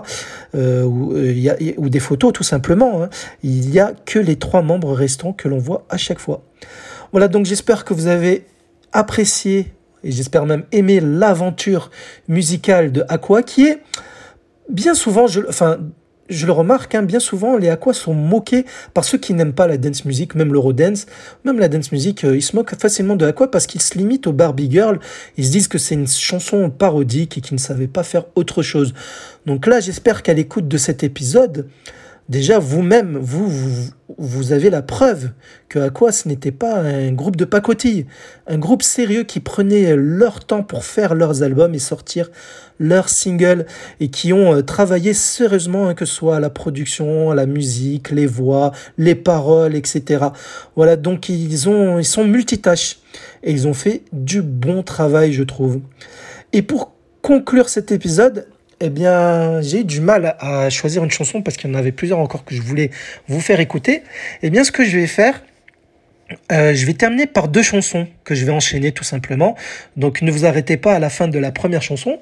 [1.13, 3.03] euh, ou des photos tout simplement.
[3.03, 3.11] hein.
[3.43, 6.43] Il n'y a que les trois membres restants que l'on voit à chaque fois.
[7.13, 8.45] Voilà, donc j'espère que vous avez
[8.93, 9.73] apprécié
[10.05, 11.91] et j'espère même aimé l'aventure
[12.29, 13.79] musicale de Aqua qui est
[14.69, 15.79] bien souvent, je, enfin,
[16.31, 19.67] je le remarque, hein, bien souvent, les Aqua sont moqués par ceux qui n'aiment pas
[19.67, 21.07] la dance music, même l'eurodance,
[21.45, 24.27] même la dance music, euh, ils se moquent facilement de Aqua parce qu'ils se limitent
[24.29, 25.01] au Barbie Girl.
[25.37, 28.63] Ils se disent que c'est une chanson parodique et qu'ils ne savaient pas faire autre
[28.63, 28.95] chose.
[29.45, 31.67] Donc là, j'espère qu'à l'écoute de cet épisode,
[32.31, 33.51] déjà vous-même, vous,
[34.17, 35.31] vous, avez la preuve
[35.69, 38.07] que Aqua, ce n'était pas un groupe de pacotilles,
[38.47, 42.31] un groupe sérieux qui prenait leur temps pour faire leurs albums et sortir
[42.79, 43.67] leurs singles
[43.99, 48.27] et qui ont euh, travaillé sérieusement, hein, que ce soit la production, la musique, les
[48.27, 50.27] voix, les paroles, etc.
[50.77, 53.01] Voilà, donc ils, ont, ils sont multitâches
[53.43, 55.81] et ils ont fait du bon travail, je trouve.
[56.53, 56.93] Et pour
[57.23, 58.47] conclure cet épisode,
[58.81, 62.19] eh bien, j'ai du mal à choisir une chanson parce qu'il y en avait plusieurs
[62.19, 62.91] encore que je voulais
[63.29, 64.03] vous faire écouter.
[64.43, 65.43] Eh bien, ce que je vais faire,
[66.53, 69.57] euh, je vais terminer par deux chansons que je vais enchaîner tout simplement.
[69.97, 72.19] Donc ne vous arrêtez pas à la fin de la première chanson.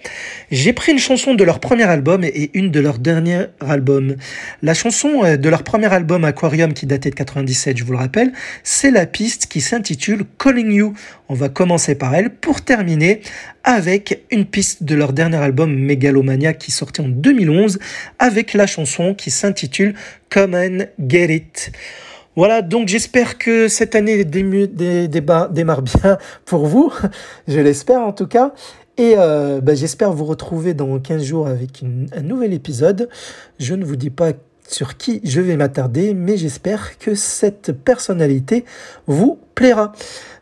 [0.51, 4.17] J'ai pris une chanson de leur premier album et une de leur dernier album.
[4.63, 7.99] La chanson euh, de leur premier album Aquarium qui datait de 97, je vous le
[7.99, 10.95] rappelle, c'est la piste qui s'intitule Calling You.
[11.29, 13.21] On va commencer par elle pour terminer
[13.65, 17.79] avec une piste de leur dernier album Megalomania qui sortit en 2011
[18.19, 19.95] avec la chanson qui s'intitule
[20.31, 21.73] Come and Get It.
[22.39, 26.93] Voilà, donc j'espère que cette année démarre bien pour vous.
[27.49, 28.55] Je l'espère en tout cas.
[28.97, 31.83] Et euh, bah, j'espère vous retrouver dans 15 jours avec
[32.17, 33.09] un nouvel épisode.
[33.59, 34.35] Je ne vous dis pas
[34.69, 38.65] sur qui je vais m'attarder, mais j'espère que cette personnalité
[39.09, 39.91] vous plaira.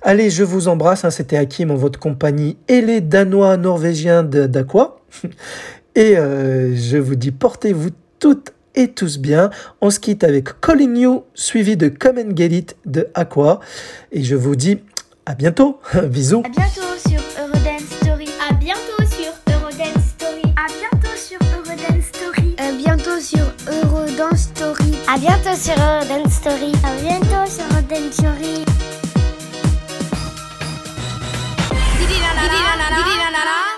[0.02, 1.07] Allez, je vous embrasse.
[1.07, 4.99] hein, C'était Hakim en votre compagnie et les Danois norvégiens d'Aqua.
[5.94, 9.51] Et euh, je vous dis portez-vous toutes et tous bien.
[9.81, 13.61] On se quitte avec Calling You, suivi de Come and Get It de Aqua.
[14.13, 14.79] Et je vous dis
[15.25, 15.81] à bientôt.
[16.05, 16.43] Bisous.
[16.45, 18.29] À bientôt sur Eurodance Story.
[18.49, 20.43] À bientôt sur Eurodance Story.
[20.57, 22.55] À bientôt sur Eurodance Story.
[22.59, 24.93] À bientôt sur Eurodance Story.
[25.09, 26.73] À bientôt sur Eurodance Story.
[26.85, 28.67] À bientôt sur Eurodance Story.
[32.99, 33.76] Ay,